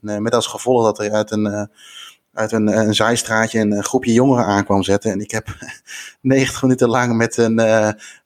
[0.00, 1.68] met als gevolg dat er uit een,
[2.32, 5.10] uit een, een zijstraatje een groepje jongeren aankwam zetten.
[5.10, 5.48] En ik heb
[6.20, 7.54] 90 minuten lang met een,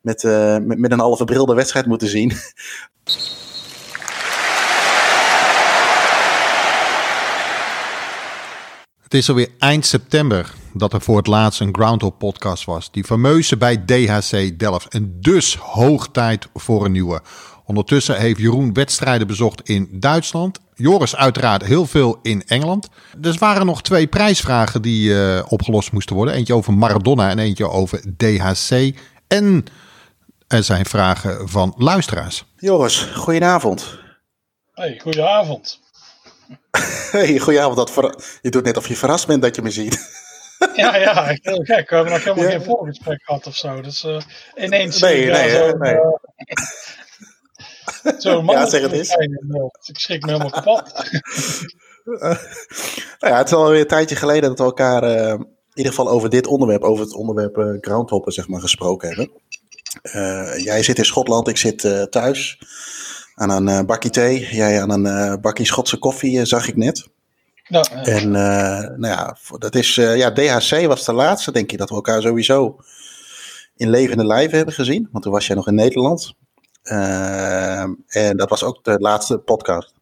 [0.00, 0.22] met,
[0.62, 2.32] met, met een al verbrilde wedstrijd moeten zien.
[9.15, 12.91] Het is alweer eind september dat er voor het laatst een Groundhog podcast was.
[12.91, 14.88] Die fameuze bij DHC Delft.
[14.88, 17.23] En dus hoog tijd voor een nieuwe.
[17.65, 20.59] Ondertussen heeft Jeroen wedstrijden bezocht in Duitsland.
[20.74, 22.88] Joris uiteraard heel veel in Engeland.
[23.16, 26.34] Dus waren nog twee prijsvragen die uh, opgelost moesten worden.
[26.34, 28.95] Eentje over Maradona en eentje over DHC.
[29.28, 29.64] En
[30.48, 32.45] er zijn vragen van luisteraars.
[32.56, 33.98] Joris, goedenavond.
[34.73, 35.80] Hey, goedenavond.
[37.10, 37.95] Hey, goedenavond.
[37.95, 39.98] Dat je doet net of je verrast bent dat je me ziet.
[40.76, 41.90] Ja, ja, echt heel gek.
[41.90, 43.80] We hebben nog helemaal geen voorgesprek gehad of zo.
[43.80, 44.20] Dus uh,
[44.54, 45.01] ineens.
[45.01, 45.95] Nee, nee, zo, nee.
[45.95, 46.01] Uh,
[48.18, 49.10] zo man ja, zeg het eens.
[49.84, 50.92] ik schrik me helemaal kapot.
[52.04, 52.36] nou
[53.32, 56.30] ja, het is alweer een tijdje geleden dat we elkaar uh, in ieder geval over
[56.30, 59.30] dit onderwerp, over het onderwerp uh, groundhoppen, zeg maar, gesproken hebben.
[60.62, 62.59] jij zit in Schotland, ik zit thuis
[63.34, 64.48] aan een uh, bakje thee.
[64.51, 67.09] Jij aan een uh, bakje Schotse koffie, uh, zag ik net.
[67.69, 71.95] Ja, en nou ja, dat is, ja, DHC was de laatste, denk ik, dat we
[71.95, 72.77] elkaar sowieso
[73.77, 75.09] in levende lijven hebben gezien.
[75.12, 76.34] Want toen was jij nog in Nederland.
[76.85, 79.95] En dat was ook de laatste podcast.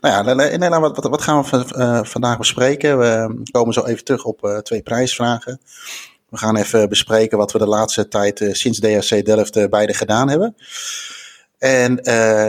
[0.00, 2.98] Nou ja, wat, wat, gaan we vandaag bespreken?
[2.98, 5.60] We komen zo even terug op twee prijsvragen.
[6.28, 10.56] We gaan even bespreken wat we de laatste tijd sinds DHC Delft beide gedaan hebben.
[11.58, 11.94] En,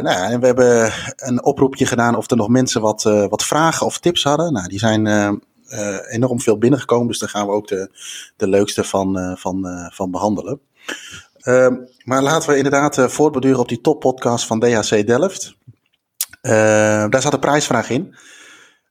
[0.04, 4.00] nou ja, we hebben een oproepje gedaan of er nog mensen wat, wat vragen of
[4.00, 4.54] tips hadden.
[4.54, 5.08] Nou, die zijn
[6.10, 7.90] enorm veel binnengekomen, dus daar gaan we ook de,
[8.36, 10.60] de leukste van, van, van behandelen.
[11.46, 15.56] Ehm, maar laten we inderdaad voortborduren op die toppodcast van DHC Delft.
[16.42, 18.16] Ehm, daar zat een prijsvraag in.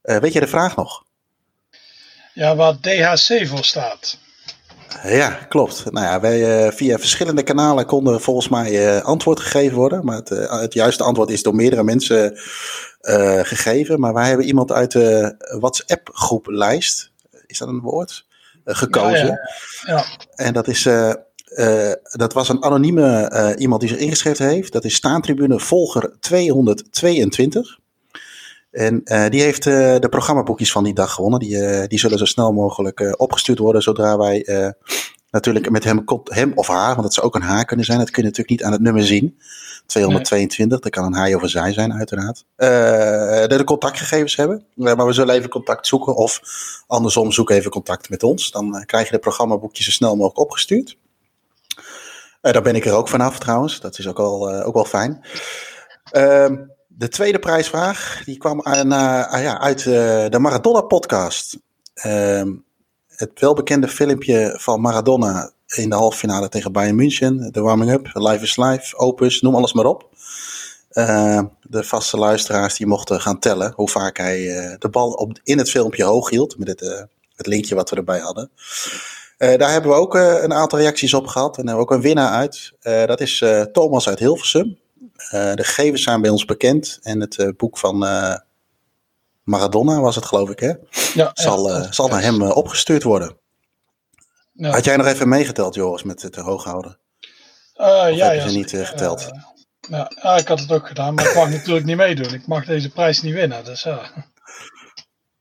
[0.03, 1.05] weet je de vraag nog?
[2.33, 4.19] Ja, waar DHC voor staat.
[5.03, 5.91] Ja, klopt.
[5.91, 10.05] Nou ja, wij uh, via verschillende kanalen konden volgens mij uh, antwoord gegeven worden.
[10.05, 12.39] Maar het, uh, het, juiste antwoord is door meerdere mensen
[13.43, 14.01] gegeven.
[14.01, 17.13] Maar wij hebben iemand uit de WhatsApp-groep lijst,
[17.47, 18.27] is dat een woord?
[18.65, 19.27] gekozen.
[19.27, 19.51] Ja,
[19.87, 20.05] ja, ja.
[20.35, 20.89] En dat is.
[22.03, 24.73] Dat was een anonieme iemand die zich ingeschreven heeft.
[24.73, 27.79] Dat is staantribune volger 222.
[28.71, 31.41] En uh, die heeft de programmaboekjes van die dag gewonnen.
[31.41, 34.45] Die, die zullen zo snel mogelijk opgestuurd worden zodra wij
[35.31, 37.99] natuurlijk met hem, hem of haar, want het zou ook een haar kunnen zijn.
[37.99, 39.39] Dat kun je natuurlijk niet aan het nummer zien.
[39.87, 40.79] 222, nee.
[40.81, 42.45] dat kan een hij of een zij zijn uiteraard.
[42.57, 44.67] de, de contactgegevens hebben.
[44.75, 46.41] maar we zullen even contact zoeken of
[46.87, 48.51] andersom zoek even contact met ons.
[48.51, 50.97] Dan krijg je de programmaboekjes zo snel mogelijk opgestuurd.
[52.53, 53.81] Daar ben ik er ook vanaf trouwens.
[53.81, 55.25] Dat is ook wel, ook wel fijn.
[56.11, 56.57] Ehm,
[56.97, 59.85] de tweede prijsvraag die kwam aan, uh, ja, uit uh,
[60.29, 61.59] de Maradona-podcast.
[62.07, 62.43] Uh,
[63.09, 67.53] het welbekende filmpje van Maradona in de halve finale tegen Bayern München.
[67.53, 70.09] De warming-up, Live is Live, Opus, noem alles maar op.
[70.93, 74.39] Uh, de vaste luisteraars die mochten gaan tellen hoe vaak hij
[74.79, 76.59] de bal op, in het filmpje hoog hield.
[76.59, 77.07] Met het,
[77.37, 78.51] het linkje wat we erbij hadden.
[79.37, 81.59] Daar hebben we ook een aantal reacties op gehad.
[81.59, 82.73] En hebben we ook een winnaar uit.
[83.07, 84.79] dat is Thomas uit Hilversum.
[85.31, 86.99] Eh, de gegevens zijn bij ons bekend.
[87.03, 88.37] En het eh, boek van eh,
[89.43, 90.73] Maradona was het, geloof ik, hè?
[91.15, 93.37] Ja, zal, zal naar hem opgestuurd worden.
[94.53, 94.71] Ja.
[94.71, 96.99] Had jij nog even meegeteld, Joris, met het hooghouden?
[97.75, 99.31] Ja, heb je ze niet geteld?
[99.89, 102.35] ja, ik had het ook gedaan, maar ik mag natuurlijk niet meedoen.
[102.35, 104.11] Ik mag deze prijs niet winnen, dus ja.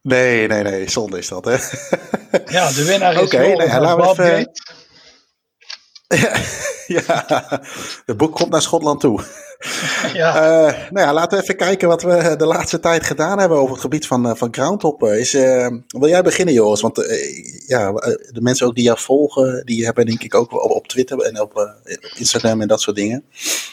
[0.03, 1.57] Nee, nee, nee, zonde is dat, hè?
[2.45, 4.51] Ja, de winnaar is Oké, okay, nee, laten we even...
[6.07, 6.35] Ja,
[6.97, 7.25] ja,
[8.05, 9.21] het boek komt naar Schotland toe.
[10.13, 10.35] Ja.
[10.35, 13.71] Uh, nou ja, laten we even kijken wat we de laatste tijd gedaan hebben over
[13.71, 15.19] het gebied van, uh, van groundhoppen.
[15.19, 16.81] Is, uh, wil jij beginnen, Joris?
[16.81, 16.97] Want
[17.67, 17.91] ja,
[18.31, 21.41] de mensen ook die jou volgen, die hebben denk ik ook op, op Twitter en
[21.41, 21.75] op
[22.15, 23.25] Instagram en dat soort dingen.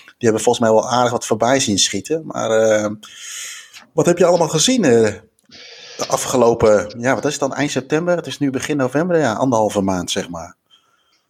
[0.04, 2.22] Die hebben volgens mij wel aardig wat voorbij zien schieten.
[2.26, 2.50] Maar
[3.92, 4.84] wat heb je allemaal gezien
[6.00, 8.16] de afgelopen, ja, wat is het dan, eind september?
[8.16, 10.56] Het is nu begin november, ja, anderhalve maand zeg maar.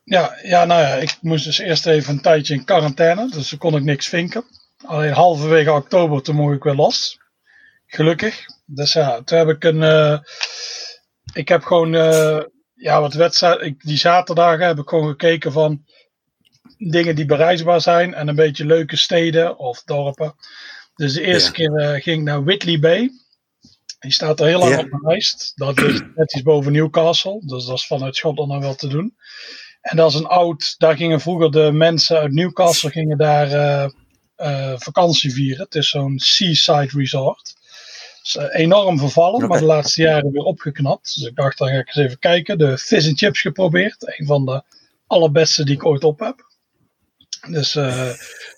[0.05, 3.58] Ja, ja, nou ja, ik moest dus eerst even een tijdje in quarantaine, dus toen
[3.58, 4.44] kon ik niks vinken.
[4.84, 7.20] Alleen halverwege oktober, toen mocht ik weer los.
[7.87, 8.44] Gelukkig.
[8.64, 9.82] Dus ja, toen heb ik een.
[9.82, 10.19] Uh,
[11.32, 11.94] ik heb gewoon.
[11.94, 12.40] Uh,
[12.75, 13.75] ja, wat wedstrijd.
[13.78, 15.84] die zaterdagen heb ik gewoon gekeken van.
[16.78, 18.14] Dingen die bereisbaar zijn.
[18.14, 20.34] En een beetje leuke steden of dorpen.
[20.94, 23.11] Dus de eerste keer uh, ging ik naar Whitley Bay.
[24.00, 25.52] Die staat er heel lang op mijn lijst.
[25.55, 27.41] Dat ligt net iets boven Newcastle.
[27.44, 29.17] Dus dat is vanuit Schotland dan wel te doen.
[29.81, 33.88] En dat is een oud, daar gingen vroeger de mensen uit Newcastle gingen daar uh,
[34.37, 35.64] uh, vakantie vieren.
[35.64, 37.55] Het is zo'n seaside resort.
[38.23, 41.14] is enorm vervallen, maar de laatste jaren weer opgeknapt.
[41.14, 42.58] Dus ik dacht, dan ga ik eens even kijken.
[42.58, 44.19] De Fish and Chips geprobeerd.
[44.19, 44.62] Een van de
[45.06, 46.49] allerbeste die ik ooit op heb.
[47.49, 47.75] Dus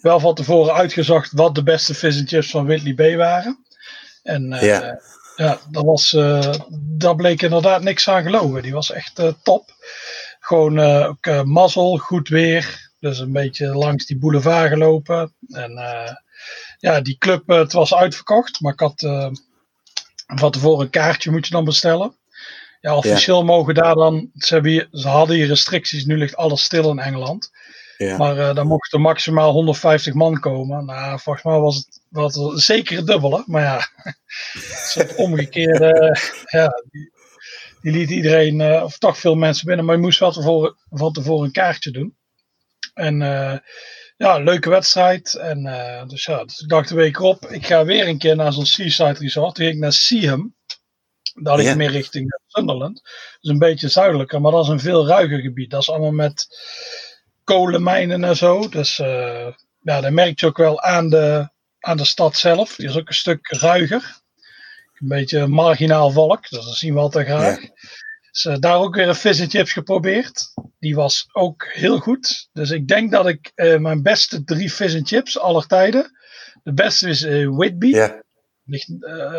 [0.01, 3.65] wel van tevoren uitgezocht wat de beste Fish and Chips van Whitley Bay waren.
[4.23, 5.01] En ja.
[5.45, 6.11] Ja, dat was,
[6.73, 8.63] daar bleek inderdaad niks aan gelogen.
[8.63, 9.71] Die was echt top.
[10.41, 12.91] Gewoon ook mazzel, goed weer.
[13.01, 15.35] Dus een beetje langs die boulevard gelopen.
[15.49, 15.79] En
[16.83, 19.31] ja, die club, eh, het was uitverkocht, maar ik had uh,
[20.27, 22.17] van tevoren een kaartje moet je dan bestellen.
[22.81, 26.91] Ja, officieel mogen daar dan, ze, hier, ze hadden hier restricties, nu ligt alles stil
[26.91, 27.51] in Engeland.
[27.97, 28.17] Ja.
[28.17, 30.85] Maar uh, dan mochten maximaal 150 man komen.
[30.85, 33.43] Nou, volgens mij was het, was het zeker het dubbele.
[33.47, 33.89] Maar ja,
[35.03, 36.17] het omgekeerde,
[36.59, 37.13] ja, die,
[37.81, 39.85] die, liet iedereen, uh, of toch veel mensen binnen.
[39.85, 42.17] Maar je moest wel tevoren, van tevoren een kaartje doen.
[42.95, 43.21] En
[44.23, 45.35] ja, leuke wedstrijd.
[45.35, 48.37] En uh, dus ja, dus ik dacht een week op, ik ga weer een keer
[48.37, 49.55] naar zo'n seaside resort.
[49.55, 50.55] Toen ging ik naar Seaham.
[51.43, 53.01] Daar ligt meer richting Sunderland.
[53.41, 55.71] Dus een beetje zuidelijker, maar dat is een veel ruiger gebied.
[55.71, 56.47] Dat is allemaal met
[57.53, 58.69] kolenmijnen en zo.
[58.69, 59.49] Dus uh,
[59.81, 61.49] ja, dat merk je ook wel aan de,
[61.81, 62.77] aan de stad zelf.
[62.77, 64.21] Die is ook een stuk ruiger.
[65.01, 67.59] Een beetje marginaal volk, dus dat zien we altijd graag.
[68.31, 70.53] Dus uh, daar ook weer een fish and chips geprobeerd.
[70.79, 72.49] Die was ook heel goed.
[72.53, 76.19] Dus ik denk dat ik uh, mijn beste drie fish and chips aller tijden.
[76.63, 77.87] De beste is uh, Whitby.
[77.87, 78.23] Ja.
[78.65, 78.89] Ligt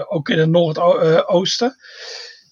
[0.07, 1.75] ook in het noordoosten.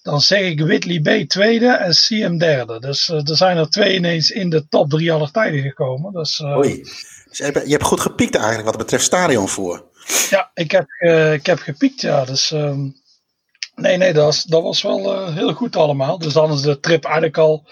[0.02, 2.80] Dan zeg ik Whitley B tweede en CM derde.
[2.80, 6.12] Dus er zijn er twee ineens in de top drie aller tijden gekomen.
[6.12, 6.82] Dus, Oei.
[7.28, 9.84] Dus je, hebt, je hebt goed gepiekt eigenlijk wat betreft stadionvoer.
[10.30, 10.90] Ja, ik heb,
[11.32, 12.24] ik heb gepiekt ja.
[12.24, 12.50] Dus...
[12.50, 13.00] Um,
[13.74, 16.18] Nee, nee, dat was, dat was wel uh, heel goed allemaal.
[16.18, 17.66] Dus dan is de trip eigenlijk al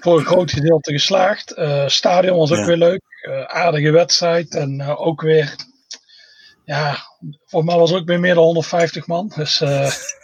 [0.00, 1.54] voor een groot gedeelte geslaagd.
[1.86, 2.64] Stadion was ook ja.
[2.64, 3.02] weer leuk.
[3.46, 4.54] Aardige wedstrijd.
[4.54, 5.56] En ook weer,
[6.64, 6.96] ja,
[7.46, 9.32] voor mij was ook weer meer dan 150 man.
[9.36, 9.58] Dus,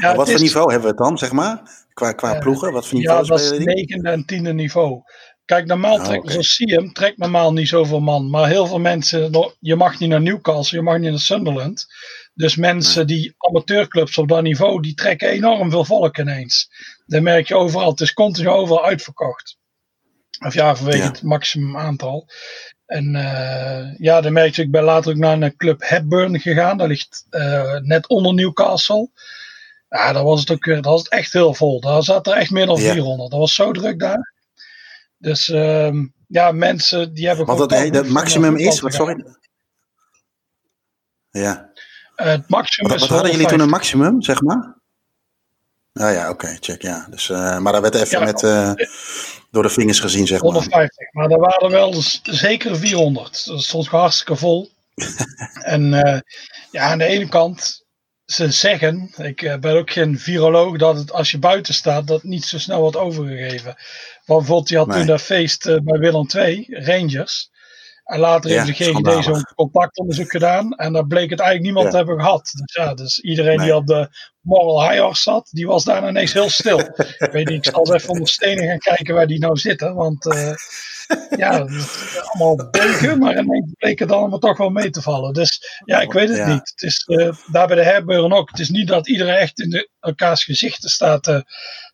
[0.00, 1.84] ja, wat voor niveau hebben we het dan, zeg maar?
[1.92, 2.72] Qua, qua ploegen?
[2.72, 5.02] Wat voor niveau ja, dat is negende en tiende niveau.
[5.44, 6.32] Kijk, normaal oh, trekt, okay.
[6.32, 8.30] zoals Siem trekt normaal niet zoveel man.
[8.30, 11.86] Maar heel veel mensen, je mag niet naar Newcastle, je mag niet naar Sunderland.
[12.34, 16.68] Dus mensen die amateurclubs op dat niveau, die trekken enorm veel volk ineens.
[17.06, 17.90] Dat merk je overal.
[17.90, 19.58] Het is continu overal uitverkocht.
[20.46, 22.28] Of ja, vanwege het maximum aantal.
[22.92, 26.76] En uh, ja, dan merk je, ik ben later ook naar een club Hepburn gegaan.
[26.76, 29.10] Dat ligt uh, net onder Newcastle.
[29.88, 31.80] Ja, daar was het ook dat was het echt heel vol.
[31.80, 33.30] Daar zat er echt meer dan 400.
[33.30, 34.32] Dat was zo druk daar.
[35.18, 35.92] Dus uh,
[36.26, 37.46] ja, mensen die hebben.
[37.46, 39.24] Want dat het maximum is, wat sorry.
[41.30, 41.70] Ja.
[42.14, 44.81] Het maximum wat, wat hadden jullie toen een maximum, zeg maar?
[45.92, 47.06] Ah ja, oké, okay, check, ja.
[47.10, 48.72] Dus, uh, maar daar werd even ja, met, uh,
[49.50, 50.88] door de vingers gezien, zeg 150, maar.
[50.88, 53.46] 150, maar er waren wel dus zeker 400.
[53.46, 54.70] Dat stond hartstikke vol.
[55.74, 55.90] en
[56.70, 57.84] ja, aan de ene kant,
[58.24, 62.44] ze zeggen, ik ben ook geen viroloog, dat het als je buiten staat, dat niet
[62.44, 63.74] zo snel wordt overgegeven.
[64.26, 64.96] Maar bijvoorbeeld, je had nee.
[64.96, 67.50] toen dat feest bij Willem II, Rangers.
[68.04, 70.72] En later ja, heeft de GGD zo'n contactonderzoek gedaan.
[70.72, 71.90] En daar bleek het eigenlijk niemand ja.
[71.90, 72.50] te hebben gehad.
[72.52, 73.66] Dus ja, dus iedereen nee.
[73.66, 74.08] die op de
[74.42, 76.78] moral high horse zat, die was daar ineens heel stil.
[77.26, 79.94] ik weet niet, ik zal eens even onder stenen gaan kijken waar die nou zitten.
[79.94, 80.54] Want uh,
[81.36, 81.66] ja,
[82.20, 85.32] allemaal beuken, maar ineens bleek het allemaal toch wel mee te vallen.
[85.32, 86.52] Dus ja, ik weet het ja.
[86.52, 86.72] niet.
[86.74, 88.50] Het is uh, daar bij de herbeuren ook.
[88.50, 91.44] Het is niet dat iedereen echt in de, elkaars gezichten staat te,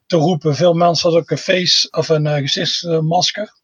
[0.06, 0.56] te roepen.
[0.56, 3.56] Veel mensen hadden ook een face of een uh, gezichtsmasker.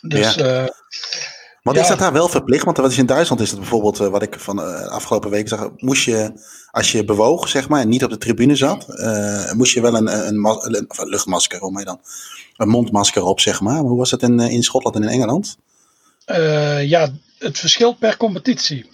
[0.00, 0.68] Dus ja.
[1.62, 1.80] Ja.
[1.80, 2.64] is dat daar wel verplicht?
[2.64, 5.48] Want wat is in Duitsland is het bijvoorbeeld, uh, wat ik van uh, afgelopen week
[5.48, 6.32] zag, moest je,
[6.70, 9.94] als je bewoog, zeg maar, en niet op de tribune zat, uh, moest je wel
[9.94, 12.00] een, een, een, een, een luchtmasker, hoe je dan?
[12.56, 13.78] Een mondmasker op, zeg maar.
[13.78, 15.56] Hoe was dat in, in Schotland en in Engeland?
[16.82, 18.90] ja, het verschilt per competitie.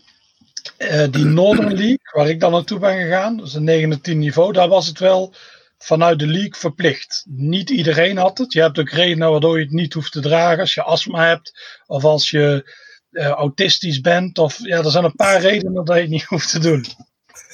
[1.10, 4.52] die Northern League, waar ik dan naartoe ben gegaan, dus een 9 en 10 niveau,
[4.52, 5.34] daar was het wel
[5.78, 7.22] vanuit de league verplicht.
[7.28, 8.52] Niet iedereen had het.
[8.52, 11.80] Je hebt ook redenen waardoor je het niet hoeft te dragen als je astma hebt
[11.86, 12.74] of als je
[13.10, 14.38] uh, autistisch bent.
[14.38, 16.84] Of ja, er zijn een paar redenen dat je het niet hoeft te doen.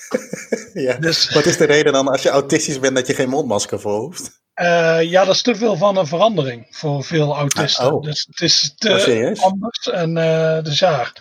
[0.87, 0.97] ja.
[0.97, 3.99] dus, Wat is de reden dan als je autistisch bent dat je geen mondmasker voor
[4.01, 4.41] hoeft?
[4.61, 7.85] Uh, ja, dat is te veel van een verandering voor veel autisten.
[7.85, 8.03] Ah, oh.
[8.03, 9.91] Dus het is te oh, anders.
[9.91, 11.13] En uh, dus ja.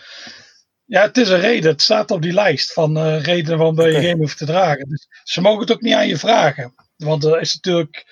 [0.86, 1.72] Ja, het is een reden.
[1.72, 3.92] Het staat op die lijst van redenen waarom okay.
[3.92, 4.90] je geen hoeft te dragen.
[4.90, 6.74] Dus ze mogen het ook niet aan je vragen.
[7.04, 8.06] Want er is natuurlijk.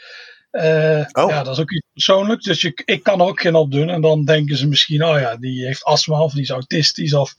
[0.51, 1.29] Uh, oh.
[1.29, 2.45] Ja, dat is ook iets persoonlijks.
[2.45, 3.89] Dus je, ik kan er ook geen op doen.
[3.89, 7.13] En dan denken ze misschien, oh ja, die heeft astma of die is autistisch.
[7.13, 7.35] Of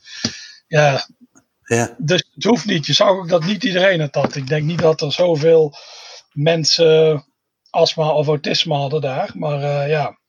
[0.67, 1.07] ja.
[1.63, 1.95] ja.
[1.97, 2.85] Dus het hoeft niet.
[2.85, 4.35] Je zag ook dat niet iedereen het had.
[4.35, 5.73] Ik denk niet dat er zoveel
[6.31, 7.25] mensen
[7.69, 9.31] astma of autisme hadden daar.
[9.33, 10.19] Maar uh, ja.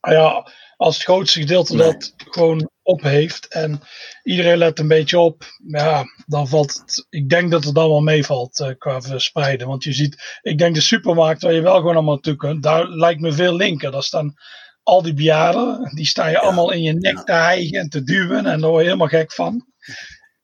[0.00, 1.92] Ah ja, als het grootste gedeelte Nee.
[1.92, 3.80] dat gewoon op heeft en
[4.22, 7.06] iedereen let een beetje op, ja, dan valt het.
[7.10, 9.66] Ik denk dat het dan wel meevalt eh, qua verspreiden.
[9.66, 12.88] Want je ziet, ik denk de supermarkt waar je wel gewoon allemaal naartoe kunt, daar
[12.88, 13.90] lijkt me veel linker.
[13.90, 14.34] Daar staan
[14.82, 18.46] al die bejaarden, die staan je allemaal in je nek te hijgen en te duwen
[18.46, 19.66] en daar word je helemaal gek van.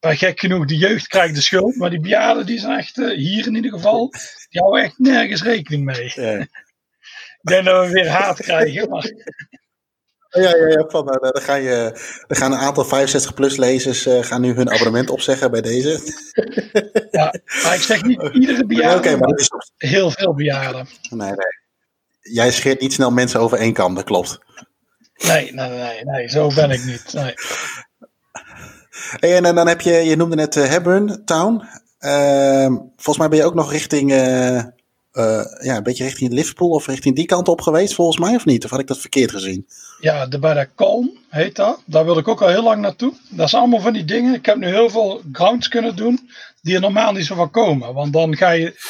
[0.01, 3.17] Maar gek genoeg, de jeugd krijgt de schuld, maar die bejaarden die zijn echt, eh,
[3.17, 4.11] hier in ieder geval,
[4.49, 6.13] die houden echt nergens rekening mee.
[6.15, 6.39] Ja.
[6.39, 9.11] Ik denk dat we weer haat krijgen, maar
[10.35, 10.85] Ja, ja, ja.
[10.89, 11.91] Van, eh, dan, ga je,
[12.27, 16.01] dan gaan een aantal 65-plus lezers eh, gaan nu hun abonnement opzeggen bij deze.
[17.11, 20.89] Ja, maar ik zeg niet iedere Oké, bejaarde, maar maar is heel veel bejaarden.
[21.11, 21.63] Nee, nee.
[22.21, 24.39] Jij scheert niet snel mensen over één kam, dat klopt.
[25.27, 27.13] Nee, nee, nee, nee, zo ben ik niet.
[27.13, 27.35] Nee.
[29.21, 31.63] Hey, en, en dan heb je, je noemde net eh, Hebburn Town.
[31.99, 37.17] Ehm, volgens mij ben je ook nog richting, ja, een beetje richting Liverpool of richting
[37.17, 38.65] die kant op geweest, volgens mij, of niet?
[38.65, 39.67] Of had ik dat verkeerd gezien?
[40.05, 41.83] Ja, de, bij de Kalm heet dat.
[41.87, 43.15] Daar wil ik ook al heel lang naartoe.
[43.29, 44.35] Dat zijn allemaal van die dingen.
[44.35, 46.31] Ik heb nu heel veel grounds kunnen doen
[46.63, 47.95] die er normaal niet zo van komen.
[47.95, 48.81] Want dan ga je,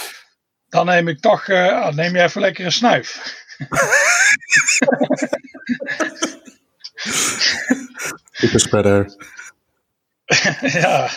[0.69, 3.35] dan neem ik toch, eh, ah, neem je even lekker een snuif.
[8.31, 9.15] Super spreader.
[10.81, 11.11] ja,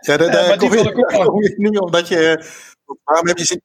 [0.00, 1.30] Ja, daar, Ja, daar maar die kom, je, wil ik ook daar wel.
[1.30, 2.44] kom je nu omdat je...
[3.04, 3.62] Waarom heb je zin...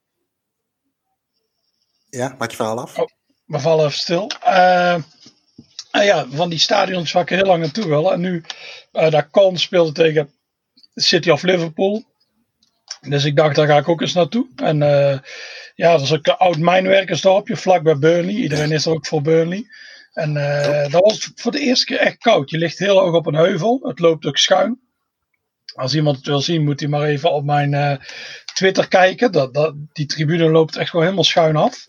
[2.10, 2.96] Ja, maak je verhaal af.
[3.46, 4.32] we vallen even stil.
[4.42, 4.96] Eh,
[5.92, 8.14] en ja, van die stadions waar ik heel lang naartoe wil.
[8.14, 8.44] En nu,
[8.92, 10.34] eh daar speelde tegen
[10.96, 12.04] City of Liverpool.
[13.02, 14.48] Dus ik dacht, daar ga ik ook eens naartoe.
[14.56, 15.20] En eh,
[15.76, 18.34] ja, dat is ook een oud mijnwerkersdorpje, vlakbij Burnley.
[18.34, 19.66] Iedereen is er ook voor Burnley.
[20.14, 22.50] En eh, dat was voor de eerste keer echt koud.
[22.50, 23.80] Je ligt heel hoog op een heuvel.
[23.84, 24.80] Het loopt ook schuin.
[25.74, 28.00] Als iemand het wil zien, moet hij maar even op mijn
[28.54, 29.32] Twitter kijken.
[29.32, 31.88] Dat, dat, die tribune loopt echt gewoon helemaal schuin af.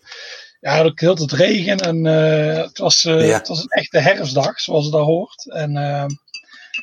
[0.63, 3.37] Ja, ook heel het regen en eh, het, was, eh, Ja.
[3.37, 5.51] het was een echte herfstdag, zoals het daar hoort.
[5.51, 6.05] En eh,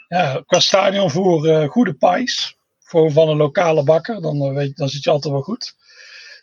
[0.09, 2.57] ja, qua stadion voor goede pijs.
[2.79, 5.75] Voor van een lokale bakker, dan, weet, dan zit je altijd wel goed.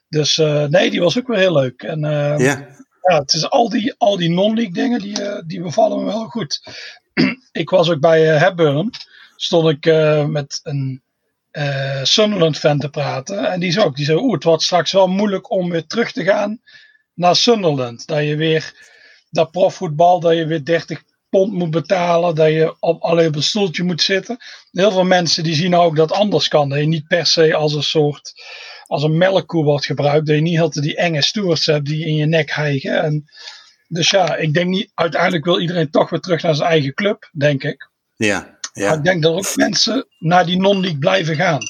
[0.10, 0.38] Dus
[0.70, 1.82] nee, die was ook weer heel leuk.
[1.82, 2.68] En Ja,
[3.02, 6.62] ja, het is al die, al die non-league dingen, die, die bevallen me wel goed.
[7.52, 8.92] ik was ook bij Hepburn,
[9.36, 9.86] stond ik
[10.28, 11.02] met een
[12.04, 13.52] Sunderland fan te praten.
[13.52, 16.12] En die zei ook, die zei, oeh, het wordt straks wel moeilijk om weer terug
[16.12, 16.62] te gaan
[17.18, 18.08] naar Sunderland.
[18.08, 18.74] Dat je weer,
[19.30, 23.44] dat profvoetbal, dat je weer 30 pond moet betalen, dat je op, alleen op een
[23.44, 24.38] stoeltje moet zitten.
[24.72, 26.70] Heel veel mensen die zien ook dat anders kan.
[26.70, 28.34] Dat je niet per se als een soort,
[28.86, 30.26] als een melkkoe wordt gebruikt.
[30.28, 33.04] Dat je niet altijd die enge stewards hebt die in je nek hijgen.
[33.04, 33.32] En,
[33.88, 37.30] dus ja, ik denk niet, uiteindelijk wil iedereen toch weer terug naar zijn eigen club,
[37.34, 37.90] denk ik.
[38.16, 38.94] ja, Maar ja.
[38.94, 41.62] ik denk dat ook mensen naar die non-league blijven gaan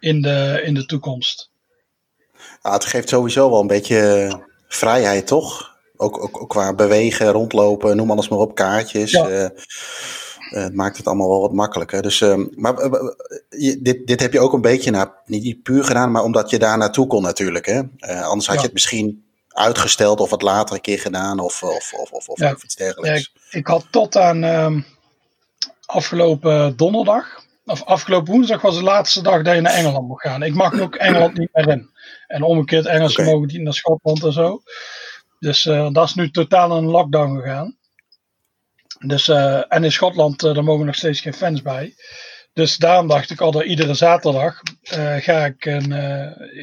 [0.00, 1.50] in de, in de toekomst.
[2.62, 5.76] Ja, het geeft sowieso wel een beetje vrijheid, toch?
[5.96, 9.10] Ook, ook, ook qua bewegen, rondlopen, noem alles maar op, kaartjes.
[9.10, 9.28] Ja.
[9.28, 9.50] eh, eh,
[10.48, 12.02] het maakt het allemaal wel wat makkelijker.
[12.02, 12.90] Dus, ehm, maar eh,
[13.48, 16.50] je- dit, dit heb je ook een beetje, nou, niet, niet puur gedaan, maar omdat
[16.50, 17.66] je daar naartoe kon natuurlijk.
[17.66, 17.82] Hè?
[18.22, 18.60] Anders had Ja.
[18.60, 22.38] je het misschien uitgesteld of wat later een keer gedaan of, of, of, of, of
[22.40, 22.56] Ja.
[22.64, 23.32] iets dergelijks.
[23.50, 24.80] Ik had tot aan ehm,
[25.86, 30.42] afgelopen donderdag, of afgelopen woensdag was de laatste dag dat je naar Engeland mocht gaan.
[30.42, 31.90] Ik mag ook Engeland niet meer in.
[32.26, 34.62] En omgekeerd, Engelsen mogen niet naar Schotland en zo.
[35.38, 37.76] Dus eh, dat is nu totaal een lockdown gegaan.
[38.98, 41.94] Dus, eh, en in Schotland, eh, daar mogen nog steeds geen fans bij.
[42.52, 44.60] Dus daarom dacht ik al dat iedere zaterdag
[45.18, 45.92] ga, ik een,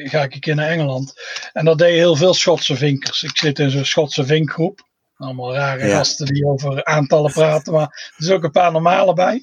[0.08, 1.14] ga ik een keer naar Engeland.
[1.52, 3.22] En dat deden heel veel Schotse vinkers.
[3.22, 4.86] Ik zit in zo'n Schotse vinkgroep.
[5.16, 5.96] Allemaal rare Ja.
[5.96, 9.42] gasten die over aantallen praten, maar er is ook een paar normale bij.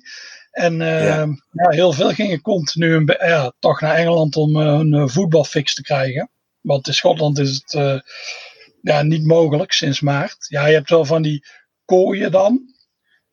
[0.53, 1.27] En eh, Ja.
[1.51, 1.69] ja.
[1.69, 5.81] heel veel gingen continu een ja, toch naar Engeland om eh, hun eh, voetbalfix te
[5.81, 6.29] krijgen.
[6.61, 8.03] Want in Schotland is het
[8.81, 10.45] ja, niet mogelijk sinds maart.
[10.49, 11.45] Ja, je hebt wel van die
[11.85, 12.71] kooien dan.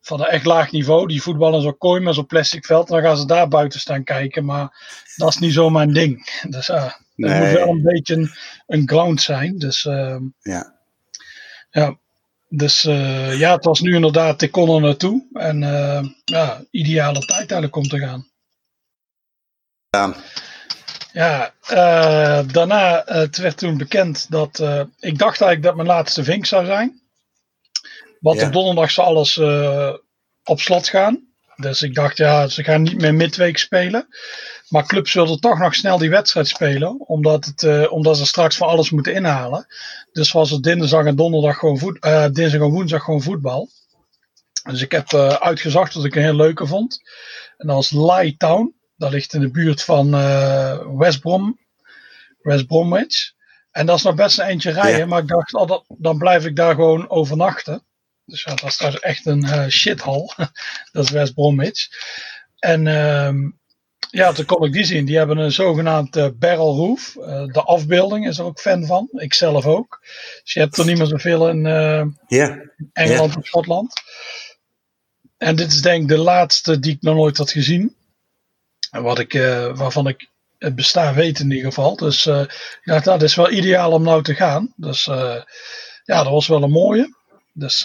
[0.00, 1.06] Van een echt laag niveau.
[1.06, 2.88] Die voetballen zo kooi met zo'n plastic veld.
[2.88, 4.44] En dan gaan ze daar buiten staan kijken.
[4.44, 4.86] Maar
[5.16, 6.40] dat is niet zo mijn ding.
[6.48, 6.68] Dus
[7.14, 7.38] Nee.
[7.40, 8.30] moet wel een beetje een,
[8.66, 9.58] een ground zijn.
[9.58, 9.82] Dus
[10.40, 10.74] Ja.
[11.70, 11.98] ja,
[12.52, 15.26] dus eh, ja, het was nu inderdaad, ik kon er naartoe.
[15.32, 18.28] En eh, ja, ideale tijd eigenlijk om te gaan.
[19.90, 20.14] Daan.
[21.12, 24.58] Ja, eh, daarna het werd toen bekend dat
[24.98, 27.00] ik dacht eigenlijk dat mijn laatste vink zou zijn.
[28.20, 28.46] Want Ja.
[28.46, 29.38] op donderdag zou alles
[30.44, 31.28] op slot gaan.
[31.56, 34.06] Dus ik dacht, ja, ze gaan niet meer midweek spelen.
[34.70, 37.08] Maar clubs wilden toch nog snel die wedstrijd spelen.
[37.08, 39.66] Omdat, het, eh, omdat ze straks van alles moeten inhalen.
[40.12, 43.68] Dus was het dinsdag en donderdag gewoon voet, eh, dinsdag en woensdag gewoon voetbal.
[44.62, 47.00] Dus ik heb eh, uitgezocht wat ik een heel leuke vond.
[47.56, 48.74] En dat was Lie Town.
[48.96, 50.10] Dat ligt in de buurt van
[50.98, 51.58] West Brom.
[52.42, 53.32] West Bromwich.
[53.70, 55.08] En dat is nog best een eentje rijden.
[55.08, 57.84] Maar ik dacht, oh, dat, dan blijf ik daar gewoon overnachten.
[58.24, 60.32] Dus ja, dat is trouwens echt een uh, shithal.
[60.92, 61.88] dat is West Bromwich.
[62.58, 63.50] En ehm,
[64.10, 65.04] ja, toen kon ik die zien.
[65.04, 67.16] Die hebben een zogenaamd uh, barrel roof.
[67.18, 69.08] Uh, de afbeelding is er ook fan van.
[69.12, 69.98] Ik zelf ook.
[70.42, 72.08] Dus je hebt er niet meer zoveel in yeah.
[72.92, 73.36] Engeland Yeah.
[73.36, 73.92] en Schotland.
[75.36, 77.96] En dit is denk ik de laatste die ik nog nooit had gezien.
[78.90, 79.32] En wat ik,
[79.74, 81.96] waarvan ik het bestaan weet in ieder geval.
[81.96, 82.24] Dus
[82.82, 84.72] ja, dat is wel ideaal om nou te gaan.
[84.76, 85.04] Dus
[86.04, 87.18] ja, dat was wel een mooie.
[87.60, 87.84] Dus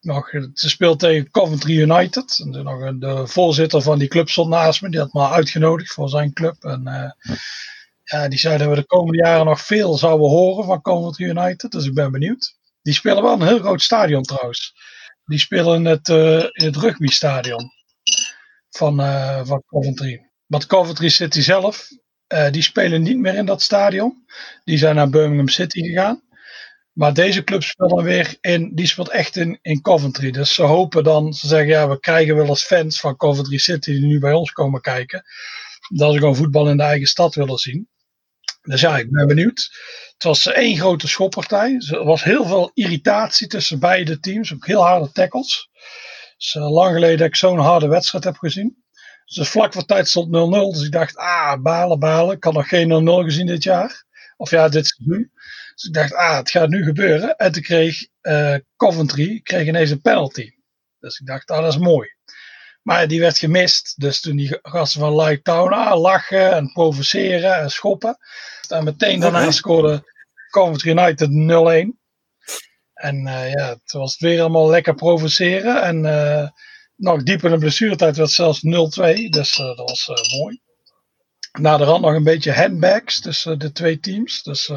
[0.00, 2.38] nog, ze speelt tegen Coventry United.
[2.44, 4.90] En nog de voorzitter van die club stond naast me.
[4.90, 6.64] Die had me uitgenodigd voor zijn club.
[6.64, 7.14] En
[8.04, 11.70] ja, die zei dat we de komende jaren nog veel zouden horen van Coventry United.
[11.70, 12.56] Dus ik ben benieuwd.
[12.82, 14.74] Die spelen wel een heel groot stadion trouwens.
[15.24, 16.08] Die spelen in het,
[16.52, 17.70] in het rugbystadion
[18.70, 20.30] van, uh, van Coventry.
[20.46, 21.88] Want Coventry City zelf,
[22.28, 24.24] uh, die spelen niet meer in dat stadion.
[24.64, 26.22] Die zijn naar Birmingham City gegaan.
[27.00, 30.30] Maar deze club speelt dan weer in, die speelt echt in, in Coventry.
[30.30, 33.90] Dus ze hopen dan, ze zeggen ja, we krijgen wel eens fans van Coventry City
[33.90, 35.22] die nu bij ons komen kijken.
[35.88, 37.88] Dat ze gewoon voetbal in de eigen stad willen zien.
[38.62, 39.70] Dus ja, ik ben benieuwd.
[40.12, 41.76] Het was één grote schoppartij.
[41.90, 44.54] Er was heel veel irritatie tussen beide teams.
[44.54, 45.68] Ook heel harde tackles.
[45.72, 48.84] Het is lang geleden dat ik zo'n harde wedstrijd heb gezien.
[49.24, 50.30] Dus vlak voor tijd stond 0-0.
[50.74, 52.36] Dus ik dacht, ah, balen, balen.
[52.36, 54.04] Ik had nog geen 0-0 gezien dit jaar.
[54.36, 55.30] Of ja, dit seizoen.
[55.80, 57.36] Dus ik dacht, ah, het gaat nu gebeuren.
[57.36, 60.50] En toen kreeg uh, Coventry kreeg ineens een penalty.
[60.98, 62.08] Dus ik dacht, ah, dat is mooi.
[62.82, 64.00] Maar die werd gemist.
[64.00, 68.16] Dus toen die gasten van Light Town ah, lachen en provoceren en schoppen.
[68.68, 70.02] En meteen daarna scoorde
[70.50, 71.98] Coventry United 0-1.
[72.94, 75.82] En uh, ja, het was weer allemaal lekker provoceren.
[75.82, 76.48] En uh,
[76.96, 78.68] nog diep in de blessuretijd werd zelfs 0-2.
[79.28, 80.60] Dus uh, dat was mooi.
[81.58, 84.42] Na de rand nog een beetje handbags tussen de twee teams.
[84.42, 84.70] Dus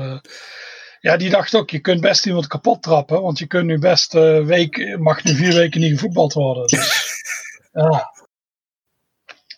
[1.04, 3.22] ja, die dacht ook, je kunt best iemand kapot trappen.
[3.22, 6.68] Want je kunt nu best week, mag nu vier weken niet gevoetbald worden.
[6.68, 7.04] Dus,
[7.72, 8.14] ja.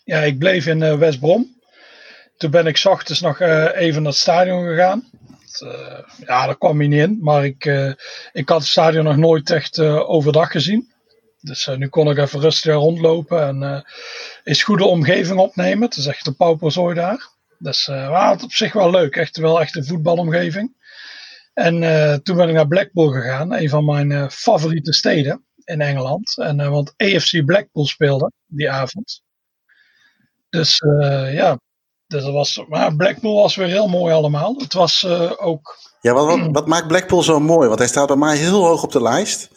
[0.04, 1.62] ja, ik bleef in West Brom.
[2.38, 5.10] Toen ben ik ochtends nog even naar het stadion gegaan.
[5.64, 7.20] Uh, ja, daar kwam hij niet in.
[7.22, 7.92] Maar ik, uh,
[8.32, 10.94] ik had het stadion nog nooit echt uh, overdag gezien.
[11.42, 13.86] Dus nu kon ik even rustig rondlopen en
[14.44, 15.88] is goede omgeving opnemen.
[15.88, 17.30] Het is echt een pauperzooi daar.
[17.58, 19.16] Dus uh, het op zich wel leuk.
[19.16, 20.85] Echt wel echt een voetbalomgeving.
[21.56, 21.74] En
[22.24, 23.54] toen ben ik naar Blackpool gegaan.
[23.54, 26.38] Een van mijn favoriete steden in Engeland.
[26.38, 29.24] En, want AFC Blackpool speelde die avond.
[30.50, 30.82] Dus
[31.32, 31.60] ja,
[32.08, 34.56] dus dat was, maar Blackpool was weer heel mooi allemaal.
[34.58, 35.78] Het was uh, ook.
[36.02, 37.68] Ja, wat, wat, wat, maakt Blackpool zo mooi?
[37.68, 39.50] Want hij staat bij mij heel hoog op de lijst.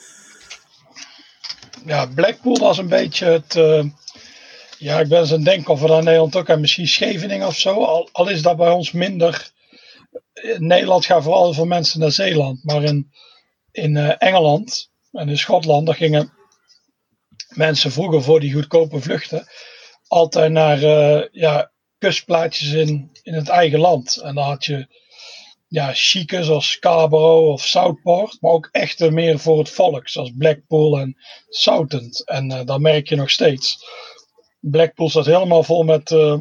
[1.85, 3.55] Ja, Blackpool was een beetje het.
[3.57, 3.85] Uh,
[4.79, 6.61] ja, ik ben eens aan het denken of we in Nederland ook hebben.
[6.61, 7.85] Misschien Scheveningen of zo.
[7.85, 9.51] Al, al is dat bij ons minder.
[10.43, 12.65] In Nederland gaan vooral veel mensen naar Zeeland.
[12.65, 13.11] Maar in,
[13.71, 16.33] in uh, Engeland en in Schotland, gingen
[17.49, 19.47] mensen vroeger voor die goedkope vluchten.
[20.07, 20.81] Altijd naar.
[21.33, 24.17] ja, kustplaatjes in, in het eigen land.
[24.17, 24.87] En dan had je
[25.69, 30.99] ja, chique zoals Scarborough of Southport, maar ook echte meer voor het volk, zoals Blackpool
[30.99, 31.17] en
[31.49, 32.27] Southend.
[32.27, 33.85] En uh, dat merk je nog steeds.
[34.61, 36.41] Blackpool staat helemaal vol met uh,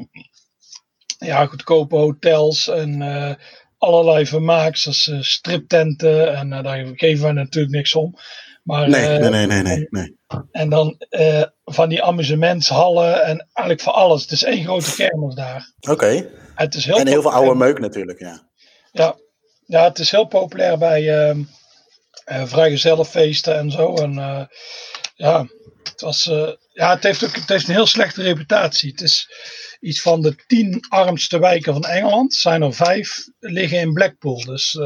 [1.17, 3.33] ja, goedkope hotels en uh,
[3.77, 6.35] allerlei vermaaks, zoals striptenten.
[6.35, 8.15] En daar geven we natuurlijk niks om.
[8.63, 10.17] Maar, nee, nee, nee, nee, nee, nee.
[10.51, 10.97] En dan
[11.65, 14.21] van die amusementshallen en eigenlijk voor alles.
[14.21, 15.71] Het is één grote kermis daar.
[15.79, 15.91] Oké.
[15.91, 16.29] Okay.
[16.55, 18.47] Het is heel en heel veel oude meuk natuurlijk, ja.
[18.91, 19.15] Ja,
[19.65, 23.93] ja het is heel populair bij uh, uh, vrijgezellenfeesten en zo.
[23.93, 24.43] En uh,
[25.15, 25.47] ja,
[25.83, 26.23] het, was,
[26.73, 28.91] ja het, heeft ook, het heeft een heel slechte reputatie.
[28.91, 29.29] Het is
[29.79, 32.33] iets van de tien armste wijken van Engeland.
[32.33, 34.43] Zijn er vijf liggen in Blackpool.
[34.45, 34.77] Dus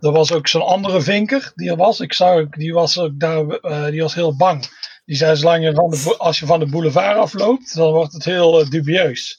[0.00, 2.00] er was ook zo'n andere vinker die er was.
[2.00, 4.66] Ik zag ook, die was ook daar, uh, die was heel bang.
[5.04, 8.24] Die zei, zolang je van de, als je van de boulevard afloopt, dan wordt het
[8.24, 9.38] heel uh, dubieus.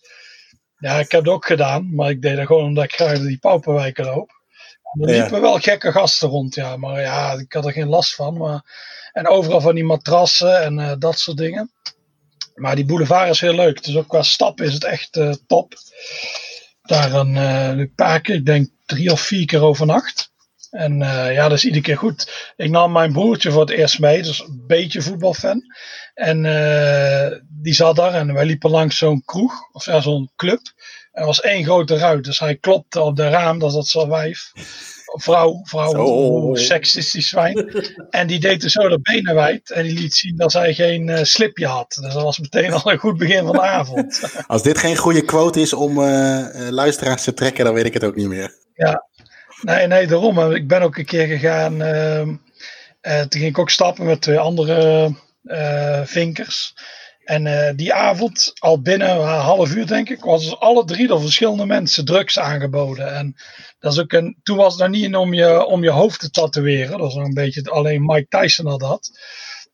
[0.78, 3.38] Ja, ik heb het ook gedaan, maar ik deed dat gewoon omdat ik graag die
[3.38, 4.36] pauperwijken loop.
[5.00, 5.42] Er liepen ja.
[5.42, 8.38] wel gekke gasten rond, ja, maar ja, ik had er geen last van.
[8.38, 8.62] Maar,
[9.12, 11.72] en overal van die matrassen en uh, dat soort dingen.
[12.58, 13.84] Maar die boulevard is heel leuk.
[13.84, 15.74] Dus ook qua stap is het echt top.
[16.82, 20.32] Daar een, een paar keer, ik denk drie of vier keer overnacht.
[20.70, 22.52] En uh, ja, dat is iedere keer goed.
[22.56, 25.64] Ik nam mijn broertje voor het eerst mee, dus een beetje voetbalfan.
[26.14, 26.42] En
[27.50, 30.62] die zat daar en wij liepen langs zo'n kroeg, of ja, zo'n club.
[31.12, 34.52] Er was één grote ruit, dus hij klopte op de raam, dat zat zo'n wijf.
[35.08, 36.56] Vrouw, vrouw, oh.
[36.56, 37.86] seksistisch zwijn.
[38.10, 41.08] En die deed er zo de benen wijd en die liet zien dat zij geen
[41.08, 41.98] uh, slipje had.
[42.02, 44.22] Dus dat was meteen al een goed begin van de avond.
[44.48, 46.00] Als dit geen goede quote is om
[46.70, 48.56] luisteraars te trekken, dan weet ik het ook niet meer.
[48.74, 49.06] Ja,
[49.62, 50.52] Nee, nee, daarom.
[50.52, 51.82] Ik ben ook een keer gegaan.
[51.82, 55.12] Uh, toen ging ik ook stappen met twee andere
[56.04, 56.76] vinkers.
[57.28, 61.22] En die avond, al binnen een half uur denk ik, was dus alle drie door
[61.22, 63.16] verschillende mensen drugs aangeboden.
[63.16, 63.36] En
[63.80, 66.30] dat is ook een, toen was het nog niet om je, om je hoofd te
[66.30, 66.92] tatoeëren.
[66.92, 69.12] Dat was nog een beetje alleen Mike Tyson had dat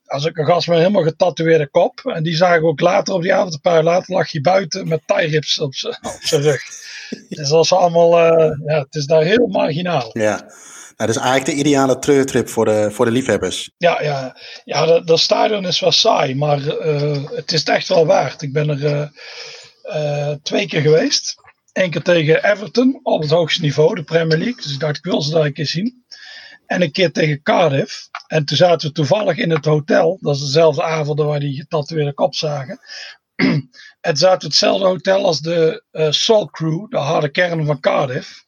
[0.06, 2.00] als ik een gast met een helemaal getatoeëerde kop.
[2.04, 4.88] En die zagen ook later op die avond, een paar uur later, lag hij buiten
[4.88, 6.62] met tie-rips op zijn rug.
[7.28, 10.10] dus dat is allemaal, uh, ja, het is daar heel marginaal.
[10.12, 10.50] Ja.
[10.96, 13.70] Nou, dat is eigenlijk de ideale treurtrip voor de, voor de liefhebbers.
[13.76, 17.88] Ja, ja, ja dat, dat stadion is wel saai, maar uh, het is het echt
[17.88, 18.42] wel waard.
[18.42, 19.10] Ik ben er
[19.84, 21.34] uh, twee keer geweest.
[21.72, 24.62] Eén keer tegen Everton op het hoogste niveau, de Premier League.
[24.62, 26.04] Dus ik dacht, ik wil ze daar een keer zien.
[26.66, 28.08] En een keer tegen Cardiff.
[28.26, 30.18] En toen zaten we toevallig in het hotel.
[30.20, 32.80] Dat is dezelfde avond waar die getatoeëerde kop zagen.
[34.00, 38.44] het zaten hetzelfde hotel als de uh, Soul Crew, de harde kern van Cardiff.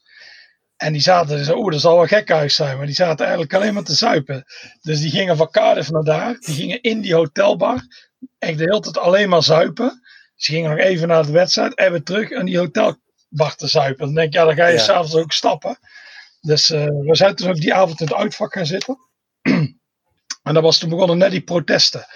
[0.77, 2.77] En die zaten zo, oeh, dat zal wel gekhuis zijn.
[2.77, 4.45] Maar die zaten eigenlijk alleen maar te zuipen.
[4.81, 6.37] Dus die gingen van Cardiff naar daar.
[6.41, 7.81] Die gingen in die hotelbar.
[8.39, 10.01] Echt de hele tijd alleen maar zuipen.
[10.35, 11.75] Ze gingen nog even naar de wedstrijd.
[11.75, 14.07] En weer terug in die hotelbar te zuipen.
[14.07, 14.83] Dan denk ik, ja, dan ga je ja.
[14.83, 15.79] s'avonds ook stappen.
[16.41, 18.99] Dus uh, we zijn toen ook die avond in het uitvak gaan zitten.
[20.43, 22.07] en dat was toen begonnen net die protesten.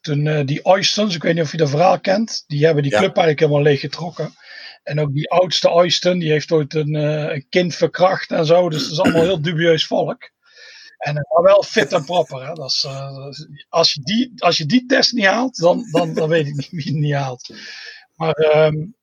[0.00, 2.92] Toen uh, die Oystons, ik weet niet of je dat verhaal kent, die hebben die
[2.92, 4.34] club eigenlijk helemaal leeggetrokken.
[4.84, 8.68] En ook die oudste Oyston, die heeft ooit een, uh, een, kind verkracht en zo.
[8.68, 10.30] Dus dat is allemaal heel dubieus volk.
[10.98, 12.46] En maar wel fit en proper.
[12.46, 12.54] Hè?
[12.54, 12.86] Dat is,
[13.68, 16.70] als, je die, als je die test niet haalt, dan, dan, dan weet ik niet
[16.70, 17.54] wie het niet haalt.
[18.14, 18.94] Maar um,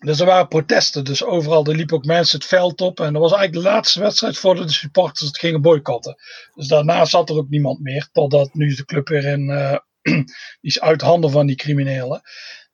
[0.00, 1.04] dus er waren protesten.
[1.04, 3.00] Dus overal er liepen ook mensen het veld op.
[3.00, 6.16] En dat was eigenlijk de laatste wedstrijd voordat de supporters het gingen boycotten.
[6.54, 8.08] Dus daarna zat er ook niemand meer.
[8.12, 9.82] Totdat nu de club weer
[10.60, 12.22] is uit handen van die criminelen.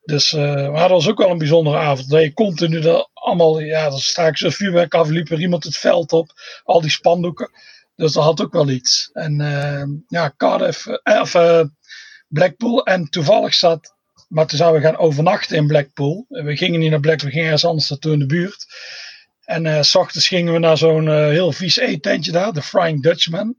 [0.07, 2.09] Dus uh, maar dat was ook wel een bijzondere avond.
[2.09, 6.11] Dat je continu allemaal, ja, dan straks een vuurwerk af, liep er iemand het veld
[6.11, 6.31] op.
[6.63, 7.51] Al die spandoeken.
[7.95, 9.09] Dus dat had ook wel iets.
[9.13, 11.35] En uh, ja, Cardiff, of
[12.27, 12.85] Blackpool.
[12.85, 13.95] En toevallig zat
[14.27, 16.25] maar toen zouden we gaan overnachten in Blackpool.
[16.27, 18.65] We gingen niet naar Blackpool, we gingen ergens anders naartoe in de buurt.
[19.45, 23.55] En s ochtends gingen we naar zo'n heel vies eetentje daar, de Frying Dutchman.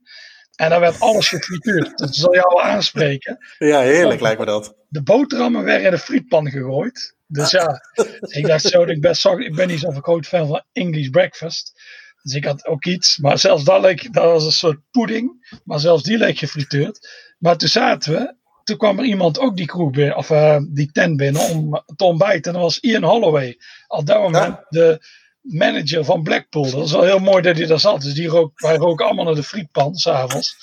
[0.59, 1.99] En daar werd alles gefrituurd.
[1.99, 3.38] Dat zal jou wel aanspreken.
[3.59, 4.75] Ja, heerlijk lijkt me dat.
[4.88, 7.14] De boterhammen werden in de frietpan gegooid.
[7.27, 7.83] Dus ja,
[8.21, 11.83] ik dacht zo, ik ben, ik ben niet zo'n groot fan van English breakfast.
[12.23, 13.18] Dus ik had ook iets.
[13.18, 15.59] Maar zelfs dat leek, dat was een soort pudding.
[15.64, 17.09] Maar zelfs die leek gefrituurd.
[17.38, 20.90] Maar toen zaten we toen kwam er iemand ook die kroeg binnen, of uh, die
[20.92, 22.44] tent binnen om te ontbijten.
[22.44, 23.59] En dat was Ian Holloway.
[23.87, 25.07] Al dat moment de
[25.48, 26.70] manager van Blackpool.
[26.70, 28.02] Dat is wel heel mooi dat hij daar zat.
[28.02, 30.56] Dus die rook, wij roken allemaal naar de frietpan s'avonds.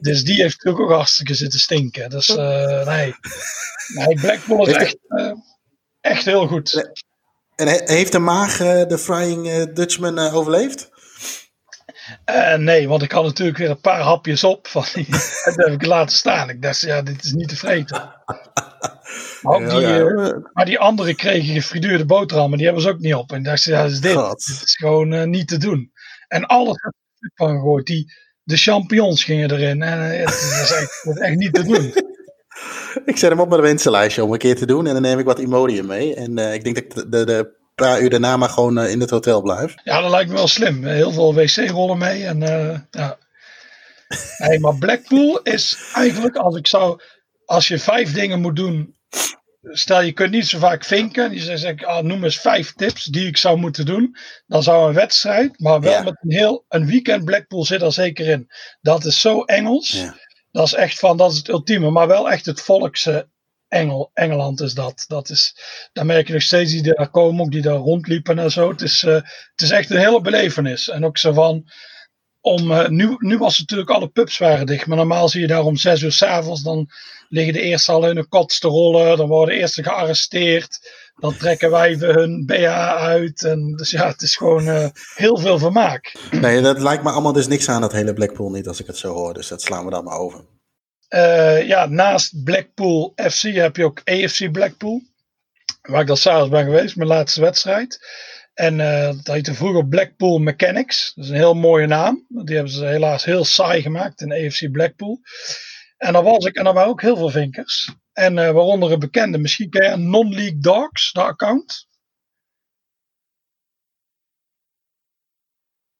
[0.00, 2.10] Dus die heeft natuurlijk ook hartstikke zitten stinken.
[2.10, 3.14] Dus uh, nee.
[3.94, 5.32] nee, Blackpool is echt, uh,
[6.00, 6.92] echt heel goed.
[7.56, 8.56] En heeft de maag
[8.86, 10.90] de Frying Dutchman overleefd?
[12.56, 14.68] Nee, want ik had natuurlijk weer een paar hapjes op.
[14.68, 15.06] Van die,
[15.44, 16.50] dat heb ik laten staan.
[16.50, 18.12] Ik dacht, ja, dit is niet te vreten.
[19.42, 20.50] Maar, die, ja, ja.
[20.52, 23.32] Maar die anderen kregen gefrituurde boterhammen, die hebben ze ook niet op.
[23.32, 24.36] En ik dacht, ja, dat is dit.
[24.36, 25.92] is gewoon uh, niet te doen.
[26.28, 26.76] En alles
[27.34, 27.86] van gegooid.
[27.86, 29.82] Die, de champignons gingen erin.
[29.82, 31.92] En het is echt, echt niet te doen.
[33.04, 34.86] Ik zet hem op mijn wensenlijstje om een keer te doen.
[34.86, 36.14] En dan neem ik wat Imodium mee.
[36.14, 39.42] En ik denk dat de, de paar uur daarna maar gewoon uh, in het hotel
[39.42, 39.74] blijf.
[39.84, 40.84] Ja, dat lijkt me wel slim.
[40.84, 42.24] Heel veel wc-rollen mee.
[42.24, 43.18] En, uh, ja.
[44.48, 47.00] nee, maar Blackpool is eigenlijk, als ik zou,
[47.44, 48.96] als je vijf dingen moet doen.
[49.62, 51.32] Stel, je kunt niet zo vaak vinken.
[51.32, 54.16] Je zegt, ah, noem eens vijf tips die ik zou moeten doen.
[54.46, 56.02] Dan zou een wedstrijd, maar wel ja.
[56.02, 58.50] met een heel een weekend Blackpool zit er zeker in.
[58.80, 59.88] Dat is zo Engels.
[59.88, 60.16] Ja.
[60.50, 61.90] Dat is echt van, dat is het ultieme.
[61.90, 63.28] Maar wel echt het volkse
[63.68, 65.04] Engel, Engeland is dat.
[65.08, 65.56] dat is,
[65.92, 68.70] daar merk je nog steeds die daar komen, ook die daar rondliepen en zo.
[68.70, 70.88] Het is, uh, het is echt een hele belevenis.
[70.88, 71.70] En ook zo van,
[72.40, 75.46] om, uh, nu, nu was het natuurlijk alle pubs waren dicht, maar normaal zie je
[75.46, 76.90] daar om zes uur s'avonds, dan
[77.34, 81.36] liggen de eerste al in een kots te rollen, dan worden de eerste gearresteerd, dan
[81.36, 83.44] trekken wij hun BH uit.
[83.44, 86.14] En dus ja, het is gewoon uh, heel veel vermaak.
[86.30, 88.96] Nee, dat lijkt me allemaal dus niks aan dat hele Blackpool niet, als ik het
[88.96, 89.34] zo hoor.
[89.34, 90.44] Dus dat slaan we dan maar over.
[91.08, 95.02] Uh, ja, naast Blackpool FC heb je ook AFC Blackpool.
[95.82, 97.98] Waar ik dan s'avonds ben geweest, mijn laatste wedstrijd.
[98.54, 101.12] En uh, dat heette vroeger Blackpool Mechanics.
[101.14, 102.26] Dat is een heel mooie naam.
[102.28, 105.20] Die hebben ze helaas heel saai gemaakt in AFC Blackpool.
[106.04, 107.94] En dan was ik, en dan waren ook heel veel vinkers.
[108.12, 111.88] En uh, waaronder een bekende, misschien ken je Non-League Dogs, de account.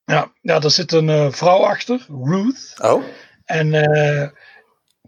[0.04, 2.74] Ja, ja, daar zit een uh, vrouw achter, Ruth.
[2.80, 3.04] Oh.
[3.44, 3.72] En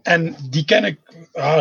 [0.01, 0.99] en die ken ik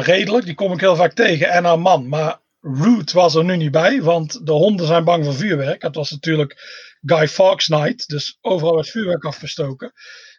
[0.00, 1.48] redelijk, die kom ik heel vaak tegen.
[1.50, 2.08] En haar man.
[2.08, 5.82] Maar Root was er nu niet bij, want de honden zijn bang voor vuurwerk.
[5.82, 6.54] Het was natuurlijk
[7.00, 9.92] Guy Fawkes Night, dus overal werd vuurwerk afgestoken.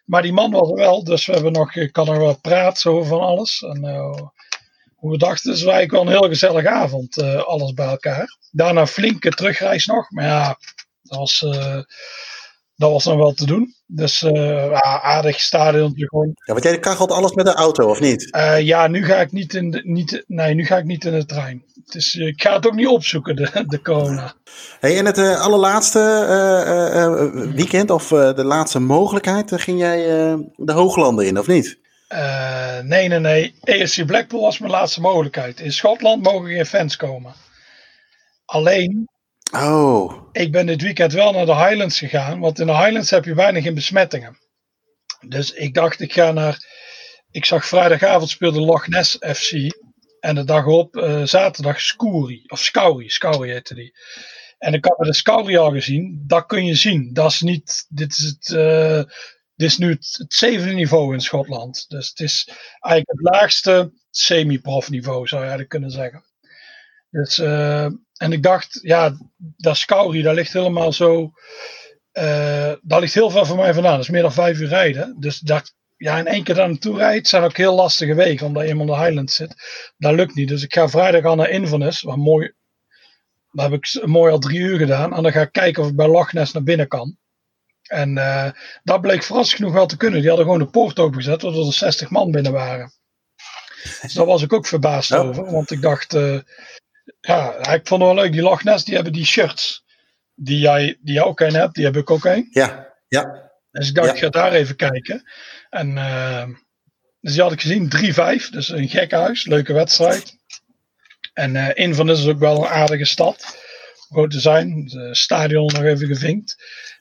[0.08, 2.90] Maar die man was er wel, dus we hebben nog, ik kan nog wel praten
[2.90, 3.62] over van alles.
[3.62, 3.84] En
[4.96, 8.38] hoe we dachten, dus eigenlijk wel een heel gezellige avond, alles bij elkaar.
[8.50, 10.58] Daarna flinke terugreis nog, maar ja,
[11.02, 11.46] dat was
[12.78, 13.74] dat was dan wel te doen.
[13.86, 15.92] Dus uh, aardig stadion.
[15.94, 16.30] Gewoon.
[16.34, 18.28] Ja, want jij kachelt alles met de auto, of niet?
[18.36, 21.12] Uh, ja, nu ga ik niet in de, niet, nee, nu ga ik niet in
[21.12, 21.64] de trein.
[21.84, 24.34] Dus ik ga het ook niet opzoeken, de, de corona.
[24.80, 26.00] Hey, en het uh, allerlaatste
[27.54, 29.96] weekend, of de laatste mogelijkheid, ging jij
[30.56, 31.78] de Hooglanden in, of niet?
[32.82, 33.54] nee, nee, nee.
[33.60, 35.60] ESC Blackpool was mijn laatste mogelijkheid.
[35.60, 37.34] In Schotland mogen geen fans komen.
[38.44, 39.08] Alleen,
[39.52, 40.28] Oh.
[40.32, 43.34] Ik ben dit weekend wel naar de Highlands gegaan, want in de Highlands heb je
[43.34, 44.38] weinig in besmettingen.
[45.26, 46.76] Dus ik dacht, ik ga naar.
[47.30, 49.52] Ik zag vrijdagavond speelde Loch Ness FC.
[50.20, 52.42] En de dag op, uh, zaterdag, Scoury.
[52.46, 53.92] Of Scoury, Scoury heette die.
[54.58, 56.22] En ik had de Scoury al gezien.
[56.26, 57.12] Dat kun je zien.
[57.12, 57.86] Dat is niet.
[57.88, 58.48] Dit is het.
[58.48, 59.02] Uh,
[59.54, 61.84] dit is nu het, zevende niveau in Schotland.
[61.88, 62.48] Dus het is
[62.80, 66.24] eigenlijk het laagste semi-prof niveau, zou je eigenlijk kunnen zeggen.
[67.10, 67.86] Dus, uh,
[68.18, 71.32] en ik dacht, ja, dat Scauri, dat ligt helemaal zo.
[72.12, 73.92] Uh, daar ligt heel veel van mij vandaan.
[73.92, 75.16] Dat is meer dan vijf uur rijden.
[75.18, 78.62] Dus dat, ja, in één keer daar naartoe rijdt, zijn ook heel lastige wegen, omdat
[78.62, 79.54] je in de Highlands zit.
[79.96, 80.48] Dat lukt niet.
[80.48, 82.52] Dus ik ga vrijdag al naar Inverness, waar mooi.
[83.50, 85.14] Daar heb ik mooi al drie uur gedaan.
[85.14, 87.16] En dan ga ik kijken of ik bij Loch Ness naar binnen kan.
[87.82, 88.50] En uh,
[88.82, 90.18] dat bleek verrassend genoeg wel te kunnen.
[90.20, 92.92] Die hadden gewoon de poort opengezet, waardoor er 60 man binnen waren.
[94.02, 95.50] Dus daar was ik ook verbaasd over.
[95.50, 96.40] Want ik dacht, uh,
[97.20, 98.32] ja, ik vond het wel leuk.
[98.32, 99.84] Die Loch Ness, die hebben die shirts.
[100.34, 102.48] Die jij, die jij ook een hebt, die heb ik ook een.
[102.50, 103.50] Ja, ja.
[103.70, 105.30] Dus ik dacht, ik ga daar even kijken.
[105.70, 106.44] En uh,
[107.20, 108.50] dus die had ik gezien, 3-5.
[108.50, 110.36] Dus een gek huis, leuke wedstrijd.
[111.32, 113.58] En uh, Inverness is ook wel een aardige stad.
[114.08, 114.90] Groot te zijn.
[114.90, 116.56] Het stadion nog even gevinkt.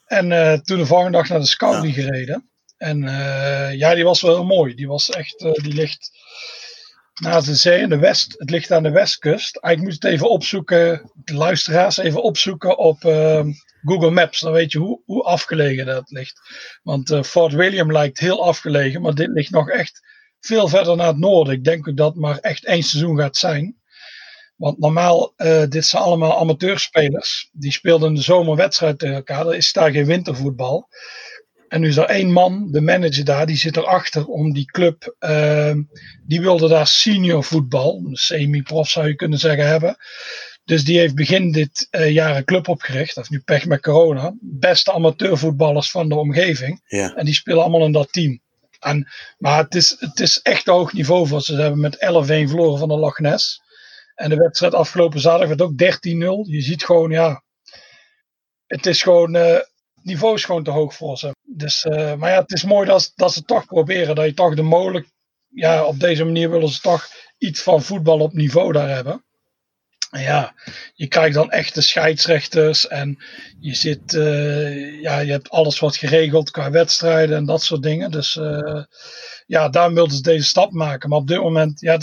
[0.06, 2.02] En uh, toen de volgende dag naar de Scouting ja.
[2.02, 2.50] gereden.
[2.78, 3.02] En
[3.78, 4.76] ja, die was wel heel mooi.
[4.76, 6.12] Die was echt, die ligt
[7.22, 8.36] naast de zee in de west.
[8.38, 9.60] Het ligt aan de westkust.
[9.62, 13.46] Ik moet het even opzoeken, de luisteraars even opzoeken op uh,
[13.82, 14.40] Google Maps.
[14.40, 16.40] Dan weet je hoe, hoe afgelegen dat ligt.
[16.84, 20.02] Want uh, Fort William lijkt heel afgelegen, maar dit ligt nog echt
[20.40, 21.54] veel verder naar het noorden.
[21.54, 23.76] Ik denk ook dat het maar echt één seizoen gaat zijn.
[24.56, 27.50] Want normaal, uh, dit zijn allemaal amateurspelers.
[27.52, 29.48] Die speelden de zomer wedstrijd tegen elkaar.
[29.48, 30.88] Er is daar geen wintervoetbal.
[31.68, 35.16] En nu is er één man, de manager daar, die zit erachter om die club.
[35.20, 35.74] Uh,
[36.24, 39.98] die wilde daar senior voetbal, semi-prof zou je kunnen zeggen, hebben.
[40.64, 43.16] Dus die heeft begin dit uh, jaar een club opgericht.
[43.16, 44.34] Dat heeft nu pech met corona.
[44.42, 46.82] Beste amateurvoetballers van de omgeving.
[46.88, 47.16] Ja.
[47.16, 48.42] En die spelen allemaal in dat team.
[48.80, 51.54] En, maar het is, het is echt hoog niveau voor ze.
[51.54, 52.00] Ze hebben met 11-1
[52.50, 53.62] verloren van de Loch Ness.
[54.16, 56.52] En de wedstrijd afgelopen zaterdag werd ook 13-0.
[56.52, 57.44] Je ziet gewoon, ja.
[58.66, 59.36] Het is gewoon.
[59.36, 59.58] Uh,
[60.08, 61.36] niveau is gewoon te hoog voor ze.
[61.44, 64.16] Dus, uh, maar ja, het is mooi dat, dat ze toch proberen.
[64.16, 65.08] Dat je toch de mogelijk.
[65.48, 69.26] Ja, op deze manier willen ze toch iets van voetbal op niveau daar hebben.
[70.12, 70.54] En ja,
[70.94, 73.18] je krijgt dan echte scheidsrechters en
[73.60, 78.12] je zit, uh, ja, je hebt alles wat geregeld qua wedstrijden en dat soort dingen.
[78.12, 78.84] Dus uh,
[79.46, 81.10] ja, daarom wilden ze deze stap maken.
[81.10, 82.00] Maar op dit moment, ja,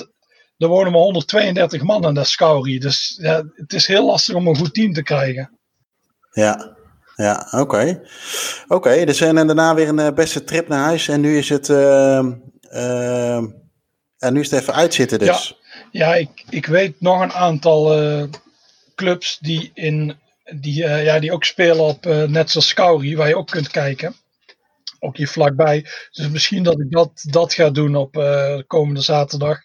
[0.57, 2.81] er wonen maar 132 man in de Scourie.
[2.81, 5.59] Dus ja, het is heel lastig om een goed team te krijgen.
[6.31, 6.77] Ja,
[7.14, 8.03] ja, oké.
[8.64, 11.09] Oké, okay, dus en daarna weer een uh, beste trip naar huis.
[11.09, 12.24] En nu is het, uh,
[12.72, 13.37] uh,
[14.18, 15.57] en nu is het even uitzitten dus.
[15.90, 18.29] Ja, ja ik, ik weet nog een aantal
[18.94, 23.50] clubs die, in, die, ja, die ook spelen op net zoals Scourie, waar je ook
[23.50, 24.14] kunt kijken.
[24.98, 25.87] Ook hier vlakbij.
[26.11, 28.12] Dus misschien dat ik dat, dat ga doen op
[28.66, 29.59] komende zaterdag.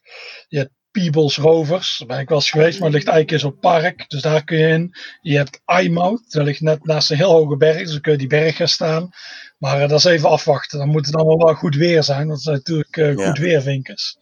[0.91, 1.97] Peebles Rovers.
[1.97, 4.05] Daar ben ik wel eens geweest, maar het ligt eigenlijk in zo'n park.
[4.07, 4.95] Dus daar kun je in.
[5.21, 6.31] Je hebt Eyemouth.
[6.31, 7.77] Dat ligt net naast een heel hoge berg.
[7.77, 9.09] Dus dan kun je die berg gaan staan.
[9.57, 10.79] Maar uh, dat is even afwachten.
[10.79, 12.27] Dan moet het allemaal wel goed weer zijn.
[12.27, 13.43] Dat zijn natuurlijk uh, goed ja.
[13.43, 14.17] weervinkers.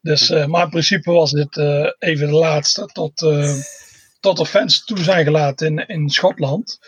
[0.00, 1.56] Dus, uh, maar in principe was dit
[1.98, 2.86] even de laatste.
[2.86, 3.26] Tot,
[4.20, 6.78] tot er fans toe zijn gelaten in, in Schotland.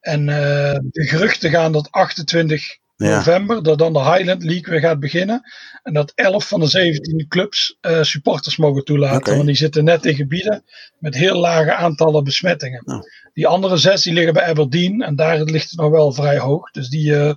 [0.00, 2.81] En de geruchten gaan dat 28 ja.
[3.02, 5.42] November, dat dan de Highland League weer gaat beginnen.
[5.82, 9.16] En dat 11 van de 17 clubs uh, supporters mogen toelaten.
[9.16, 9.34] Okay.
[9.34, 10.64] Want die zitten net in gebieden
[10.98, 12.82] met heel lage aantallen besmettingen.
[12.86, 13.02] Oh.
[13.32, 15.02] Die andere zes die liggen bij Aberdeen.
[15.02, 16.70] En daar ligt het nog wel vrij hoog.
[16.70, 17.32] Dus die, uh,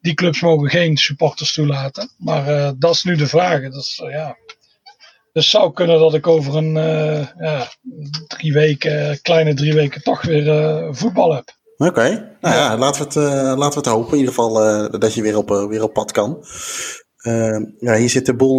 [0.00, 2.10] die clubs mogen geen supporters toelaten.
[2.18, 3.70] Maar uh, dat is nu de vraag.
[3.70, 4.36] Dus ja.
[5.32, 6.72] Dus het zou kunnen dat ik over een
[7.38, 7.68] ja,
[8.26, 11.58] drie weken, kleine drie weken, toch weer voetbal heb.
[11.80, 12.36] Oké, okay.
[12.40, 15.14] nou ja, laten we, het, uh, laten we het hopen in ieder geval uh, dat
[15.14, 16.44] je weer op, uh, weer op pad kan.
[17.78, 18.58] ja, hier zit de boel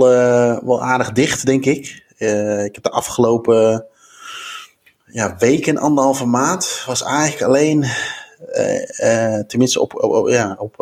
[0.66, 2.06] wel aardig dicht, denk ik.
[2.66, 3.86] ik heb de afgelopen
[5.06, 7.86] ja, weken, anderhalve maand, was eigenlijk alleen
[9.48, 10.76] tenminste, op, op, ja, op,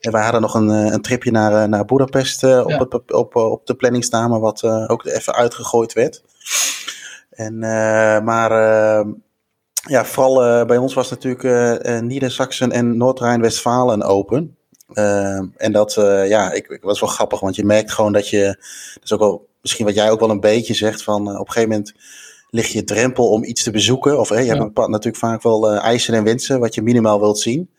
[0.00, 4.04] wij hadden nog een, een tripje naar, naar Budapest op, het, op, op de planning
[4.04, 6.22] staan, maar wat ook even uitgegooid werd.
[7.30, 7.58] En,
[8.24, 8.50] maar
[9.88, 14.56] ja, vooral bij ons was natuurlijk uh, Nieder-Saxen en Noord-Rijn-Westfalen open.
[15.56, 15.94] en dat
[16.26, 18.44] ja, ik, ik, was wel grappig, want je merkt gewoon dat je,
[18.94, 21.52] dat is ook wel misschien wat jij ook wel een beetje zegt, van op een
[21.52, 21.94] gegeven moment
[22.50, 24.18] ligt je drempel om iets te bezoeken.
[24.18, 27.70] Of je hebt natuurlijk vaak wel eisen en wensen wat je minimaal wilt zien.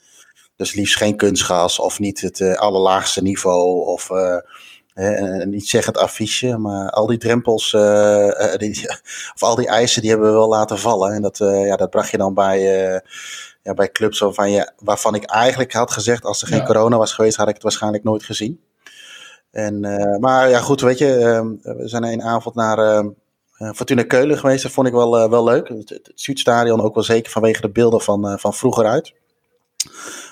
[0.55, 4.09] Dus liefst geen kunstgas of niet het allerlaagste niveau of
[4.99, 6.57] uh, niet zeggen het affiche.
[6.57, 7.71] Maar al die drempels
[8.57, 8.89] die,
[9.35, 11.13] of al die eisen die hebben we wel laten vallen.
[11.13, 12.61] En dat, ja, dat bracht je dan bij,
[13.63, 17.13] ja, bij clubs waarvan, je, waarvan ik eigenlijk had gezegd als er geen corona was
[17.13, 18.61] geweest had ik het waarschijnlijk nooit gezien.
[19.51, 19.79] En,
[20.19, 21.07] maar ja goed, weet je,
[21.61, 23.03] we zijn een avond naar
[23.59, 24.63] uh, Fortuna Keulen geweest.
[24.63, 25.67] Dat vond ik wel, uh, wel leuk.
[25.67, 29.13] Het, het, Zuidstadion ook wel zeker vanwege de beelden van, uh, van vroeger uit.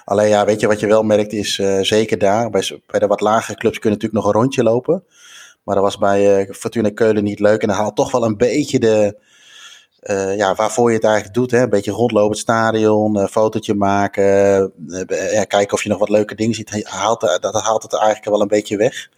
[0.08, 2.50] Alleen ja, weet je wat je wel merkt is zeker daar.
[2.50, 5.04] Bij, bij de wat lagere clubs kun je natuurlijk nog een rondje lopen.
[5.64, 7.62] Maar dat was bij Fortuna Keulen niet leuk.
[7.62, 9.18] En dat haalt toch wel een beetje de...
[10.38, 11.52] ja, waarvoor je het eigenlijk doet.
[11.52, 11.62] Hè?
[11.62, 14.24] Een beetje rondlopen het stadion, een fotootje maken.
[15.32, 16.84] ja, kijken of je nog wat leuke dingen ziet.
[16.84, 19.10] Haalt, dat haalt het eigenlijk wel een beetje weg.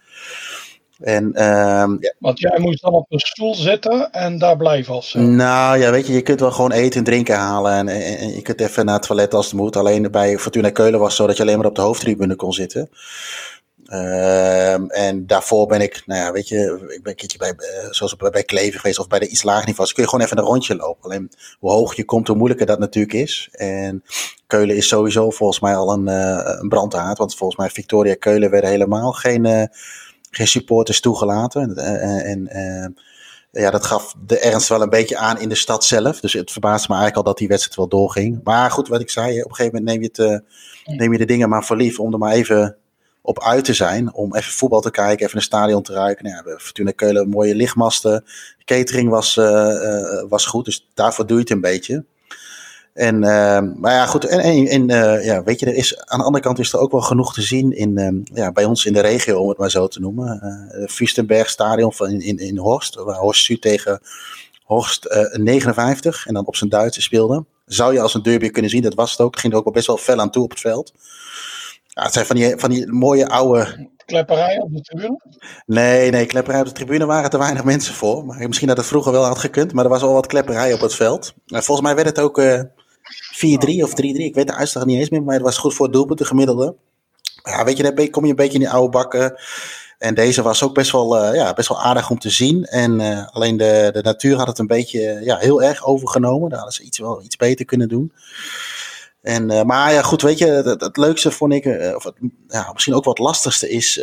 [1.00, 2.14] En, ehm, ja.
[2.18, 5.14] Want jij moest dan op een stoel zitten en daar blijven als.
[5.14, 7.72] Nou ja, weet je, je kunt wel gewoon eten en drinken halen.
[7.72, 9.76] En, en, je kunt even naar het toilet als het moet.
[9.76, 12.52] Alleen bij Fortuna Keulen was het zo dat je alleen maar op de hoofdtribune kon
[12.52, 12.90] zitten.
[13.90, 17.90] Ehm, en daarvoor ben ik, nou ja, weet je, ik ben een keertje bij, uh,
[17.90, 19.92] zoals bij, bij Kleven geweest of bij de iets lager niveaus.
[19.92, 21.04] Kun je gewoon even een rondje lopen.
[21.04, 23.48] Alleen hoe hoog je komt, hoe moeilijker dat natuurlijk is.
[23.52, 24.04] En
[24.46, 27.18] Keulen is sowieso volgens mij al een, uh, een brandhaard.
[27.18, 29.44] Want volgens mij Victoria Keulen werden helemaal geen.
[29.44, 29.62] Uh,
[30.30, 31.76] geen supporters toegelaten.
[31.76, 32.48] En, en
[33.52, 36.20] uh, ja, dat gaf de ernst wel een beetje aan in de stad zelf.
[36.20, 38.40] Dus het verbaasde me eigenlijk al dat die wedstrijd wel doorging.
[38.44, 40.46] Maar goed, wat ik zei, op een gegeven moment neem je, het,
[40.88, 42.76] uh, neem je de dingen maar voor lief om er maar even
[43.22, 44.14] op uit te zijn.
[44.14, 46.24] Om even voetbal te kijken, even een stadion te ruiken.
[46.24, 48.24] Nou ja, Fortuna Keulen, mooie lichtmasten.
[48.64, 49.34] Catering was,
[50.28, 52.04] was goed, dus daarvoor doe je het een beetje.
[52.92, 54.24] En, uh, maar ja, goed.
[54.24, 56.78] En, en, en uh, ja, weet je, er is, aan de andere kant is er
[56.78, 59.58] ook wel genoeg te zien in, uh, ja, bij ons in de regio, om het
[59.58, 60.40] maar zo te noemen.
[60.72, 64.00] Uh, Fustenberg Stadion van in, in, in Horst, waar Horst Zuid tegen
[64.64, 67.44] Horst 59 en dan op zijn Duitse speelde.
[67.66, 69.30] Zou je als een derby kunnen zien, dat was het ook.
[69.30, 70.92] Het ging er ook wel best wel fel aan toe op het veld.
[71.86, 73.88] Ja, het zijn van die, van die mooie oude.
[74.06, 75.20] Klepperij op de tribune?
[75.66, 78.24] Nee, nee, klepperij op de tribune waren er weinig mensen voor.
[78.24, 80.80] Maar misschien dat het vroeger wel had gekund, maar er was al wat klepperij op
[80.80, 81.34] het veld.
[81.46, 82.38] En volgens mij werd het ook
[83.10, 83.94] 4-3 of 3-3.
[83.94, 86.24] Ik weet de uitslag niet eens meer, maar het was goed voor het doelpunt, de
[86.24, 86.74] gemiddelde.
[87.42, 89.40] Ja, weet je, dan kom je een beetje in die oude bakken.
[90.00, 92.64] En deze was ook best wel, uh, ja, best wel aardig om te zien.
[92.64, 96.48] En uh, alleen de, de natuur had het een beetje ja, heel erg overgenomen.
[96.48, 98.12] Daar hadden ze iets, wel iets beter kunnen doen.
[99.22, 100.46] En, uh, maar ja, goed, weet je,
[100.78, 102.14] het, leukste vond ik, of het,
[102.48, 103.94] ja, misschien ook wat lastigste is,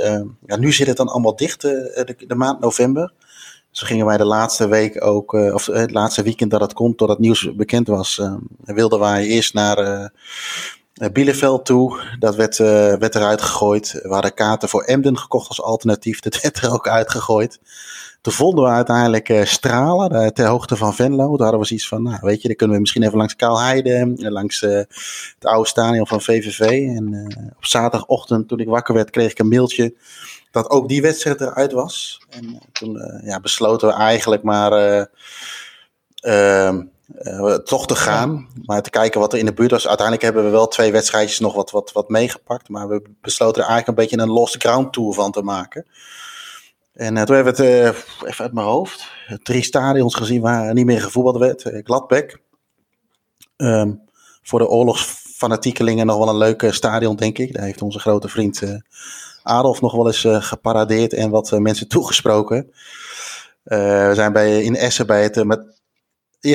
[0.45, 3.13] ja, nu zit het dan allemaal dicht, de, maand november.
[3.77, 6.97] Zo gingen wij de laatste week ook, uh, of het laatste weekend dat het komt,
[6.97, 10.11] totdat het nieuws bekend was, uh, wilden wij eerst naar
[11.01, 12.01] uh, Bielefeld toe.
[12.19, 13.99] Dat werd, werd eruit gegooid.
[14.03, 16.19] We hadden kaarten voor Emden gekocht als alternatief.
[16.27, 17.59] Dat werd er ook uitgegooid.
[18.21, 21.29] Toen vonden we uiteindelijk Stralen, ter hoogte van Venlo.
[21.29, 24.13] Daar hadden we zoiets van, nou weet je, dan kunnen we misschien even langs Kaalheide,
[24.15, 24.87] langs het
[25.39, 26.59] oude stadion van VVV.
[26.95, 29.95] En op zaterdagochtend, toen ik wakker werd, kreeg ik een mailtje
[30.51, 32.21] dat ook die wedstrijd eruit was.
[32.29, 34.71] En toen ja, besloten we eigenlijk maar
[37.21, 38.47] uh, toch te gaan.
[38.65, 39.87] Maar te kijken wat er in de buurt was.
[39.87, 42.69] Uiteindelijk hebben we wel twee wedstrijdjes nog wat, wat, wat meegepakt.
[42.69, 45.85] Maar we besloten er eigenlijk een beetje een lost ground tour van te maken.
[46.93, 49.11] En toen hebben we het, even uit mijn hoofd,
[49.43, 51.81] drie stadions gezien waar niet meer gevoetbald werd.
[51.83, 52.41] Gladbeck.
[53.57, 54.01] Um,
[54.43, 57.53] voor de oorlogsfanatiekelingen nog wel een leuke stadion, denk ik.
[57.53, 58.61] Daar heeft onze grote vriend
[59.43, 62.71] Adolf nog wel eens geparadeerd en wat mensen toegesproken.
[63.63, 65.45] We zijn bij, in Essen bij het.
[65.45, 65.76] met,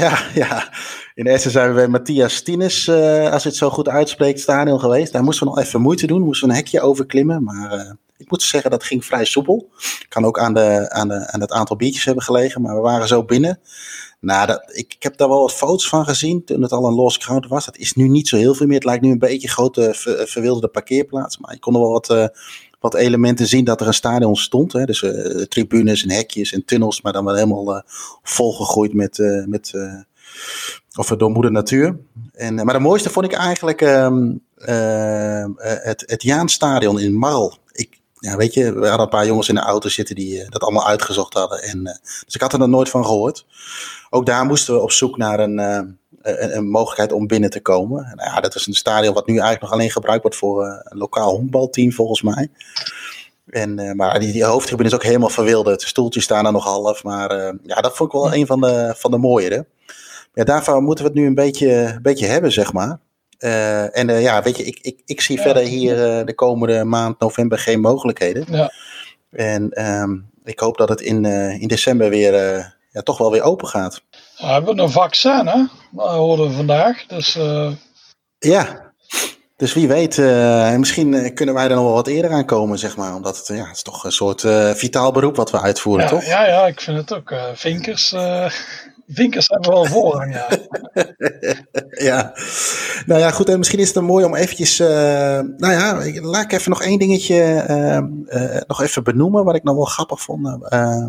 [0.01, 0.73] ja, ja,
[1.15, 5.13] in Essen zijn we bij Matthias Tines, als je het zo goed uitspreekt, stadion geweest.
[5.13, 7.43] Daar moesten we nog even moeite doen, moesten we een hekje overklimmen.
[7.43, 9.71] Maar ik moet zeggen, dat ging vrij soepel.
[10.09, 13.09] Kan ook aan, de, aan, de, aan het aantal biertjes hebben gelegen, maar we waren
[13.09, 13.61] zo binnen.
[14.21, 17.17] Nou, dat, ik, heb daar wel wat foto's van gezien toen het al een los
[17.17, 17.65] ground was.
[17.65, 18.75] Dat is nu niet zo heel veel meer.
[18.75, 21.39] Het lijkt nu een beetje een grote ver, verwilderde parkeerplaats.
[21.39, 22.27] Maar ik kon er wel wat, uh,
[22.83, 24.73] wat elementen zien dat er een stadion stond.
[24.73, 24.85] Hè?
[24.85, 27.81] Dus uh, tribunes en hekjes en tunnels, maar dan wel helemaal uh,
[28.23, 29.73] volgegroeid met, uh, met
[30.95, 31.99] of door moeder natuur.
[32.33, 34.43] En, maar het mooiste vond ik eigenlijk um,
[35.57, 37.59] het, het Jaanstadion in Marl.
[37.73, 40.63] Ik ja, weet je, we hadden een paar jongens in de auto zitten die dat
[40.63, 41.63] allemaal uitgezocht hadden.
[41.63, 41.83] En,
[42.25, 43.47] dus ik had er nog nooit van gehoord.
[44.11, 48.13] Ook daar moesten we op zoek naar een, een, een, mogelijkheid om binnen te komen.
[48.15, 50.99] Nou ja, dat is een stadion wat nu eigenlijk nog alleen gebruikt wordt voor een
[50.99, 52.51] lokaal honkbalteam volgens mij.
[53.47, 55.81] En, maar die, die hoofdtribune is ook helemaal verwilderd.
[55.81, 57.05] De stoeltjes staan er nog half.
[57.05, 59.67] Maar ja, dat vond ik wel een van de, van de mooiere.
[60.35, 62.99] Ja, daarvoor moeten we het nu een beetje, een beetje hebben, zeg maar.
[63.39, 65.43] Uh, en ja, weet je, ik, ik, ik zie ja.
[65.43, 68.45] verder hier de komende maand november geen mogelijkheden.
[68.51, 68.73] Ja.
[69.31, 71.25] En um, ik hoop dat het in,
[71.61, 72.35] in december weer
[72.93, 74.03] ja, toch wel weer open gaat.
[74.39, 75.65] We hebben een vaccin, hè?
[75.91, 77.07] Dat hoorden we vandaag.
[77.07, 77.39] Dus,
[78.39, 78.93] Ja,
[79.57, 80.17] dus wie weet,
[80.79, 83.15] misschien kunnen wij er nog wel wat eerder aan komen, zeg maar.
[83.15, 84.41] Omdat het, ja, het is toch een soort
[84.79, 86.25] vitaal beroep wat we uitvoeren, ja, toch?
[86.25, 87.35] Ja, ja, ik vind het ook.
[87.55, 88.15] vinkers
[89.15, 90.49] Vinkers hebben wel voorrang, ja.
[92.09, 92.33] ja.
[93.07, 93.49] Nou ja, goed.
[93.49, 94.81] En misschien is het mooi om eventjes...
[94.81, 94.89] Uh,
[95.57, 99.45] nou ja, laat ik even nog één dingetje uh, uh, nog even benoemen.
[99.45, 100.49] Wat ik nog wel grappig vond.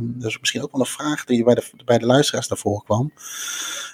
[0.04, 3.12] dus misschien ook wel een vraag die bij de, bij de luisteraars daarvoor kwam.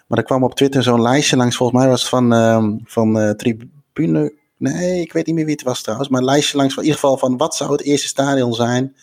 [0.07, 1.55] Maar er kwam op Twitter zo'n lijstje langs.
[1.55, 4.37] Volgens mij was het van, van Tribune...
[4.57, 6.09] Nee, ik weet niet meer wie het was trouwens.
[6.09, 7.37] Maar een lijstje langs van in ieder geval van...
[7.37, 8.95] Wat zou het eerste stadion zijn...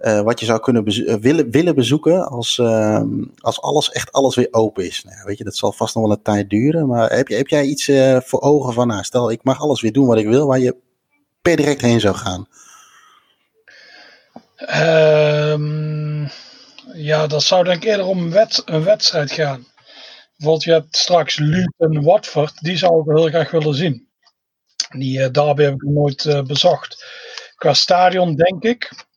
[0.00, 3.02] Uh, wat je zou kunnen bezo willen, willen bezoeken als, uh,
[3.38, 5.04] als alles, echt alles weer open is.
[5.04, 6.86] Nou, weet je, dat zal vast nog wel een tijd duren.
[6.86, 9.80] Maar heb, je, heb jij iets uh, voor ogen van, nou, stel ik mag alles
[9.80, 10.76] weer doen wat ik wil, waar je
[11.42, 12.46] per direct heen zou gaan?
[15.50, 16.30] Um,
[16.94, 19.66] ja, dat zou denk ik eerder om een, een wedstrijd gaan.
[20.36, 24.08] Bijvoorbeeld, je hebt straks Luton Watford, die zou ik heel graag willen zien.
[24.96, 27.04] Die derby heb ik nooit bezocht.
[27.56, 29.08] Qua stadion denk ik,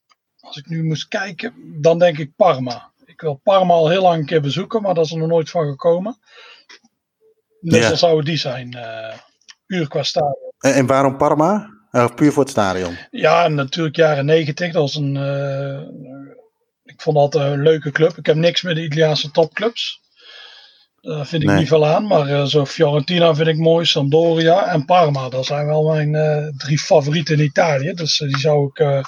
[0.53, 2.91] als ik nu moest kijken, dan denk ik Parma.
[3.05, 5.49] Ik wil Parma al heel lang een keer bezoeken, maar dat is er nog nooit
[5.49, 6.17] van gekomen.
[7.59, 7.87] Dus ja.
[7.87, 9.17] dan zou het die zijn, uh,
[9.65, 10.51] puur qua stadion.
[10.59, 11.69] En, en waarom Parma?
[11.91, 12.97] Uh, puur voor het stadion?
[13.11, 14.71] Ja, natuurlijk jaren negentig.
[14.71, 15.81] Dat was een, uh,
[16.83, 18.17] ik vond dat een leuke club.
[18.17, 20.01] Ik heb niks met de Italiaanse topclubs.
[21.03, 21.57] Daar vind ik nee.
[21.57, 22.07] niet veel aan.
[22.07, 25.29] Maar uh, zo Fiorentina vind ik mooi, Sampdoria en Parma.
[25.29, 27.93] Dat zijn wel mijn uh, drie favorieten in Italië.
[27.93, 29.05] Dus die zou ik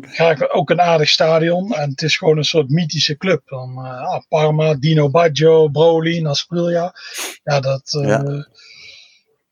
[0.00, 1.74] graag ook een aardig stadion.
[1.74, 3.42] En het is gewoon een soort mythische club.
[3.44, 6.94] Dan, ah, Parma, Dino Baggio, Broly, Nasprilla.
[7.42, 8.44] Ja, dat, ja.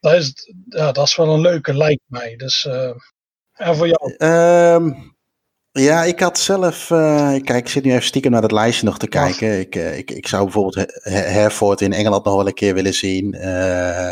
[0.01, 2.37] Dat, is, ja, dat is wel een leuke, lijkt mij.
[2.37, 2.68] Dus,
[3.53, 4.14] en voor jou?
[4.18, 5.16] Um...
[5.79, 6.91] Ja, ik had zelf.
[6.91, 9.49] Uh, kijk, ik zit nu even stiekem naar dat lijstje nog te kijken.
[9.49, 9.59] Oh.
[9.59, 13.35] Ik, uh, ik, ik zou bijvoorbeeld Herford in Engeland nog wel een keer willen zien.
[13.35, 14.11] Uh,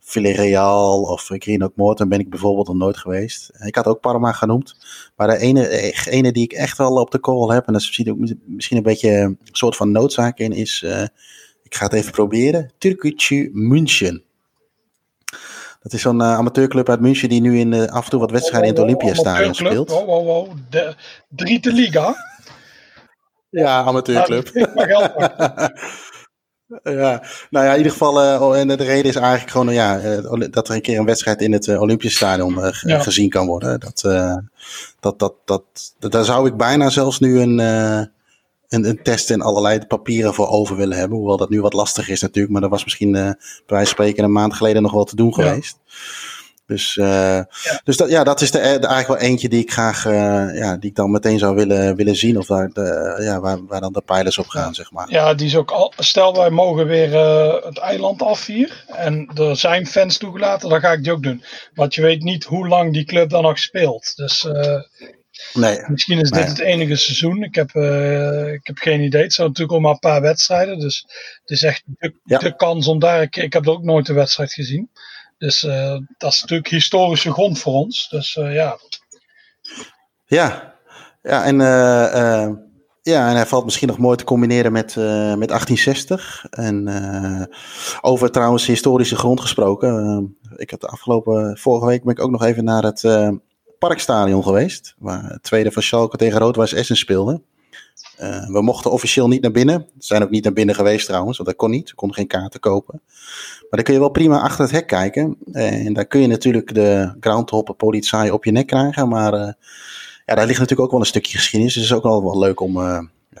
[0.00, 3.50] Villarreal of Greenock Morton ben ik bijvoorbeeld nog nooit geweest.
[3.64, 4.76] Ik had ook Parma genoemd.
[5.16, 7.86] Maar de ene, ene die ik echt wel op de call heb, en dat is
[7.86, 10.82] misschien, ook, misschien een beetje een soort van noodzaak in, is.
[11.62, 12.70] ik ga het even proberen.
[12.78, 14.22] Türkgücü München.
[15.82, 18.30] Dat is zo'n uh, amateurclub uit München die nu in, uh, af en toe wat
[18.30, 19.90] wedstrijden in het Olympiastadion speelt.
[19.90, 20.50] Wow, wow, wow.
[20.70, 20.94] De,
[21.28, 22.14] Driete Liga?
[23.50, 24.50] Ja, amateurclub.
[26.82, 28.22] ja, nou ja, in ieder geval,
[28.54, 30.00] uh, en de reden is eigenlijk gewoon ja,
[30.50, 32.98] dat er een keer een wedstrijd in het Olympiastadion ja.
[32.98, 33.80] gezien kan worden.
[33.80, 34.00] Dat,
[35.00, 35.62] dat, dat, dat,
[35.98, 37.56] dat, daar zou ik bijna zelfs nu een,
[38.72, 41.18] een, een test en allerlei papieren voor over willen hebben.
[41.18, 42.52] Hoewel dat nu wat lastig is natuurlijk.
[42.52, 45.16] Maar dat was misschien uh, bij wijze van spreken een maand geleden nog wel te
[45.16, 45.42] doen ja.
[45.42, 45.78] geweest.
[46.66, 47.80] Dus, uh, ja.
[47.84, 50.12] dus dat, ja, dat is de, de, eigenlijk wel eentje die ik graag, uh,
[50.54, 52.38] ja, die ik dan meteen zou willen, willen zien.
[52.38, 55.10] Of waar, de, ja, waar, waar dan de pijlers op gaan, zeg maar.
[55.10, 58.84] Ja, die is ook al, stel wij mogen weer uh, het eiland af hier.
[58.86, 61.44] En er zijn fans toegelaten, dan ga ik die ook doen.
[61.74, 64.16] Want je weet niet hoe lang die club dan nog speelt.
[64.16, 64.48] Dus
[65.54, 67.42] Nee, Misschien is dit het enige seizoen.
[67.42, 69.22] Ik heb, uh, ik heb geen idee.
[69.22, 70.78] Het zijn natuurlijk al maar een paar wedstrijden.
[70.78, 71.06] Dus
[71.40, 72.38] het is echt de, ja.
[72.38, 73.22] de kans om daar.
[73.22, 74.90] Ik, ik heb ook nooit een wedstrijd gezien.
[75.38, 78.08] Dus uh, dat is natuurlijk historische grond voor ons.
[78.08, 78.78] Dus uh, ja.
[80.26, 80.74] Ja,
[81.22, 81.56] ja en,
[83.02, 84.94] ja, en hij valt misschien nog mooi te combineren met,
[85.36, 86.46] met 1860.
[86.50, 87.48] En
[88.00, 90.36] over trouwens historische grond gesproken.
[90.56, 93.02] ik heb de afgelopen vorige week ben ik ook nog even naar het
[93.88, 94.94] Parkstadion geweest.
[94.98, 97.40] Waar het tweede van Schalke tegen Rood-Weiß Essen speelde.
[98.20, 99.78] Uh, we mochten officieel niet naar binnen.
[99.78, 101.90] We zijn ook niet naar binnen geweest trouwens, want dat kon niet.
[101.90, 103.00] We konden geen kaarten kopen.
[103.60, 105.36] Maar dan kun je wel prima achter het hek kijken.
[105.52, 109.08] En daar kun je natuurlijk de groundhopper politie op je nek krijgen.
[109.08, 109.52] Maar uh,
[110.26, 111.74] ja, daar ligt natuurlijk ook wel een stukje geschiedenis.
[111.74, 112.74] Dus het is ook wel, wel leuk om...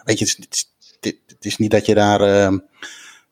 [0.04, 2.52] Weet je, het is, het, het is niet dat je daar...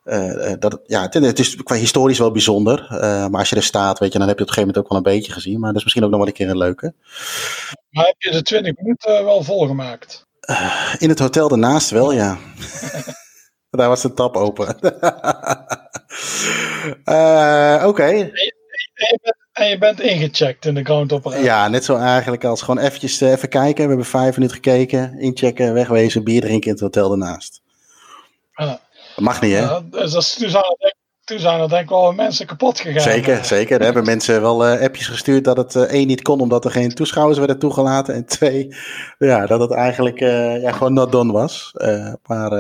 [0.05, 2.89] Uh, dat, ja, het, het, is qua historisch wel bijzonder.
[2.93, 4.67] Uh, maar als je er staat, weet je, dan heb je het op een gegeven
[4.67, 5.61] moment ook wel een beetje gezien.
[5.61, 6.95] Maar dat is misschien ook nog wel een keer een leuke.
[7.91, 10.27] Maar heb je de 20 minuten wel volgemaakt?
[10.51, 12.39] Uh, in het hotel ernaast wel, ja.
[13.71, 14.69] Daar was de tap open.
[17.85, 17.87] Oké.
[17.87, 18.33] Okay.
[19.53, 21.43] En, je bent ingecheckt in de groundhopper.
[21.43, 23.83] Ja, net zo eigenlijk als gewoon eventjes even kijken.
[23.83, 27.63] We hebben vijf minuten gekeken, inchecken, wegwezen, bier drinken in het hotel ernaast.
[29.21, 29.61] Dat mag niet, hè?
[29.61, 30.95] Ja, dus dat is, toen, zijn er, denk,
[31.25, 33.01] toen zijn er denk ik wel mensen kapot gegaan.
[33.01, 33.79] Zeker, zeker.
[33.79, 36.71] Er hebben mensen wel uh, appjes gestuurd dat het uh, één niet kon omdat er
[36.71, 38.15] geen toeschouwers werden toegelaten.
[38.15, 38.75] En twee,
[39.19, 41.73] ja, dat het eigenlijk uh, ja, gewoon not done was.
[42.27, 42.51] maar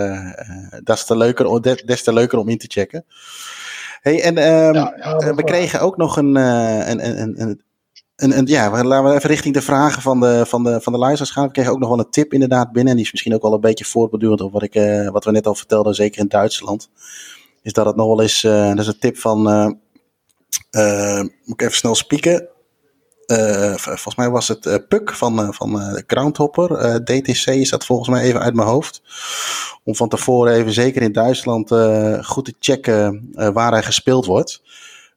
[0.83, 3.05] dat is te leuker, des te leuker om in te checken.
[4.01, 7.63] Hey, en um, ja, ja, we kregen ook nog een, een, een, een
[8.21, 10.99] en, en, ja, laten we even richting de vragen van de, van de, van de
[10.99, 11.47] luisteraars gaan.
[11.47, 12.91] We kregen ook nog wel een tip inderdaad binnen.
[12.91, 15.31] En die is misschien ook wel een beetje voortbedurend op wat, ik, uh, wat we
[15.31, 16.91] net al vertelden, zeker in Duitsland.
[17.62, 19.49] Is dat het nog wel eens, uh, dat is een tip van,
[20.71, 22.49] uh, moet ik even snel spieken.
[23.77, 27.01] volgens mij was het Puk van, van Groundhopper.
[27.05, 29.03] DTC is dat volgens mij even uit mijn hoofd.
[29.85, 31.68] Om van tevoren even zeker in Duitsland
[32.27, 34.62] goed te checken waar hij gespeeld wordt.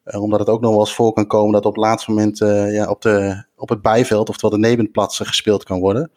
[0.04, 2.40] Uh, omdat het ook nog wel eens voor kan komen dat op het laatste moment
[2.40, 6.10] uh, ja, op, de, op het bijveld, oftewel de nebenplatsen, gespeeld kan worden.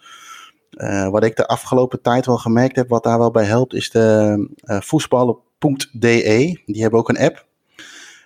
[0.71, 3.89] Uh, wat ik de afgelopen tijd wel gemerkt heb, wat daar wel bij helpt, is
[3.89, 6.61] de voetballen.de.
[6.65, 7.45] Die hebben ook een app.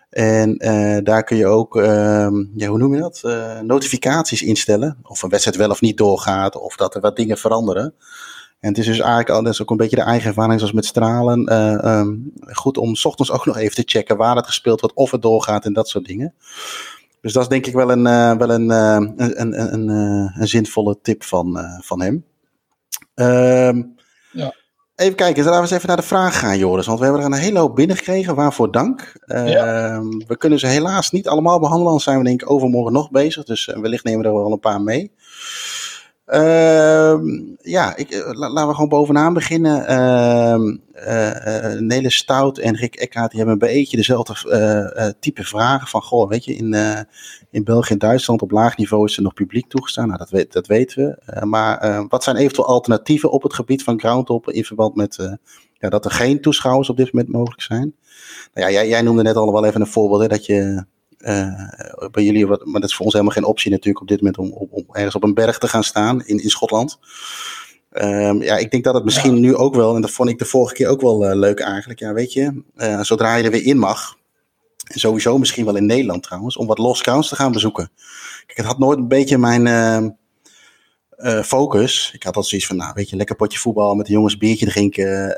[0.09, 0.57] En
[1.03, 3.21] daar kun je ook, ehm, ja, hoe noem je dat?
[3.63, 4.97] notificaties instellen.
[5.03, 7.93] Of een wedstrijd wel of niet doorgaat, of dat er wat dingen veranderen.
[8.61, 10.73] En het is dus eigenlijk al, dat is ook een beetje de eigen ervaring zoals
[10.73, 11.51] met stralen.
[11.51, 14.95] Uh, um, goed om s ochtends ook nog even te checken waar het gespeeld wordt,
[14.95, 16.33] of het doorgaat en dat soort dingen.
[17.21, 19.89] Dus dat is denk ik wel een, uh, wel een, uh, een, een, een,
[20.39, 22.25] een, zinvolle tip van, van hem.
[23.15, 23.95] Um,
[24.31, 24.53] ja.
[24.95, 26.85] Even kijken, laten we eens even naar de vraag gaan, Joris.
[26.85, 28.35] Want we hebben er een hele hoop binnengekregen.
[28.35, 29.13] Waarvoor dank.
[29.25, 29.45] Ja.
[29.45, 31.87] Uh, we kunnen ze helaas niet allemaal behandelen.
[31.87, 33.43] Anders zijn we denk ik overmorgen nog bezig.
[33.43, 35.11] Dus wellicht nemen we er wel een paar mee.
[36.31, 37.15] Uh,
[37.57, 39.91] ja, ik, eh, laten we gewoon bovenaan beginnen.
[39.91, 40.77] Uh,
[41.07, 45.87] uh, Nele Stout en Rick Eckhart die hebben een beetje dezelfde type vragen.
[45.87, 46.75] Van, goh, weet je, in,
[47.49, 50.07] in België en Duitsland op laag niveau is er nog publiek toegestaan.
[50.07, 51.45] Nou, dat, dat weten we.
[51.45, 55.37] maar wat zijn eventueel alternatieven op het gebied van groundhop in verband met
[55.73, 57.95] ja, dat er geen toeschouwers op dit moment mogelijk zijn?
[58.53, 60.85] Nou ja, jij, jij noemde net al wel even een voorbeeld, hè, dat je
[62.11, 64.37] bij jullie, wat, maar dat is voor ons helemaal geen optie natuurlijk op dit moment
[64.37, 66.99] om, om, om ergens op een berg te gaan staan in, in Schotland.
[67.93, 70.45] Um, ja, ik denk dat het misschien nu ook wel, en dat vond ik de
[70.45, 71.99] vorige keer ook wel uh, leuk eigenlijk.
[71.99, 74.17] Ja, weet je, uh, zodra je er weer in mag,
[74.87, 77.91] en sowieso misschien wel in Nederland trouwens, om wat Lost Counts te gaan bezoeken.
[78.45, 79.65] Kijk, het had nooit een beetje mijn
[81.17, 82.11] uh, focus.
[82.13, 84.65] Ik had altijd zoiets van, nou weet je, lekker potje voetbal met de jongens biertje
[84.65, 85.35] drinken,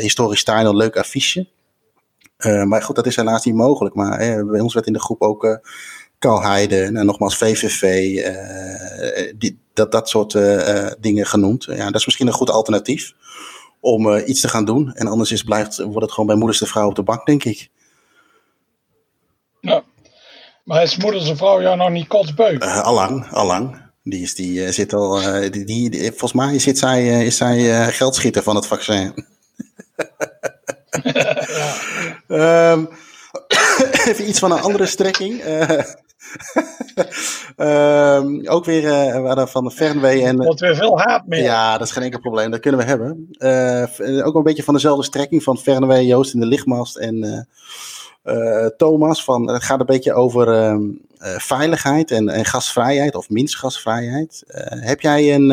[0.00, 1.46] historisch style, een leuk affiche.
[2.40, 3.94] Uh, maar goed, dat is helaas niet mogelijk.
[3.94, 5.56] Maar bij ons werd in de groep ook uh,
[6.18, 10.38] Kalheide en nogmaals VVV, uh, die, dat, dat soort
[11.00, 11.64] dingen genoemd.
[11.64, 13.12] Ja, dat is misschien een goed alternatief
[13.80, 14.92] om iets te gaan doen.
[14.92, 17.44] En anders is, blijft, wordt het gewoon bij moeders de vrouw op de bank, denk
[17.44, 17.68] ik.
[19.60, 19.82] Ja,
[20.64, 22.58] maar is moeders de vrouw jou nog niet kotsbeu?
[22.58, 23.88] allang, allang.
[24.02, 25.20] Die, is, die zit al,
[25.50, 29.14] die, die, volgens mij zit zij, is zij geldschieter van het vaccin.
[32.28, 32.88] um,
[34.08, 35.44] even iets van een andere strekking.
[35.44, 35.80] Uh,
[37.56, 40.24] um, ook weer uh, van de Fernway.
[40.24, 41.42] En, Wordt weer veel haat meer.
[41.42, 42.50] Ja, dat is geen enkel probleem.
[42.50, 43.30] Dat kunnen we hebben.
[43.38, 47.48] Uh, ook een beetje van dezelfde strekking van Fernway, Joost in de lichtmast en
[48.76, 49.24] Thomas.
[49.24, 50.82] Van, het gaat een beetje over ehm,
[51.38, 54.42] veiligheid en, en gasvrijheid of minst gasvrijheid.
[54.80, 55.50] heb jij een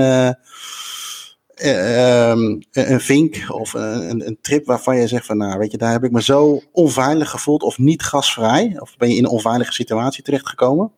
[1.63, 5.91] uh, een vink of een, een, trip waarvan je zegt van nou weet je, daar
[5.91, 8.75] heb ik me zo onveilig gevoeld of niet gasvrij?
[8.79, 10.91] Of ben je in een onveilige situatie terechtgekomen?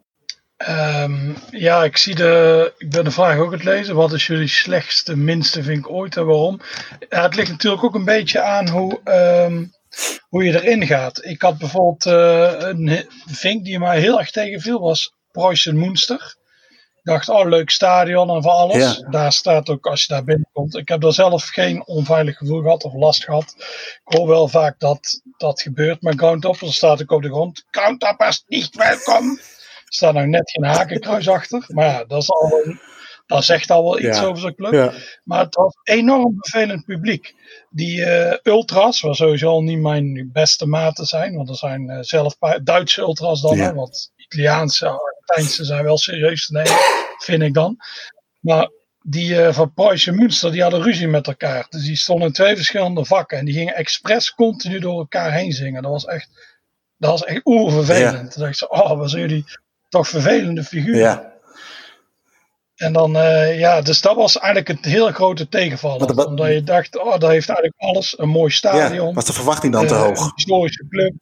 [0.68, 2.74] Um, ja, ik zie de.
[2.78, 3.96] Ik ben de vraag ook het lezen.
[3.96, 6.62] Wat is jullie slechtste, minste vink ooit en waarom?
[7.10, 9.00] Het ligt natuurlijk ook een beetje aan hoe,
[9.46, 9.74] um,
[10.30, 11.26] hoe je erin gaat.
[11.26, 16.38] Ik had bijvoorbeeld uh, een vink die mij heel erg tegenviel, was Preußen Moenster
[17.04, 19.04] dacht, oh leuk stadion en van alles.
[19.10, 20.76] Daar staat ook als je daar binnenkomt.
[20.76, 23.56] Ik heb daar zelf geen onveilig gevoel gehad of last gehad.
[24.06, 26.62] Ik hoor wel vaak dat dat gebeurt groundhoppers.
[26.62, 27.66] Dan staat ik op de grond.
[27.72, 29.30] Groundhoppers niet welkom.
[29.30, 31.64] Er staat nou net geen hakenkruis achter.
[31.68, 32.80] Maar ja, dat, is al een,
[33.26, 34.74] dat zegt al wel iets over zo'n club.
[34.74, 34.94] Ja.
[35.24, 37.36] Maar het was enorm vervelend publiek.
[37.70, 41.36] Die uh, ultras, waar sowieso al niet mijn beste maten zijn.
[41.36, 43.76] Want er zijn uh, zelf Duitse ultras dan.
[43.76, 46.78] Wat Italiaanse Argentijnse zijn wel serieus te nemen,
[47.18, 47.78] vind ik dan.
[48.40, 48.70] Maar
[49.02, 51.66] die uh, van Preußen Münster, die hadden ruzie met elkaar.
[51.70, 53.38] Dus die stonden in twee verschillende vakken.
[53.38, 55.82] En die gingen expres continu door elkaar heen zingen.
[55.82, 56.30] Dat was echt,
[56.98, 58.24] dat was echt oervervelend.
[58.24, 58.28] Ja.
[58.28, 59.46] Toen dacht ze, oh, wat zijn jullie
[59.90, 61.00] toch vervelende figuren.
[61.00, 61.34] Ja.
[62.76, 66.26] En dan, uh, ja, dus dat was eigenlijk het hele grote tegenvaller.
[66.28, 68.20] Omdat je dacht, oh, dat heeft eigenlijk alles.
[68.20, 69.08] Een mooi stadion.
[69.08, 70.20] Ja, was de verwachting dan te uh, hoog?
[70.20, 71.14] Een historische club.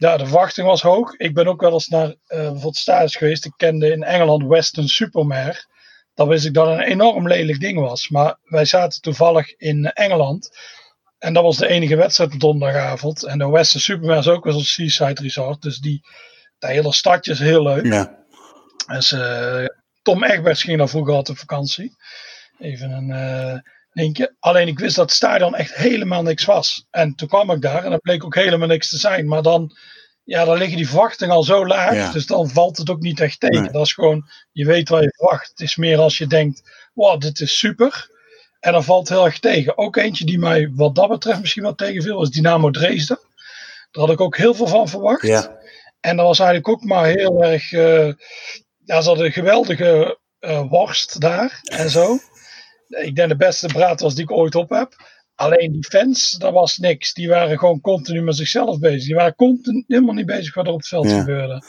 [0.00, 1.14] Ja, de verwachting was hoog.
[1.14, 3.44] Ik ben ook wel eens naar uh, bijvoorbeeld stadions geweest.
[3.44, 5.64] Ik kende in Engeland Western Supermare.
[6.14, 8.08] Dan wist ik dat het een enorm lelijk ding was.
[8.08, 10.58] Maar wij zaten toevallig in Engeland.
[11.18, 13.24] En dat was de enige wedstrijd op donderdagavond.
[13.24, 15.62] En de Western Supermare is ook wel zo'n seaside resort.
[15.62, 16.00] Dus die,
[16.58, 17.84] dat hele stadje is heel leuk.
[17.84, 18.18] Ja.
[18.86, 19.64] Dus uh,
[20.02, 21.96] Tom Egberts ging daar vroeger altijd op vakantie.
[22.58, 23.58] Even een uh,
[24.38, 26.86] Alleen ik wist dat het stadion echt helemaal niks was.
[26.90, 29.28] En toen kwam ik daar en dat bleek ook helemaal niks te zijn.
[29.28, 29.76] Maar dan,
[30.24, 31.94] ja, dan liggen die verwachtingen al zo laag.
[31.94, 32.12] Ja.
[32.12, 33.62] Dus dan valt het ook niet echt tegen.
[33.62, 33.70] Nee.
[33.70, 35.48] Dat is gewoon, je weet wat je verwacht.
[35.48, 36.62] Het is meer als je denkt,
[36.94, 38.08] wow, dit is super.
[38.60, 39.78] En dan valt het heel erg tegen.
[39.78, 43.18] Ook eentje die mij wat dat betreft misschien wat tegenviel, was Dynamo Dresden.
[43.90, 45.22] Daar had ik ook heel veel van verwacht.
[45.22, 45.58] Ja.
[46.00, 47.72] En dat was eigenlijk ook maar heel erg.
[47.72, 48.12] Uh,
[48.84, 52.18] ja, ze hadden een geweldige uh, worst daar en zo.
[52.90, 54.94] Ik denk de beste braadwas die ik ooit op heb.
[55.34, 57.12] Alleen die fans, dat was niks.
[57.14, 59.04] Die waren gewoon continu met zichzelf bezig.
[59.04, 61.18] Die waren continu helemaal niet bezig wat er op het veld Ja.
[61.18, 61.62] gebeurde.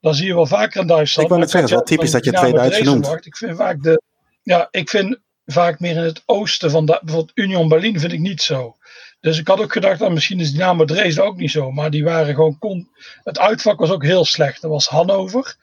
[0.00, 1.28] Dat zie je wel vaker in Duitsland.
[1.28, 3.26] Ik wou net zeggen, het is wel typisch dat je twee Duitsers noemt.
[3.26, 4.02] Ik vind vaak de.
[4.42, 8.20] Ja, ik vind vaak meer in het oosten van de, bijvoorbeeld Union Berlin vind ik
[8.20, 8.76] niet zo.
[9.20, 11.70] Dus ik had ook gedacht, dat misschien is Dynamo Dresden ook niet zo.
[11.70, 12.58] Maar die waren gewoon.
[12.58, 12.88] Con
[13.22, 14.60] het uitvak was ook heel slecht.
[14.62, 15.56] Dat was Hannover.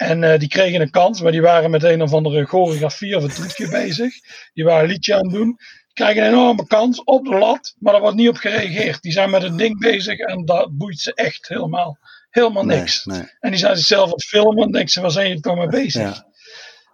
[0.00, 3.22] En uh, die kregen een kans, maar die waren met een of andere choreografie of
[3.22, 4.14] een trucje bezig.
[4.52, 5.58] Die waren een liedje aan het doen.
[5.92, 9.02] Krijgen een enorme kans op de lat, maar er wordt niet op gereageerd.
[9.02, 11.98] Die zijn met een ding bezig en dat boeit ze echt helemaal,
[12.30, 13.04] helemaal niks.
[13.04, 13.28] Nee, nee.
[13.40, 15.68] En die zijn zichzelf aan het filmen en denken ze, waar zijn jullie toch mee
[15.68, 16.02] bezig?
[16.02, 16.26] Ja.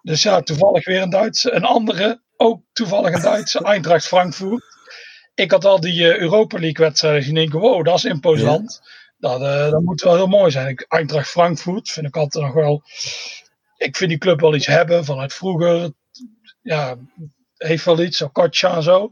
[0.02, 1.52] Dus ja, toevallig weer een Duitse.
[1.52, 4.64] Een andere, ook toevallig een Duitse, Eintracht Frankfurt.
[5.34, 8.80] Ik had al die uh, Europa League wedstrijden gezien denk, wow, dat is imposant.
[8.82, 8.88] Ja.
[9.18, 10.68] Dat, uh, dat moet wel heel mooi zijn.
[10.68, 12.82] Ik, Eintracht Frankfurt vind ik altijd nog wel.
[13.76, 15.92] Ik vind die club wel iets hebben vanuit vroeger.
[16.62, 16.96] Ja,
[17.56, 19.08] heeft wel iets, zo Kotja en zo.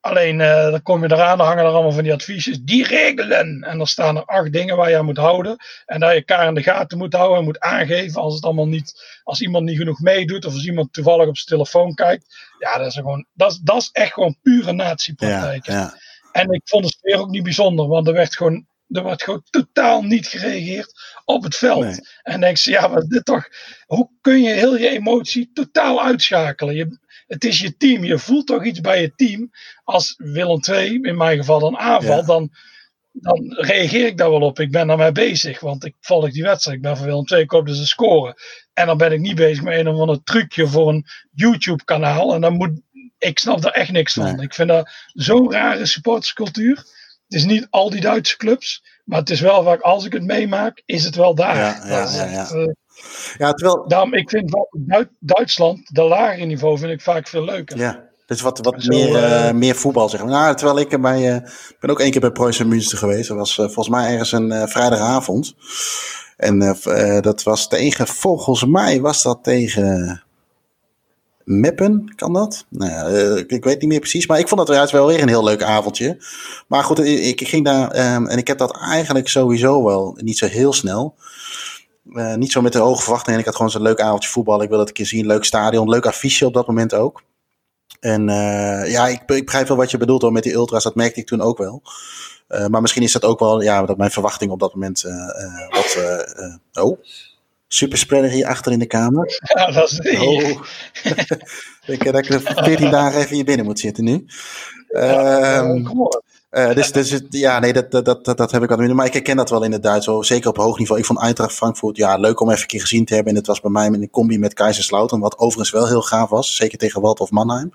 [0.00, 2.60] Alleen uh, dan kom je eraan, dan hangen er allemaal van die adviesjes.
[2.62, 3.62] Die regelen!
[3.62, 5.56] En dan staan er acht dingen waar je aan moet houden.
[5.86, 8.68] En dat je elkaar in de gaten moet houden en moet aangeven als het allemaal
[8.68, 9.20] niet.
[9.22, 12.26] Als iemand niet genoeg meedoet of als iemand toevallig op zijn telefoon kijkt.
[12.58, 15.66] Ja, dat is, gewoon, dat is, dat is echt gewoon pure natiepraktijk.
[15.66, 15.94] Ja, ja.
[16.32, 19.42] En ik vond het sfeer ook niet bijzonder, want er werd gewoon er wordt gewoon
[19.50, 20.92] totaal niet gereageerd
[21.24, 21.84] op het veld.
[21.84, 22.00] Nee.
[22.22, 23.48] En denk ze, ja, maar dit toch,
[23.86, 26.74] hoe kun je heel je emotie totaal uitschakelen?
[26.74, 29.50] Je, het is je team, je voelt toch iets bij je team.
[29.84, 32.26] Als Willem II, in mijn geval, dan aanvalt, ja.
[32.26, 32.50] dan,
[33.12, 34.60] dan reageer ik daar wel op.
[34.60, 36.76] Ik ben daarmee bezig, want ik volg die wedstrijd.
[36.76, 38.34] Ik ben van Willem II, ik hoop dat ze scoren.
[38.72, 42.34] En dan ben ik niet bezig met een of ander trucje voor een YouTube-kanaal.
[42.34, 42.80] En dan moet,
[43.18, 44.36] ik snap daar echt niks van.
[44.36, 44.44] Nee.
[44.44, 46.84] Ik vind dat zo'n rare supporterscultuur.
[47.28, 50.22] Het is niet al die Duitse clubs, maar het is wel vaak, als ik het
[50.22, 51.56] meemaak, is het wel daar.
[51.56, 52.56] Ja, ja, ja, echt, ja.
[52.56, 52.72] uh,
[53.38, 53.88] ja terwijl...
[53.88, 57.78] daarom, ik vind Du Duitsland, de lagere niveau, vind ik vaak veel leuker.
[57.78, 58.06] Ja.
[58.26, 60.30] Dus wat, wat Zo, meer, uh, meer voetbal, zeg maar.
[60.30, 61.48] Nou, terwijl ik bij, uh,
[61.80, 63.28] ben ook één keer bij Preußen Münster geweest.
[63.28, 65.54] Dat was volgens mij ergens een vrijdagavond.
[66.36, 66.58] En
[67.20, 70.22] dat was tegen, volgens mij was dat tegen
[71.50, 72.66] Meppen, kan dat?
[72.68, 75.28] Nou uh, ik weet niet meer precies, maar ik vond het eruit wel weer een
[75.28, 76.24] heel leuk avondje.
[76.66, 80.38] Maar goed, ik, ik ging daar um, en ik heb dat eigenlijk sowieso wel niet
[80.38, 81.14] zo heel snel.
[82.12, 83.38] Uh, niet zo met de hoge verwachtingen.
[83.38, 84.62] Ik had gewoon zo'n leuk avondje voetbal.
[84.62, 85.26] Ik wil dat een keer zien.
[85.26, 87.22] Leuk stadion, leuk affiche op dat moment ook.
[88.00, 88.24] En
[88.86, 90.82] ja, ik, ik begrijp wel wat je bedoelt hoor, met die ultras.
[90.82, 91.82] Dat merkte ik toen ook wel.
[92.68, 95.02] Maar misschien is dat ook wel, ja, dat mijn verwachting op dat moment
[95.70, 95.98] wat.
[96.72, 96.98] oh.
[97.68, 99.40] Superspreader hier achter in de kamer.
[99.54, 100.18] Ja, dat is het.
[100.18, 100.62] Oh.
[101.94, 104.24] ik denk dat ik 14 dagen even hier binnen moet zitten nu.
[104.88, 106.08] Ja, um,
[106.50, 108.96] uh, dus, dus ja, nee, dat, dat, dat, dat heb ik wat minder.
[108.96, 111.00] Maar ik herken dat wel in het Duits, zeker op hoog niveau.
[111.00, 113.32] Ik vond Eintracht Frankfurt ja, leuk om even een keer gezien te hebben.
[113.32, 116.28] En het was bij mij in een combi met Kaiserslautern, wat overigens wel heel gaaf
[116.28, 116.56] was.
[116.56, 117.72] Zeker tegen Waldhof Mannheim.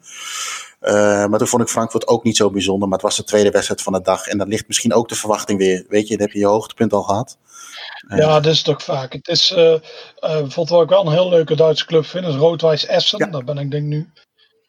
[0.82, 0.92] Uh,
[1.26, 2.88] maar toen vond ik Frankfurt ook niet zo bijzonder.
[2.88, 4.28] Maar het was de tweede wedstrijd van de dag.
[4.28, 5.86] En dan ligt misschien ook de verwachting weer.
[5.90, 7.38] Weet je, dan heb je je hoogtepunt al gehad.
[8.08, 9.14] Ja, dat is ook vaak.
[9.14, 9.80] Het is uh, uh,
[10.20, 13.20] bijvoorbeeld wat ik wel een heel leuke Duitse club vind, is Roodwijs Essen.
[13.20, 13.32] Ja.
[13.32, 14.12] Daar ben ik denk nu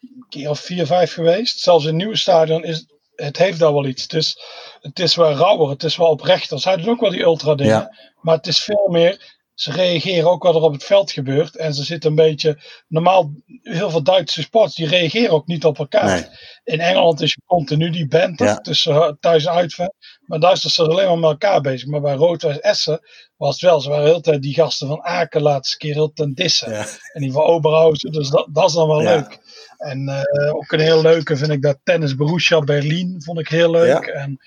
[0.01, 1.59] een keer of vier, vijf geweest.
[1.59, 4.01] Zelfs in het nieuwe stadion is het heeft daar wel iets.
[4.01, 4.37] Het is,
[4.81, 6.59] het is wel rauwer, het is wel oprechter.
[6.59, 7.73] Zij doen ook wel die ultra dingen.
[7.73, 7.95] Ja.
[8.21, 9.34] Maar het is veel meer.
[9.55, 11.55] Ze reageren ook wat er op het veld gebeurt.
[11.55, 12.61] En ze zitten een beetje.
[12.87, 13.31] Normaal,
[13.61, 16.05] heel veel Duitse sports die reageren ook niet op elkaar.
[16.05, 16.25] Nee.
[16.63, 18.55] In Engeland is je continu die band ja.
[18.55, 19.93] tussen thuis en uitven.
[20.25, 21.87] Maar Duitsers zijn alleen maar met elkaar bezig.
[21.87, 22.99] Maar bij Roodwijs Essen
[23.37, 23.81] was het wel.
[23.81, 26.71] Ze waren de hele tijd die gasten van Aken laatste keer heel ten dissen.
[26.71, 26.85] Ja.
[27.13, 28.11] En die van Oberhausen.
[28.11, 29.15] Dus dat, dat is dan wel ja.
[29.15, 29.39] leuk.
[29.77, 33.71] En uh, ook een heel leuke vind ik dat tennis Borussia Berlin vond ik heel
[33.71, 34.05] leuk.
[34.05, 34.37] En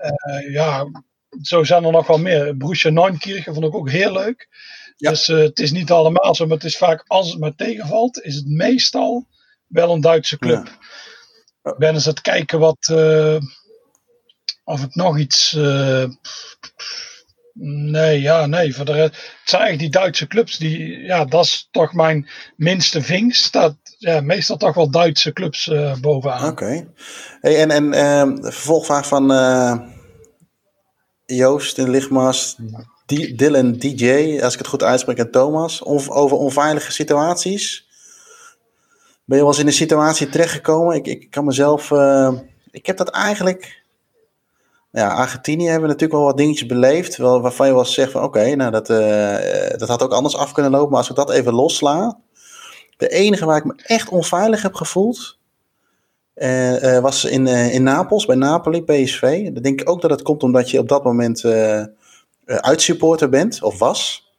[0.00, 0.86] uh, ja,
[1.42, 2.56] zo zijn er nog wel meer.
[2.56, 4.48] Borussia Neunkirchen vond ik ook heel leuk.
[4.96, 5.10] Ja.
[5.10, 8.22] Dus uh, het is niet allemaal zo, maar het is vaak als het maar tegenvalt,
[8.22, 9.26] is het meestal
[9.66, 10.66] wel een Duitse club.
[11.62, 11.70] Ja.
[11.72, 12.88] Ik ben eens aan het kijken wat,
[14.64, 15.58] of ik nog iets
[17.62, 18.74] Nee, ja, nee.
[18.74, 22.28] Voor de rest, het zijn eigenlijk die Duitse clubs die, ja, dat is toch mijn
[22.56, 23.52] minste vingst.
[23.52, 25.70] Dat, ja, meestal toch wel Duitse clubs
[26.00, 26.50] bovenaan.
[26.50, 26.86] Oké.
[27.40, 29.30] Hey, en en uh, vervolgvraag van
[31.34, 32.56] Joost en Lichtmas,
[33.36, 37.88] Dylan DJ, als ik het goed uitspreek, en Thomas, over onveilige situaties.
[39.24, 40.96] Ben je wel eens in een situatie terechtgekomen?
[40.96, 42.32] Ik, ik kan mezelf, uh,
[42.70, 43.80] ik heb dat eigenlijk
[44.92, 47.16] ja, Argentinië hebben we natuurlijk wel wat dingetjes beleefd.
[47.16, 50.52] Wel, waarvan je wel zegt van oké, nou dat, uh, dat had ook anders af
[50.52, 50.88] kunnen lopen.
[50.88, 52.18] Maar als ik dat even lossla.
[52.96, 55.38] De enige waar ik me echt onveilig heb gevoeld.
[56.40, 59.44] Uh, uh, was in, in Napels, bij Napoli, PSV.
[59.52, 61.44] Dan denk ik ook dat het komt omdat je op dat moment
[62.46, 64.30] uitsupporter bent, of was.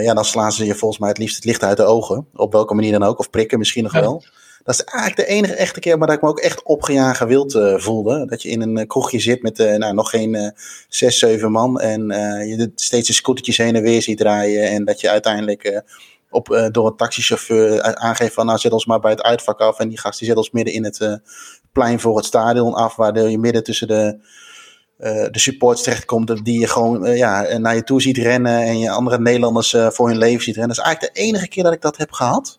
[0.00, 2.26] ja, dan slaan ze je volgens mij het liefst het licht uit de ogen.
[2.34, 4.24] Op welke manier dan ook, of prikken misschien nog wel.
[4.64, 7.54] Dat is eigenlijk de enige echte keer, maar dat ik me ook echt opgejagen wild
[7.54, 8.26] uh, voelde.
[8.26, 10.48] Dat je in een kroegje zit met uh, nou, nog geen uh,
[10.88, 11.80] zes, zeven man.
[11.80, 12.06] En
[12.48, 14.68] je steeds de scootertjes heen en weer ziet draaien.
[14.68, 15.82] En dat je uiteindelijk
[16.34, 19.78] op, door een taxichauffeur aangeeft van nou zet ons maar bij het uitvak af.
[19.78, 21.20] En die gast die zet ons midden in het
[21.72, 22.96] plein voor het stadion af.
[22.96, 24.18] Waardoor je midden tussen de,
[25.30, 26.44] de supports terechtkomt.
[26.44, 28.62] Die je gewoon ja, naar je toe ziet rennen.
[28.62, 30.76] En je andere Nederlanders voor hun leven ziet rennen.
[30.76, 32.58] Dat is eigenlijk de enige keer dat ik dat heb gehad.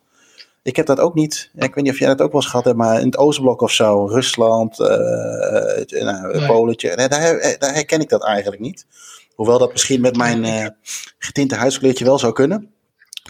[0.66, 1.50] Ik heb dat ook niet.
[1.56, 3.62] Ik weet niet of jij dat ook wel eens gehad hebt, maar in het Oostblok
[3.62, 4.88] of zo, Rusland, uh,
[6.04, 6.48] nou, nee.
[6.48, 7.10] Poletje, daar,
[7.60, 8.86] daar, herken ik dat eigenlijk niet.
[9.36, 10.68] Hoewel dat misschien met mijn uh,
[11.18, 12.75] getinte huiskleurtje wel zou kunnen.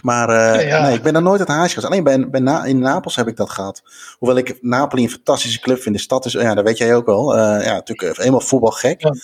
[0.02, 0.82] Maar uh, ja, ja.
[0.82, 1.92] nee, ik ben daar nooit het huis geweest.
[1.92, 3.82] Alleen bij, bij Na in Napels heb ik dat gehad.
[4.18, 5.94] Hoewel ik Napoli een fantastische club vind.
[5.94, 7.36] De stad is, ja, dat weet jij ook wel.
[7.36, 9.02] Uh, ja, natuurlijk helemaal voetbalgek.
[9.02, 9.14] Ja.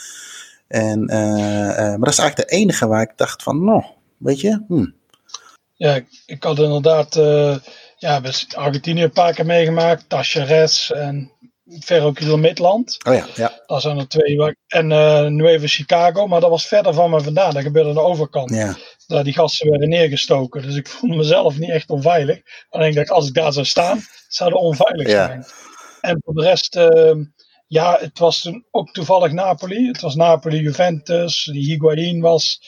[0.68, 3.84] En, maar dat is eigenlijk de enige waar ik dacht van, nou,
[4.16, 4.64] weet je.
[4.68, 4.86] Hm.
[5.74, 7.14] Ja, ik had inderdaad
[7.96, 8.20] ja,
[8.54, 11.30] Argentinië een paar keer meegemaakt, Tacheres en
[11.80, 12.98] Ferro Midland.
[13.06, 13.62] Oh ja, ja.
[13.66, 14.56] Dat zijn er twee.
[14.66, 17.54] En uh, Nuevo Chicago, maar dat was verder van me vandaan.
[17.54, 18.50] Dat gebeurde aan de overkant.
[18.50, 18.76] Ja.
[19.06, 20.62] Daar die gasten werden neergestoken.
[20.62, 22.40] Dus ik voelde mezelf niet echt onveilig.
[22.68, 25.26] Alleen dat als ik daar zou staan, zou het onveilig ja.
[25.26, 25.44] zijn.
[26.00, 27.24] En voor de rest, uh,
[27.66, 29.86] ja, het was toen ook toevallig Napoli.
[29.86, 32.60] Het was Napoli, Juventus, die Higuain was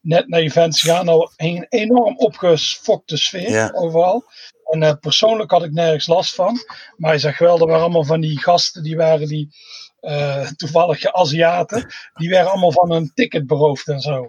[0.00, 1.04] net naar Juventus gegaan.
[1.04, 3.70] Nou, een enorm opgesfokte sfeer ja.
[3.74, 4.24] overal.
[4.64, 6.58] En uh, persoonlijk had ik nergens last van.
[6.96, 9.48] Maar je zag wel, er waren allemaal van die gasten, die waren die
[10.00, 11.92] uh, toevallige Aziaten.
[12.14, 14.26] Die werden allemaal van hun ticket beroofd en zo.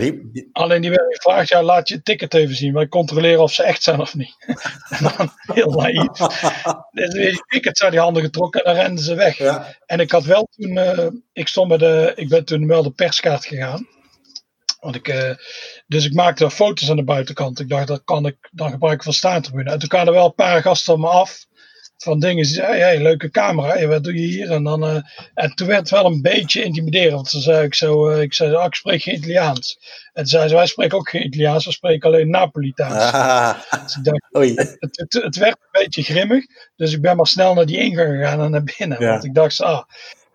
[0.00, 0.48] Die.
[0.52, 2.72] Alleen die werden gevraagd, ja, laat je ticket even zien.
[2.72, 4.36] Wij controleren of ze echt zijn of niet.
[4.88, 6.18] en dan heel naïef.
[6.90, 9.38] Dus weer die tickets uit die handen getrokken en dan renden ze weg.
[9.38, 9.76] Ja.
[9.86, 12.90] En ik had wel toen, uh, ik stond bij de, ik ben toen wel de
[12.90, 13.86] perskaart gegaan.
[14.80, 15.34] Want ik, uh,
[15.86, 17.60] dus ik maakte foto's aan de buitenkant.
[17.60, 19.70] Ik dacht, dat kan ik dan gebruiken voor staantribune.
[19.70, 21.46] En toen kwamen er wel een paar gasten op me af.
[22.02, 22.44] Van dingen.
[22.44, 23.68] Ze zeiden, hey, leuke camera.
[23.68, 24.50] Hey, wat doe je hier?
[24.50, 25.02] En, dan, uh,
[25.34, 27.12] en toen werd het wel een beetje intimiderend.
[27.12, 29.78] Want toen zei ik zo, uh, ik zei, oh, ik spreek geen Italiaans.
[30.12, 31.64] En toen zei ze, wij spreken ook geen Italiaans.
[31.64, 33.12] We spreken alleen Napolitaans.
[33.12, 33.54] Ah.
[33.84, 34.54] Dus ik dacht, Oei.
[34.54, 36.44] het, het, het, werd een beetje grimmig.
[36.76, 39.00] Dus ik ben maar snel naar die ingang gegaan en naar binnen.
[39.00, 39.10] Ja.
[39.10, 39.82] Want ik dacht, ah,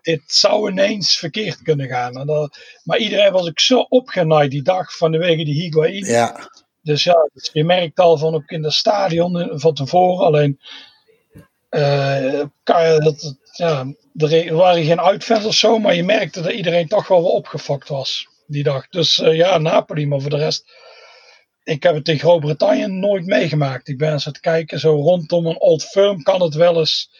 [0.02, 2.16] dit zou ineens verkeerd kunnen gaan.
[2.16, 6.04] En dat, maar iedereen was ik zo opgenaaid die dag van de wegen die Higuain.
[6.04, 6.50] Ja.
[6.82, 10.26] Dus ja, dus je merkt al van ook in het stadion van tevoren.
[10.26, 10.60] Alleen,
[11.70, 12.44] uh,
[12.98, 17.24] dat, ja, er waren geen uitfans of zo, maar je merkte dat iedereen toch wel
[17.24, 18.88] opgefokt was die dag.
[18.88, 20.64] Dus uh, ja, Napoli, maar voor de rest.
[21.62, 23.88] Ik heb het in Groot-Brittannië nooit meegemaakt.
[23.88, 27.10] Ik ben eens aan het kijken, zo rondom een old firm kan het wel eens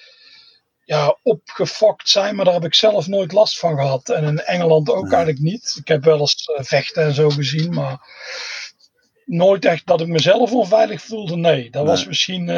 [0.85, 4.09] ja, opgefokt zijn, maar daar heb ik zelf nooit last van gehad.
[4.09, 5.13] En in Engeland ook Nee.
[5.15, 5.77] eigenlijk niet.
[5.81, 7.99] Ik heb wel eens uh, vechten en zo gezien, maar
[9.25, 11.37] nooit echt dat ik mezelf onveilig voelde.
[11.37, 11.91] Nee, dat Nee.
[11.93, 12.49] was misschien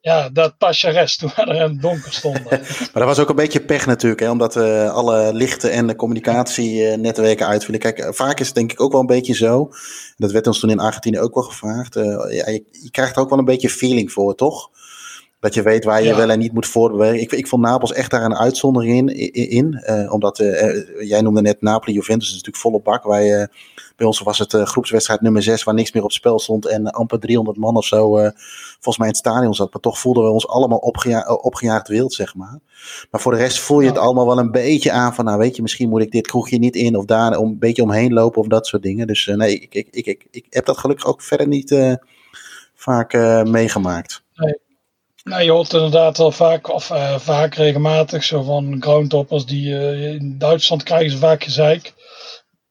[0.00, 2.42] ja, dat Tacheres toen we er in het donker stonden.
[2.60, 5.96] Maar dat was ook een beetje pech natuurlijk, hè, omdat uh, alle lichten en de
[5.96, 7.80] communicatienetwerken uitvielen.
[7.80, 9.70] Kijk, uh, vaak is het denk ik ook wel een beetje zo.
[10.16, 11.94] Dat werd ons toen in Argentinië ook wel gevraagd.
[11.94, 14.70] Ja, je, je, krijgt er ook wel een beetje feeling voor, toch?
[15.40, 16.16] Dat je weet waar je Ja.
[16.16, 17.20] wel en niet moet voorbereiden.
[17.20, 19.32] Ik, ik vond Napels echt daar een uitzondering in.
[19.50, 23.04] in, eh, omdat eh, jij noemde net Napoli Juventus, dat is natuurlijk volle bak.
[23.04, 23.46] Wij, eh,
[23.96, 26.66] bij ons was het eh, groepswedstrijd nummer 6 waar niks meer op spel stond.
[26.66, 28.30] En amper 300 man of zo eh,
[28.72, 29.72] volgens mij in het stadion zat.
[29.72, 32.58] Maar toch voelden we ons allemaal opgeja eh, opgejaagd wild, zeg maar.
[33.10, 34.02] Maar voor de rest voel je het Ja.
[34.02, 36.76] allemaal wel een beetje aan van, nou weet je, misschien moet ik dit kroegje niet
[36.76, 39.06] in of daar om, een beetje omheen lopen of dat soort dingen.
[39.06, 41.92] Dus eh, nee, ik, ik, ik, ik, ik heb dat gelukkig ook verder niet eh,
[42.74, 44.22] vaak eh, meegemaakt.
[45.30, 50.12] Nou, je hoort inderdaad wel vaak, of uh, vaak regelmatig, zo van groundtoppers die uh,
[50.12, 51.92] in Duitsland krijgen ze vaak gezeik.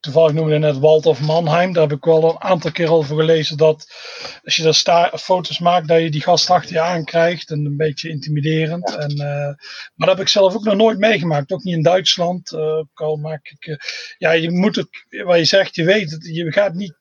[0.00, 1.72] toevallig noemde net Walt of Mannheim.
[1.72, 3.86] Daar heb ik wel een aantal keer over gelezen dat
[4.44, 7.50] als je daar foto's maakt, dat je die gast achter je aankrijgt.
[7.50, 8.96] En een beetje intimiderend.
[8.96, 9.54] En, uh,
[9.94, 11.52] maar dat heb ik zelf ook nog nooit meegemaakt.
[11.52, 12.52] Ook niet in Duitsland.
[12.52, 13.78] Uh, al maak ik,
[14.18, 14.88] ja, je moet het,
[15.24, 16.26] wat je zegt, je weet het.
[16.26, 16.98] Je gaat niet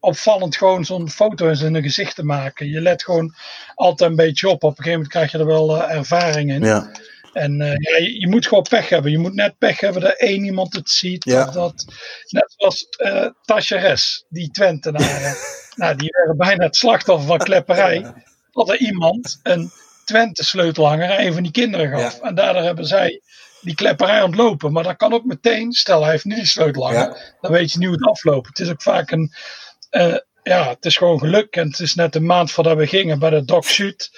[0.00, 2.68] opvallend gewoon zo'n foto in zijn gezicht te maken.
[2.68, 3.34] Je let gewoon
[3.74, 4.62] altijd een beetje op.
[4.62, 6.62] Op een gegeven moment krijg je er wel ervaring in.
[6.62, 6.90] Ja.
[7.32, 9.10] En uh, ja, je, je, moet gewoon pech hebben.
[9.10, 11.24] Je moet net pech hebben dat één iemand het ziet.
[11.24, 11.46] Ja.
[11.46, 11.84] Of dat,
[12.28, 15.36] net zoals uh, Tasja Res, die Twentenaren.
[15.76, 18.12] nou, die werden bijna het slachtoffer van klepperij.
[18.52, 19.70] Dat er iemand een
[20.04, 22.18] Twente sleutelhanger aan een van die kinderen gaf.
[22.18, 22.26] Ja.
[22.26, 23.20] En daardoor hebben zij
[23.60, 24.72] die klepperij ontlopen.
[24.72, 26.98] Maar dat kan ook meteen, stel hij heeft niet die sleutelhanger.
[26.98, 27.16] Ja.
[27.40, 28.48] Dan weet je niet hoe het afloopt.
[28.48, 29.32] Het is ook vaak een...
[29.90, 31.56] Uh, ja, het is gewoon geluk.
[31.56, 34.10] En het is net een maand voordat we gingen bij de Doc Shoot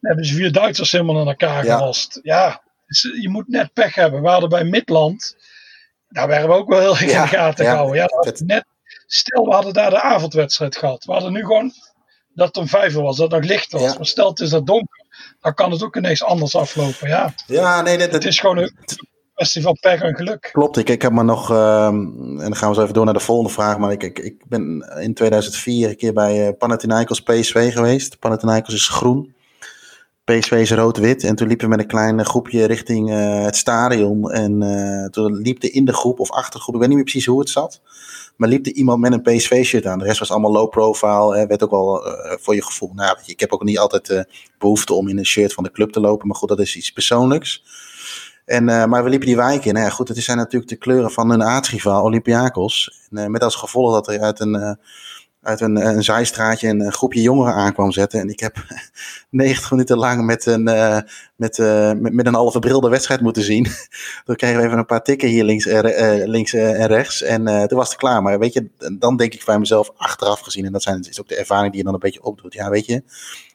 [0.00, 1.76] hebben ze vier Duitsers helemaal aan elkaar Ja.
[1.76, 2.18] gelast.
[2.22, 4.22] Ja, dus je moet net pech hebben.
[4.22, 5.36] We hadden bij Midland,
[6.08, 7.70] daar werden we ook wel heel erg in Ja, de gaten ja.
[7.70, 7.96] gehouden.
[8.00, 8.64] Ja, dat Het- net,
[9.06, 11.04] stel, we hadden daar de avondwedstrijd gehad.
[11.04, 11.72] We hadden nu gewoon
[12.34, 13.82] dat het om vijf uur was, dat het nog licht was.
[13.82, 13.94] Ja.
[13.96, 15.06] Maar stel het is dat donker,
[15.40, 17.08] dan kan het ook ineens anders aflopen.
[17.08, 18.76] Ja, Ja, nee, dat, het is gewoon een
[19.34, 20.48] kwestie van pech en geluk.
[20.52, 20.76] klopt.
[20.76, 23.20] Ik, ik heb maar nog, ehm, en dan gaan we zo even door naar de
[23.20, 23.78] volgende vraag.
[23.78, 28.18] Maar ik, ik, ik ben in 2004 een keer bij eh, Panathinaikos PSV geweest.
[28.18, 29.34] Panathinaikos is groen.
[30.24, 31.24] PSV is rood-wit.
[31.24, 34.30] En toen liepen we met een klein groepje richting eh, het stadion.
[34.30, 36.98] En eh, toen liep er in de groep of achter de groep, ik weet niet
[36.98, 37.80] meer precies hoe het zat.
[38.36, 39.98] Maar liep er iemand met een PSV-shirt aan.
[39.98, 41.36] De rest was allemaal low profile.
[41.36, 42.02] Hè, werd ook wel
[42.40, 42.92] voor je gevoel.
[42.94, 44.20] Nou, ik heb ook niet altijd eh,
[44.58, 46.26] behoefte om in een shirt van de club te lopen.
[46.26, 47.64] Maar goed, dat is iets persoonlijks.
[48.44, 49.72] En, eh, maar we liepen die wijk in.
[49.72, 53.06] Nou ja, goed, het zijn natuurlijk de kleuren van een aardsrivaal, Olympiakos.
[53.10, 54.72] En, eh, met als gevolg dat er uit een, eh,
[55.42, 58.20] uit een, een zijstraatje een, groepje jongeren aankwam zetten.
[58.20, 58.56] En ik heb
[59.30, 60.62] 90 minuten lang met een,
[61.36, 61.58] met,
[62.00, 63.66] met, met een halve bril wedstrijd moeten zien.
[64.24, 67.22] Toen kregen we even een paar tikken hier links, en links en rechts.
[67.22, 68.22] En toen was het klaar.
[68.22, 68.68] Maar weet je,
[68.98, 70.64] dan denk ik bij mezelf achteraf gezien.
[70.64, 72.52] En dat zijn, is ook de ervaring die je dan een beetje opdoet.
[72.52, 73.02] Ja, weet je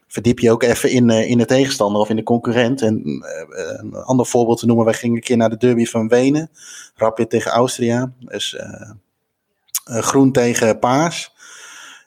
[0.09, 2.81] verdiep je ook even in, eh, in de tegenstander of in de concurrent.
[2.81, 6.07] En eh, een ander voorbeeld te noemen, wij gingen een keer naar de derby van
[6.07, 6.49] Wenen.
[6.95, 8.11] Rapid tegen Austria.
[8.19, 8.89] Dus eh,
[9.85, 11.33] eh, groen tegen paars.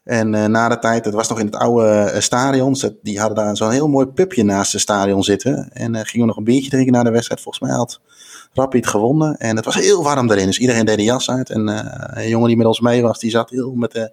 [0.05, 2.77] En eh, na de tijd, het was nog in het oude eh, stadion.
[3.03, 5.71] Die hadden daar zo'n heel mooi pubje naast het stadion zitten.
[5.73, 7.41] En eh, gingen we nog een biertje drinken na de wedstrijd.
[7.41, 8.01] Volgens mij had
[8.53, 9.37] Rapid gewonnen.
[9.37, 10.47] En het was heel warm daarin.
[10.47, 11.51] Dus iedereen deed de jas uit.
[11.51, 14.13] En eh, een jongen die met ons mee was, die zat heel met de,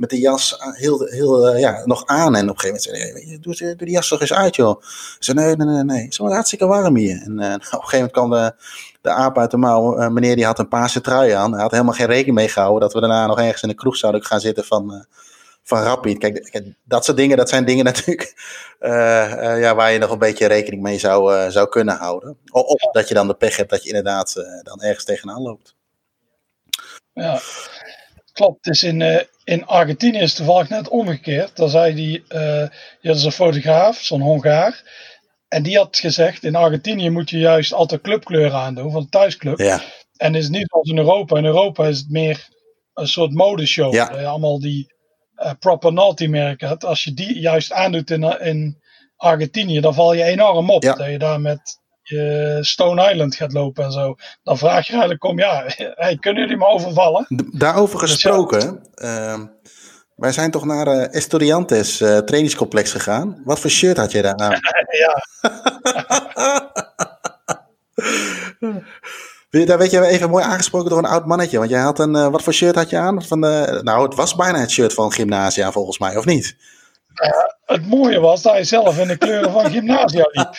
[0.00, 2.36] met de jas heel, heel, eh, ja, nog aan.
[2.36, 4.32] En op een gegeven moment zei hij, "Weet je, doe, doe die jas toch eens
[4.32, 4.82] uit, joh.
[5.16, 6.02] Ik zei, nee, nee, nee, nee.
[6.02, 7.22] Het is wel hartstikke warm hier.
[7.22, 8.54] En eh, op een gegeven moment kwam de,
[9.00, 9.96] de aap uit de mouw.
[9.96, 11.52] Eh, meneer die had een paarse trui aan.
[11.52, 13.96] Hij had helemaal geen rekening mee gehouden dat we daarna nog ergens in de kroeg
[13.96, 15.06] zouden gaan zitten van...
[15.62, 16.18] van Rapid.
[16.18, 18.34] Kijk, dat soort dingen, dat zijn dingen natuurlijk
[19.60, 22.36] ja, waar je nog een beetje rekening mee zou, zou kunnen houden.
[22.50, 25.74] Of dat je dan de pech hebt dat je inderdaad dan ergens tegenaan loopt.
[27.12, 27.40] Ja,
[28.32, 28.64] klopt.
[28.64, 31.56] Het is in, in Argentinië is het toevallig net omgekeerd.
[31.56, 32.68] Daar zei die, eh
[33.00, 34.82] je had een fotograaf, zo'n Hongaar.
[35.48, 39.58] En die had gezegd, in Argentinië moet je juist altijd clubkleuren aandoen van de thuisclub.
[39.58, 39.80] Ja,
[40.16, 41.36] En het is niet zoals in Europa.
[41.36, 42.48] In Europa is het meer
[42.94, 43.94] een soort modeshow.
[43.94, 44.18] Ja.
[44.18, 44.94] Je allemaal die
[45.34, 46.84] eh, proper naughty merken hebt.
[46.84, 48.82] Als je die juist aandoet in, in
[49.16, 50.82] Argentinië, dan val je enorm op.
[50.82, 50.94] Ja.
[50.94, 51.78] Dat je daar met
[52.10, 54.14] je Stone Island gaat lopen en zo.
[54.42, 57.26] Dan vraag je eigenlijk om, ja, hey, kunnen jullie me overvallen?
[57.52, 58.14] Daarover Dus ja.
[58.14, 58.88] gesproken.
[58.94, 59.46] ehm,
[60.16, 63.40] wij zijn toch naar eh, Estudiantes eh, trainingscomplex gegaan.
[63.44, 64.50] Wat voor shirt had je daar aan?
[65.02, 65.24] ja,
[69.66, 71.58] Daar werd je even mooi aangesproken door een oud mannetje.
[71.58, 73.24] Want jij had een, eh, wat voor shirt had je aan?
[73.24, 76.56] Van de, nou, het was bijna het shirt van Gymnasia volgens mij, of niet?
[77.64, 80.54] Het mooie was dat hij zelf in de kleuren van Gymnasia liep.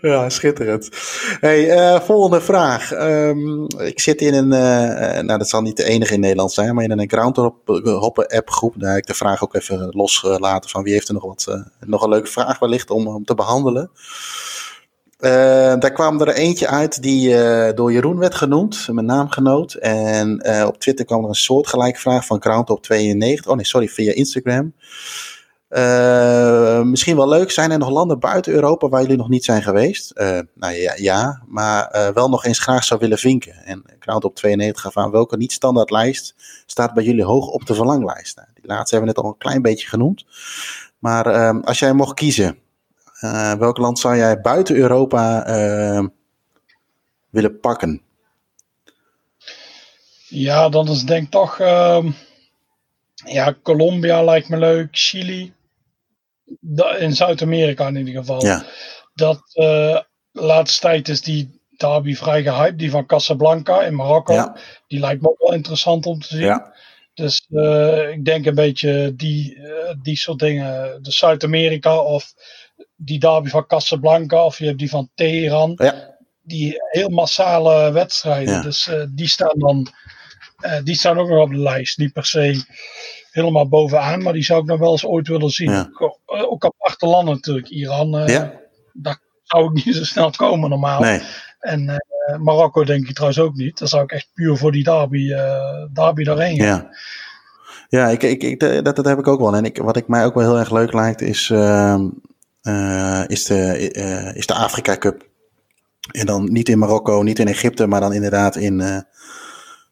[0.12, 0.88] ja, schitterend.
[1.40, 2.92] Hey, eh, volgende vraag.
[2.92, 6.52] Ehm, ik zit in een, eh, eh, nou dat zal niet de enige in Nederland
[6.52, 8.74] zijn, maar in een Groundhoppen app groep.
[8.76, 12.02] Daar heb ik de vraag ook even losgelaten van wie heeft er nog, wat, nog
[12.02, 13.90] een leuke vraag wellicht om, om te behandelen.
[15.22, 19.74] Eh, daar kwam er eentje uit die eh, door Jeroen werd genoemd, mijn naamgenoot.
[19.74, 23.46] En eh, op Twitter kwam er een soortgelijke vraag van Groundhop92.
[23.46, 24.74] Oh nee, sorry, via Instagram.
[26.90, 27.50] Misschien wel leuk.
[27.50, 30.10] Zijn er nog landen buiten Europa waar jullie nog niet zijn geweest?
[30.10, 33.54] Eh, nou ja, ja maar wel nog eens graag zou willen vinken.
[33.64, 36.34] En Groundhop 92 gaf aan welke niet-standaard lijst
[36.66, 38.36] staat bij jullie hoog op de verlanglijst.
[38.36, 40.24] Nou, die laatste hebben we net al een klein beetje genoemd.
[40.98, 42.58] Maar eh, als jij mocht kiezen,
[43.22, 46.04] eh, welk land zou jij buiten Europa eh,
[47.30, 48.02] willen pakken?
[50.28, 51.58] Ja, dan is denk ik toch.
[51.60, 52.10] ehm,
[53.24, 54.88] ja, Colombia lijkt me leuk.
[54.90, 55.52] Chili.
[56.98, 58.44] In Zuid-Amerika in ieder geval.
[58.44, 58.64] Ja,
[59.14, 59.98] Dat eh,
[60.32, 62.78] laatste tijd is die derby vrij gehyped.
[62.78, 64.32] Die van Casablanca in Marokko.
[64.32, 64.56] Ja.
[64.86, 66.40] Die lijkt me ook wel interessant om te zien.
[66.40, 66.74] Ja.
[67.14, 67.46] Dus
[68.12, 69.58] ik denk een beetje die,
[70.02, 71.02] die soort dingen.
[71.02, 72.34] De Zuid-Amerika of
[73.04, 74.44] die derby van Casablanca.
[74.44, 75.72] Of je hebt die van Teheran.
[75.76, 76.10] Ja.
[76.42, 78.54] Die heel massale wedstrijden.
[78.54, 78.62] Ja.
[78.62, 79.88] Dus eh, die staan dan
[80.60, 81.98] eh, die staan ook nog op de lijst.
[81.98, 82.64] Niet per se
[83.30, 84.22] helemaal bovenaan.
[84.22, 85.70] Maar die zou ik nog wel eens ooit willen zien.
[85.70, 85.90] Ja.
[85.98, 87.68] Ook, eh, ook aparte landen natuurlijk.
[87.68, 88.10] Iran.
[88.26, 88.52] Ja.
[88.92, 91.00] Daar zou ik niet zo snel komen normaal.
[91.00, 91.20] Nee.
[91.60, 92.04] En
[92.40, 93.78] Marokko denk ik trouwens ook niet.
[93.78, 95.28] Daar zou ik echt puur voor die derby,
[95.92, 96.66] derby daarheen gaan.
[96.66, 96.90] Ja.
[97.88, 99.56] Ja, ik, ik, ik, dat, dat heb ik ook wel.
[99.56, 102.08] En ik, wat ik mij ook wel heel erg leuk lijkt, is, ehm,
[102.62, 105.30] eh, is, de, eh, is de Afrika Cup.
[106.10, 108.98] En dan niet in Marokko, niet in Egypte, maar dan inderdaad in eh,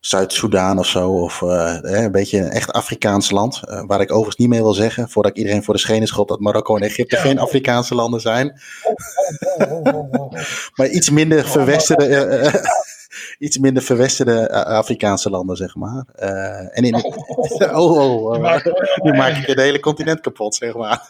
[0.00, 1.10] Zuid-Soedan of zo.
[1.10, 3.60] Of een beetje een echt Afrikaans land.
[3.86, 6.40] Waar ik overigens niet mee wil zeggen, voordat ik iedereen voor de schenen schot, dat
[6.40, 7.22] Marokko en Egypte Ja.
[7.22, 8.52] geen Afrikaanse landen zijn.
[10.76, 12.06] Maar iets minder verwesterde,
[13.40, 16.04] iets minder verwesterde eh, Afrikaanse landen, zeg maar.
[16.14, 17.04] Eh, en in, Oh,
[17.74, 18.64] oh, oh, oh,
[19.02, 21.08] Nu maak ik het hele continent kapot, zeg maar.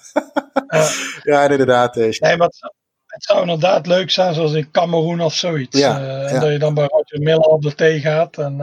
[1.22, 1.49] Ja.
[1.49, 1.97] inderdaad.
[1.97, 2.47] eh, Nee, maar
[3.07, 5.78] het, zou- inderdaad leuk zijn, zoals in Cameroen of zoiets.
[5.78, 8.39] Ja, dat je dan bij Roger Miller op de thee gaat.
[8.39, 8.57] En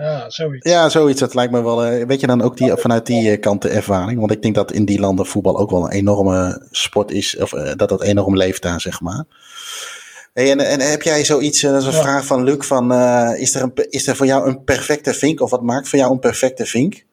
[0.00, 0.70] ja, zoiets.
[0.70, 1.20] Ja, zoiets.
[1.20, 1.84] Dat lijkt me wel.
[1.84, 4.18] eh, weet je dan ook die, vanuit die kant de ervaring?
[4.18, 7.36] Want ik denk dat in die landen voetbal ook wel een enorme sport is.
[7.36, 9.24] Of dat dat enorm leeft daar, zeg maar.
[10.38, 12.02] Hey, en, en heb jij zoiets, eh, dat is een Ja.
[12.02, 15.40] vraag van Luc, van eh, is, er een, is er voor jou een perfecte vink?
[15.40, 17.04] Of wat maakt voor jou een perfecte vink?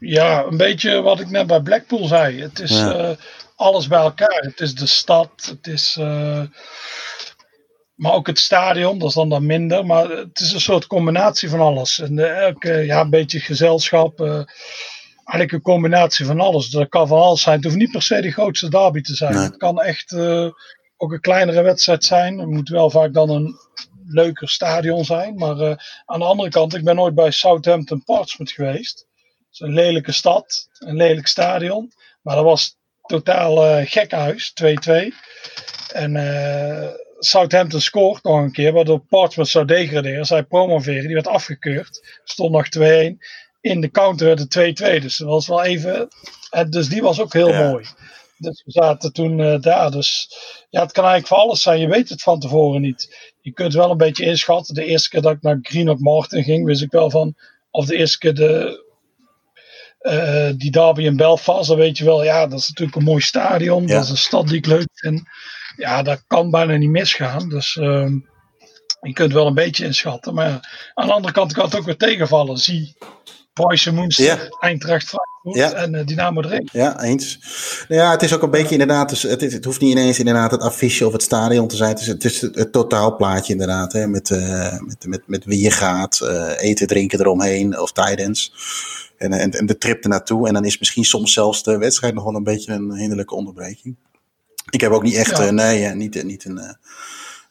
[0.00, 2.40] Ja, een beetje wat ik net bij Blackpool zei.
[2.42, 2.94] Het is Ja.
[2.94, 3.16] eh,
[3.56, 4.40] alles bij elkaar.
[4.42, 5.96] Het is de stad, het is.
[7.94, 9.86] maar ook het stadion, dat is dan, dan minder.
[9.86, 11.98] Maar het is een soort combinatie van alles.
[11.98, 14.46] En elke, ja, een beetje gezelschap.
[15.24, 16.70] Eigenlijk een combinatie van alles.
[16.70, 17.56] Dat kan van alles zijn.
[17.56, 19.34] Het hoeft niet per se de grootste derby te zijn.
[19.34, 19.42] Nee.
[19.42, 20.48] Het kan echt eh,
[20.96, 22.38] ook een kleinere wedstrijd zijn.
[22.38, 23.56] Het moet wel vaak dan een
[24.06, 25.34] leuker stadion zijn.
[25.34, 29.06] Maar eh, aan de andere kant, ik ben nooit bij Southampton Portsmouth geweest.
[29.18, 31.92] Het is een lelijke stad, een lelijk stadion.
[32.22, 34.64] Maar dat was totaal eh gekhuis, 2-2.
[35.92, 36.16] En
[37.18, 40.24] Southampton scoort nog een keer, waardoor Portsmouth zou degraderen.
[40.24, 42.20] Zij promoveren, die werd afgekeurd.
[42.24, 43.16] Stond nog 2-1.
[43.64, 44.50] In de counter het
[44.98, 45.00] 2-2.
[45.00, 46.08] Dus dat was wel even.
[46.50, 47.68] eh, dus die was ook heel Ja.
[47.70, 47.84] mooi.
[48.38, 49.90] Dus we zaten toen eh, daar.
[49.90, 50.28] Dus
[50.70, 51.80] ja, het kan eigenlijk voor alles zijn.
[51.80, 53.32] Je weet het van tevoren niet.
[53.40, 54.74] Je kunt wel een beetje inschatten.
[54.74, 57.34] De eerste keer dat ik naar Greenock Morton ging, wist ik wel van.
[57.70, 58.82] Of de eerste keer de,
[59.98, 63.20] eh, die derby in Belfast, dan weet je wel, ja, dat is natuurlijk een mooi
[63.22, 63.86] stadion.
[63.86, 63.94] Ja.
[63.94, 65.22] Dat is een stad die ik leuk vind.
[65.76, 67.48] Ja, dat kan bijna niet misgaan.
[67.48, 68.12] Dus ehm,
[69.00, 70.34] je kunt wel een beetje inschatten.
[70.34, 72.56] Maar aan de andere kant kan het ook weer tegenvallen.
[72.58, 72.96] Zie
[73.54, 74.38] Boyce Moenster, Ja.
[74.60, 75.72] Eintracht Frankfurt Ja.
[75.72, 76.68] en eh, Dynamo Dresden.
[76.72, 77.38] Ja, eens.
[77.88, 80.18] Nou ja, het is ook een beetje inderdaad, dus het, is, het hoeft niet ineens
[80.18, 81.90] inderdaad het affiche of het stadion te zijn.
[81.90, 85.60] Het is het, is het, het totaalplaatje inderdaad, hè, met, eh, met, met, met wie
[85.60, 88.52] je gaat, eh, eten, drinken eromheen of tijdens.
[89.18, 90.48] En, en, en de trip ernaartoe.
[90.48, 93.96] En dan is misschien soms zelfs de wedstrijd nog wel een beetje een hinderlijke onderbreking.
[94.70, 95.50] Ik heb ook niet echt, Ja.
[95.50, 96.76] nee, niet, niet een,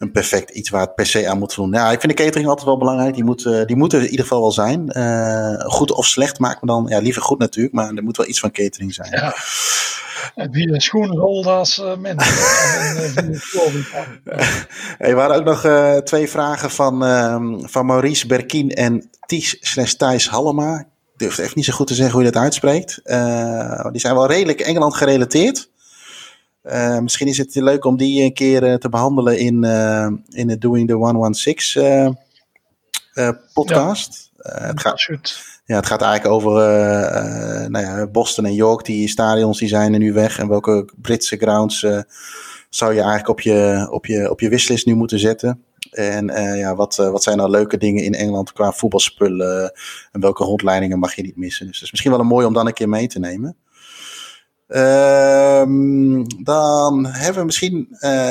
[0.04, 1.74] een perfect iets waar het per se aan moet voldoen.
[1.74, 3.14] Ja, ik vind de catering altijd wel belangrijk.
[3.14, 4.90] Die moet, eh, die moet er in ieder geval wel zijn.
[4.90, 8.28] Eh, goed of slecht maakt me dan, ja, liever goed natuurlijk, maar er moet wel
[8.28, 9.10] iets van catering zijn.
[9.12, 9.36] Ja.
[10.36, 11.98] En Wie een schoen rolde als uh, had.
[14.98, 19.58] Hey, we hadden ook nog eh, twee vragen van, ehm, van Maurice Berkien en Ties
[19.60, 20.80] slash Thijs Hallema.
[20.80, 23.02] Ik durf even niet zo goed te zeggen hoe je dat uitspreekt.
[23.92, 25.72] Die zijn wel redelijk Engeland gerelateerd.
[26.64, 30.48] Eh, misschien is het leuk om die een keer eh, te behandelen in, eh, in
[30.48, 32.06] de Doing the 116 eh,
[33.14, 34.32] eh, podcast.
[34.38, 35.08] Eh, het, gaat,
[35.66, 36.52] ja, het gaat eigenlijk over
[37.70, 38.86] nou ja, Boston en York.
[38.86, 40.40] Die stadions die zijn er nu weg.
[40.40, 41.80] En welke Britse grounds
[42.70, 45.64] zou je eigenlijk op je, op je, op je wishlist nu moeten zetten?
[45.92, 46.26] En
[46.58, 49.72] ja, wat, wat zijn nou leuke dingen in Engeland qua voetbalspullen?
[50.12, 51.66] en welke rondleidingen mag je niet missen?
[51.66, 53.56] Dus het is misschien wel een mooi om dan een keer mee te nemen.
[54.68, 57.88] Ehm, dan hebben we misschien.
[58.00, 58.30] eh,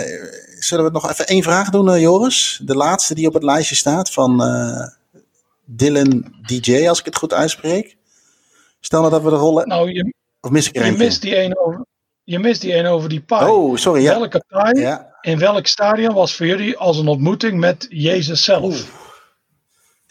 [0.59, 2.61] zullen we nog even één vraag doen, eh, Joris?
[2.64, 4.87] De laatste die op het lijstje staat van eh,
[5.64, 7.97] Dylan DJ, als ik het goed uitspreek.
[8.80, 9.68] Stel nou dat we de rollen.
[9.68, 11.85] Nou, je, of mis ik er je mist die een over,
[12.24, 13.51] je mist die een over die paai.
[13.51, 14.03] Oh, sorry.
[14.03, 14.18] Ja.
[14.18, 15.16] Welke paai ja.
[15.20, 18.62] in welk stadion was voor jullie als een ontmoeting met Jezus zelf?
[18.64, 19.01] Oeh.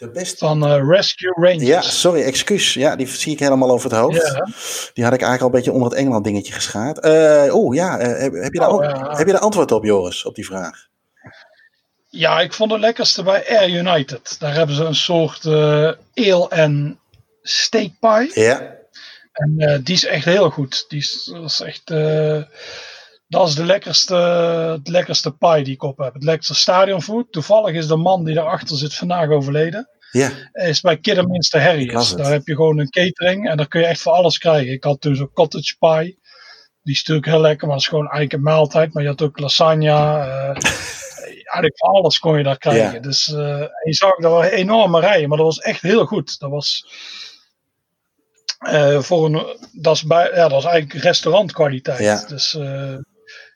[0.02, 0.36] De beste.
[0.36, 1.62] Van eh, Rescue Rangers.
[1.66, 2.74] Ja, sorry, excuus.
[2.74, 4.26] Ja, die zie ik helemaal over het hoofd.
[4.34, 4.46] Ja.
[4.94, 6.98] Die had ik eigenlijk al een beetje onder het Engeland dingetje geschaard.
[7.00, 7.98] Eh Oeh, ja.
[7.98, 9.16] eh, heb, heb, je daar, Oh, ja.
[9.16, 10.86] heb je daar antwoord op, Joris, op die vraag?
[12.08, 14.36] Ja, ik vond het lekkerste bij Air United.
[14.38, 15.44] Daar hebben ze een soort
[16.14, 16.98] eel- en
[17.42, 18.40] steakpie.
[18.40, 18.74] Ja.
[19.32, 20.84] En die is echt heel goed.
[20.88, 21.32] Die is,
[21.64, 21.90] echt,
[23.32, 24.14] Dat is de lekkerste,
[24.78, 26.14] het lekkerste pie die ik op heb.
[26.14, 27.32] Het lekkerste stadionfood.
[27.32, 29.88] Toevallig is de man die daarachter zit vandaag overleden.
[30.10, 32.08] Ja, is bij Kidderminster Harry's.
[32.08, 32.18] het.
[32.18, 34.72] Daar heb je gewoon een catering en daar kun je echt voor alles krijgen.
[34.72, 36.20] Ik had toen zo'n cottage pie.
[36.82, 38.94] Die is natuurlijk heel lekker, maar dat is gewoon eigenlijk een maaltijd.
[38.94, 39.86] Maar je had ook lasagne.
[39.88, 40.48] eh,
[41.52, 42.92] eigenlijk voor alles kon je daar krijgen.
[42.92, 43.00] Ja.
[43.00, 46.38] Dus eh, je zag dat waren enorme rijen, maar dat was echt heel goed.
[46.38, 46.86] Dat was
[48.58, 51.98] eh, voor een, dat is bij, ja, dat is eigenlijk restaurantkwaliteit.
[51.98, 52.26] Ja.
[52.26, 52.58] Dus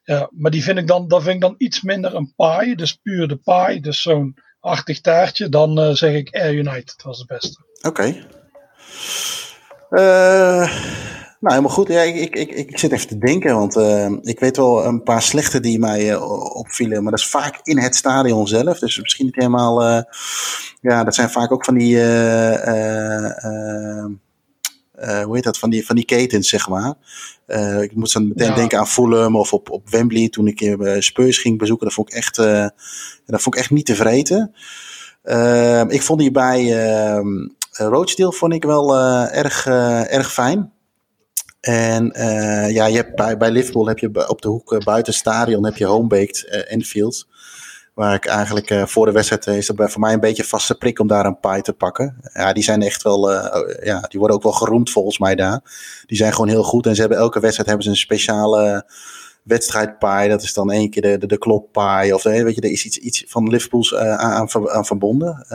[0.06, 2.94] ja, maar die vind ik dan, dat vind ik dan iets minder een pie, dus
[2.94, 5.48] puur de pie, dus zo'n achtig taartje.
[5.48, 7.64] Dan eh, zeg ik Air United was het beste.
[7.82, 8.02] oké.
[9.90, 10.70] Eh,
[11.40, 11.88] nou, helemaal goed.
[11.88, 15.02] Ja, ik, ik, ik, ik zit even te denken, want eh, ik weet wel een
[15.02, 16.16] paar slechte die mij
[16.54, 18.78] opvielen, maar dat is vaak in het stadion zelf.
[18.78, 19.82] Dus misschien niet helemaal.
[20.80, 21.98] ja, dat zijn vaak ook van die.
[24.96, 25.58] Eh, hoe heet dat?
[25.58, 26.94] Van die, van die ketens, zeg maar.
[27.46, 28.54] Eh, ik moet dan meteen Ja.
[28.54, 31.86] denken aan Fulham of op, op Wembley toen ik eh, Spurs ging bezoeken.
[31.86, 32.66] Dat vond ik echt, eh,
[33.26, 34.54] dat vond ik echt niet te vreten.
[35.22, 38.96] Ehm, ik vond die bij ehm Rochdale vond ik wel
[39.30, 39.66] erg,
[40.06, 40.72] erg fijn.
[41.60, 42.12] En
[42.72, 45.84] ja, je hebt bij, bij Liverpool heb je op de hoek buiten stadion heb je
[45.84, 47.26] Homebaked Enfield.
[47.96, 50.74] Waar ik eigenlijk eh, voor de wedstrijd eh, is dat voor mij een beetje vaste
[50.74, 52.16] prik om daar een pie te pakken.
[52.32, 55.60] Ja, die zijn echt wel, eh, ja, die worden ook wel geroemd volgens mij daar.
[56.06, 58.86] Die zijn gewoon heel goed en ze hebben elke wedstrijd hebben ze een speciale
[59.42, 60.28] wedstrijdpie.
[60.28, 62.14] Dat is dan één keer de, de, de kloppie.
[62.14, 65.46] Of weet je, er is iets, iets van Liverpool's aan, aan, ver- aan verbonden.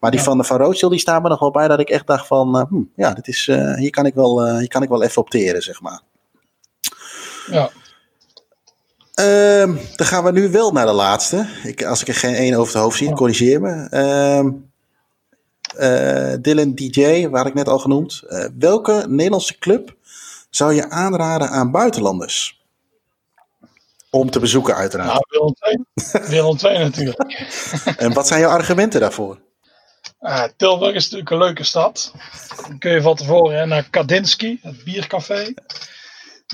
[0.00, 0.26] Maar die Ja.
[0.26, 2.56] van de Van Rothschild, die staan me nog wel bij dat ik echt dacht van,
[2.68, 5.80] hm, ja, dit is, hier, kan ik wel, hier kan ik wel even opteren, zeg
[5.80, 6.00] maar.
[7.50, 7.70] Ja,
[9.20, 11.46] Ehm, dan gaan we nu wel naar de laatste.
[11.64, 13.86] Ik, als ik er geen één over het hoofd zie, corrigeer me.
[13.90, 14.50] Ehm,
[15.76, 18.22] eh, Dylan DJ, waar ik net al genoemd.
[18.28, 19.96] Eh, welke Nederlandse club
[20.50, 22.64] zou je aanraden aan buitenlanders?
[24.10, 25.08] Om te bezoeken, uiteraard.
[25.08, 26.28] nou, Willem II.
[26.28, 27.22] Willem II natuurlijk.
[27.96, 29.38] En wat zijn jouw argumenten daarvoor?
[30.18, 32.12] Ah, Tilburg is natuurlijk een leuke stad.
[32.66, 35.54] Dan kun je van tevoren hè, naar Kadinsky, het biercafé.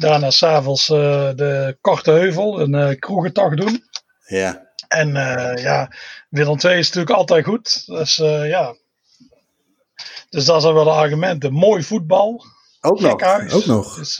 [0.01, 3.85] Daarna s'avonds eh de Korte Heuvel, een eh kroegendag doen.
[4.27, 5.93] Ja, En eh, ja,
[6.29, 7.87] Willem II is natuurlijk altijd goed.
[7.87, 8.77] Dus ja.
[10.29, 11.53] Dus dat zijn wel de argumenten.
[11.53, 12.45] Mooi voetbal.
[12.81, 13.53] ook nog.
[13.53, 13.97] Ook nog.
[13.97, 14.17] Dus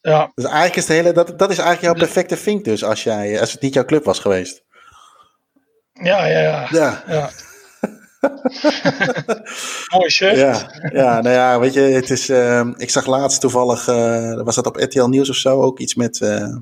[0.00, 3.02] ja, Dus eigenlijk is de hele, dat, dat is eigenlijk jouw perfecte vink dus, als,
[3.02, 4.62] jij, als het niet jouw club was geweest.
[5.92, 6.68] ja, ja, ja.
[6.70, 7.30] Ja, ja.
[9.96, 10.36] Mooi shirt.
[10.36, 12.28] Ja, ja, nou ja, weet je, het is.
[12.28, 15.94] ehm, ik zag laatst toevallig, eh, was dat op RTL Nieuws of zo, ook iets
[15.94, 16.56] met eh,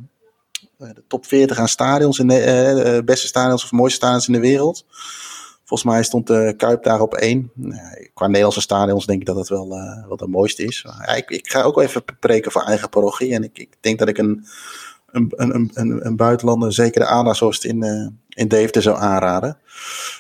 [0.90, 4.32] de top 40 aan stadions, in de, eh, eh, beste stadions of mooiste stadions in
[4.32, 4.84] de wereld.
[5.64, 7.52] Volgens mij stond de Kuip daar op één.
[8.14, 10.86] Qua Nederlandse stadions denk ik dat het wel, eh, wel de mooiste is.
[10.86, 13.34] Ja, ik, ik ga ook wel even preken voor eigen parochie.
[13.34, 14.46] En ik, ik denk dat ik een,
[15.12, 17.06] een, een, een, een buitenlander zeker de
[17.38, 19.58] het in, eh, in Deventer zou aanraden.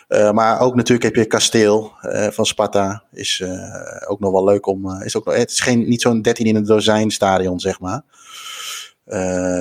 [0.08, 3.02] Eh, maar ook natuurlijk heb je Kasteel eh, van Sparta.
[3.12, 3.42] Is
[4.06, 5.02] ook nog wel leuk om.
[5.02, 8.02] is ook, nog- het is geen, niet zo'n 13 in een dozijn stadion, zeg maar.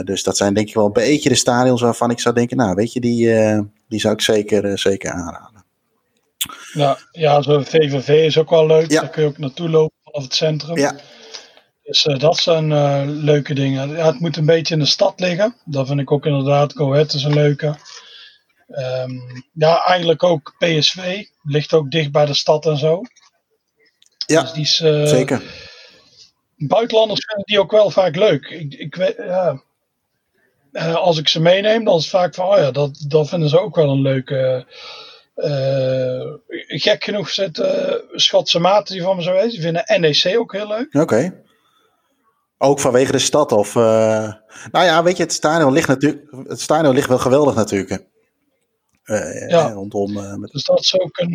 [0.03, 2.75] Dus dat zijn denk ik wel een beetje de stadions waarvan ik zou denken, nou
[2.75, 3.36] weet je, die,
[3.88, 5.65] die zou ik zeker, zeker aanraden.
[6.73, 8.91] Ja, ja, zo'n VVV is ook wel leuk.
[8.91, 9.01] Ja.
[9.01, 10.77] Daar kun je ook naartoe lopen vanaf het centrum.
[10.77, 10.95] Ja,
[11.84, 13.89] Dus eh, dat zijn eh, leuke dingen.
[13.89, 15.55] Ja, het moet een beetje in de stad liggen.
[15.65, 16.73] Dat vind ik ook inderdaad.
[16.73, 17.75] Go Ahead is een leuke.
[18.67, 19.11] Ehm,
[19.53, 21.23] ja, eigenlijk ook PSV.
[21.43, 23.01] Ligt ook dicht bij de stad en zo.
[24.25, 25.41] ja Dus die is, eh, zeker.
[26.55, 28.45] Buitenlanders vinden die ook wel vaak leuk.
[28.45, 29.63] Ik, ik weet, ja.
[30.93, 33.59] Als ik ze meeneem, dan is het vaak van, oh ja, dat, dat vinden ze
[33.59, 34.65] ook wel een leuke.
[36.67, 39.49] gek genoeg zit eh Schotse maten die van me zo weten.
[39.49, 40.95] Die vinden NEC ook heel leuk.
[40.95, 41.43] Oké.
[42.64, 43.76] Ook vanwege de stad of...
[43.76, 44.34] eh,
[44.72, 46.34] nou ja, weet je, het stadion ligt natuurlijk...
[46.47, 48.05] Het stadion ligt wel geweldig natuurlijk.
[49.03, 49.68] Eh, Ja.
[49.68, 50.39] eh, Rondom...
[50.39, 51.34] met, Dus dat is ook een,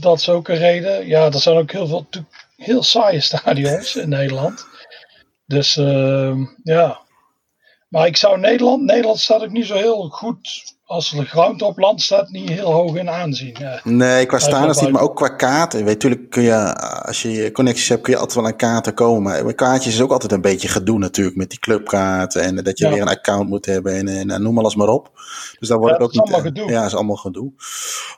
[0.00, 1.06] dat is ook een reden.
[1.06, 2.06] Ja, er zijn ook heel veel
[2.56, 4.66] heel saaie stadions in Nederland.
[5.46, 7.00] Dus ehm, ja.
[7.88, 10.76] Maar ik zou Nederland, Nederland staat ook niet zo heel goed.
[10.84, 13.56] Als er ground op land staat, niet heel hoog in aanzien.
[13.58, 13.80] Ja.
[13.84, 15.84] Nee, qua wel niet, maar ook qua kaarten.
[15.84, 16.74] Weet, tuurlijk kun je,
[17.06, 19.44] als je connecties hebt, kun je altijd wel aan kaarten komen.
[19.44, 22.42] Maar kaartjes is ook altijd een beetje gedoe natuurlijk, met die clubkaarten.
[22.42, 22.92] En dat je Ja.
[22.92, 25.10] weer een account moet hebben en, en, en noem alles maar op.
[25.58, 26.20] Dus daar wordt Ja, het ook niet...
[26.20, 26.70] allemaal eh, gedoe.
[26.70, 27.52] Ja, dat is allemaal gedoe.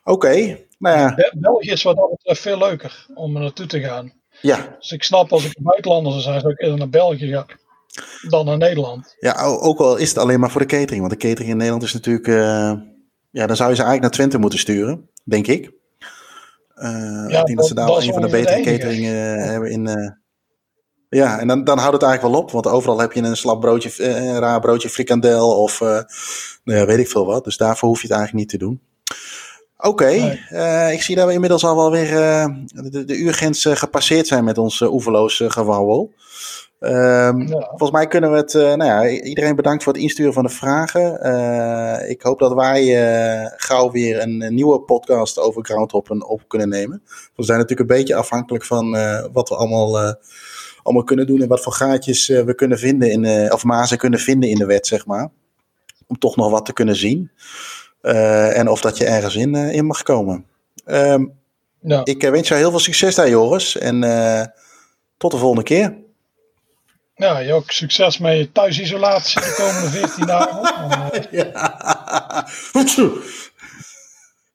[0.05, 3.81] Oké, nou ja, Be- België is wat dat betreft veel leuker om er naartoe te
[3.81, 4.13] gaan.
[4.41, 4.77] ja.
[4.79, 7.47] Dus ik snap als ik een buitenlander zou zijn, zou ik eerder naar België gaan
[8.29, 9.17] dan naar Nederland.
[9.19, 11.01] Ja, ook al is het alleen maar voor de catering.
[11.01, 12.27] Want de catering in Nederland is natuurlijk...
[12.27, 12.73] eh,
[13.31, 15.73] ja, dan zou je ze eigenlijk naar Twente moeten sturen, denk ik.
[16.75, 18.79] Eh, ik denk dat, ze daar wel een van de betere de enige.
[18.79, 20.19] catering eh, hebben in...
[21.09, 23.61] Ja, en dan, dan houdt het eigenlijk wel op, want overal heb je een slap
[23.61, 27.45] broodje, een raar broodje frikandel of nou ja, weet ik veel wat.
[27.45, 28.81] Dus daarvoor hoef je het eigenlijk niet te doen.
[29.77, 32.11] Oké, okay, ik zie dat we inmiddels al wel weer
[32.67, 36.13] de, de uurgrens gepasseerd zijn met ons oeverloos gewauwel.
[36.83, 37.67] Um, ja.
[37.69, 38.55] Volgens mij kunnen we het.
[38.55, 41.27] Uh, nou ja, iedereen bedankt voor het insturen van de vragen.
[41.27, 46.43] Uh, ik hoop dat wij uh, gauw weer een, een, nieuwe podcast over groundhoppen op
[46.49, 47.03] kunnen nemen.
[47.37, 48.91] We zijn natuurlijk een beetje afhankelijk van
[49.33, 50.17] wat we allemaal,
[50.83, 54.49] allemaal kunnen doen en wat voor gaatjes we kunnen vinden in, of mazen kunnen vinden
[54.49, 55.31] in de wet, zeg maar.
[56.07, 57.31] Om toch nog wat te kunnen zien.
[58.01, 60.45] en of dat je ergens in, in mag komen.
[60.87, 61.33] Um,
[61.81, 62.01] ja.
[62.05, 63.79] Ik wens jou heel veel succes daar, Joris.
[63.79, 64.01] En
[65.17, 66.09] tot de volgende keer.
[67.21, 70.61] Ja, je ook succes met je thuisisolatie de komende 14 dagen.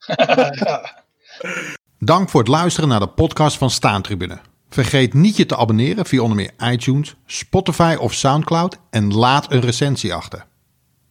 [0.65, 1.03] ja.
[1.99, 4.39] Dank voor het luisteren naar de podcast van Staantribune.
[4.69, 9.61] Vergeet niet je te abonneren via onder meer iTunes, Spotify of Soundcloud en laat een
[9.61, 10.45] recensie achter.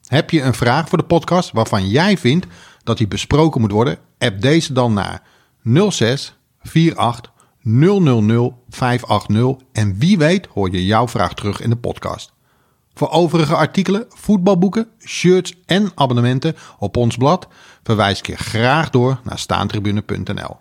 [0.06, 2.46] Heb je een vraag voor de podcast waarvan jij vindt
[2.82, 3.98] dat die besproken moet worden?
[4.18, 5.22] App deze dan naar
[5.90, 6.36] 06
[6.94, 7.33] 48
[7.64, 12.32] 000 580 en wie weet hoor je jouw vraag terug in de podcast.
[12.94, 17.48] Voor overige artikelen, voetbalboeken, shirts en abonnementen op ons blad
[17.82, 20.56] verwijs ik je graag door naar staantribune.nl.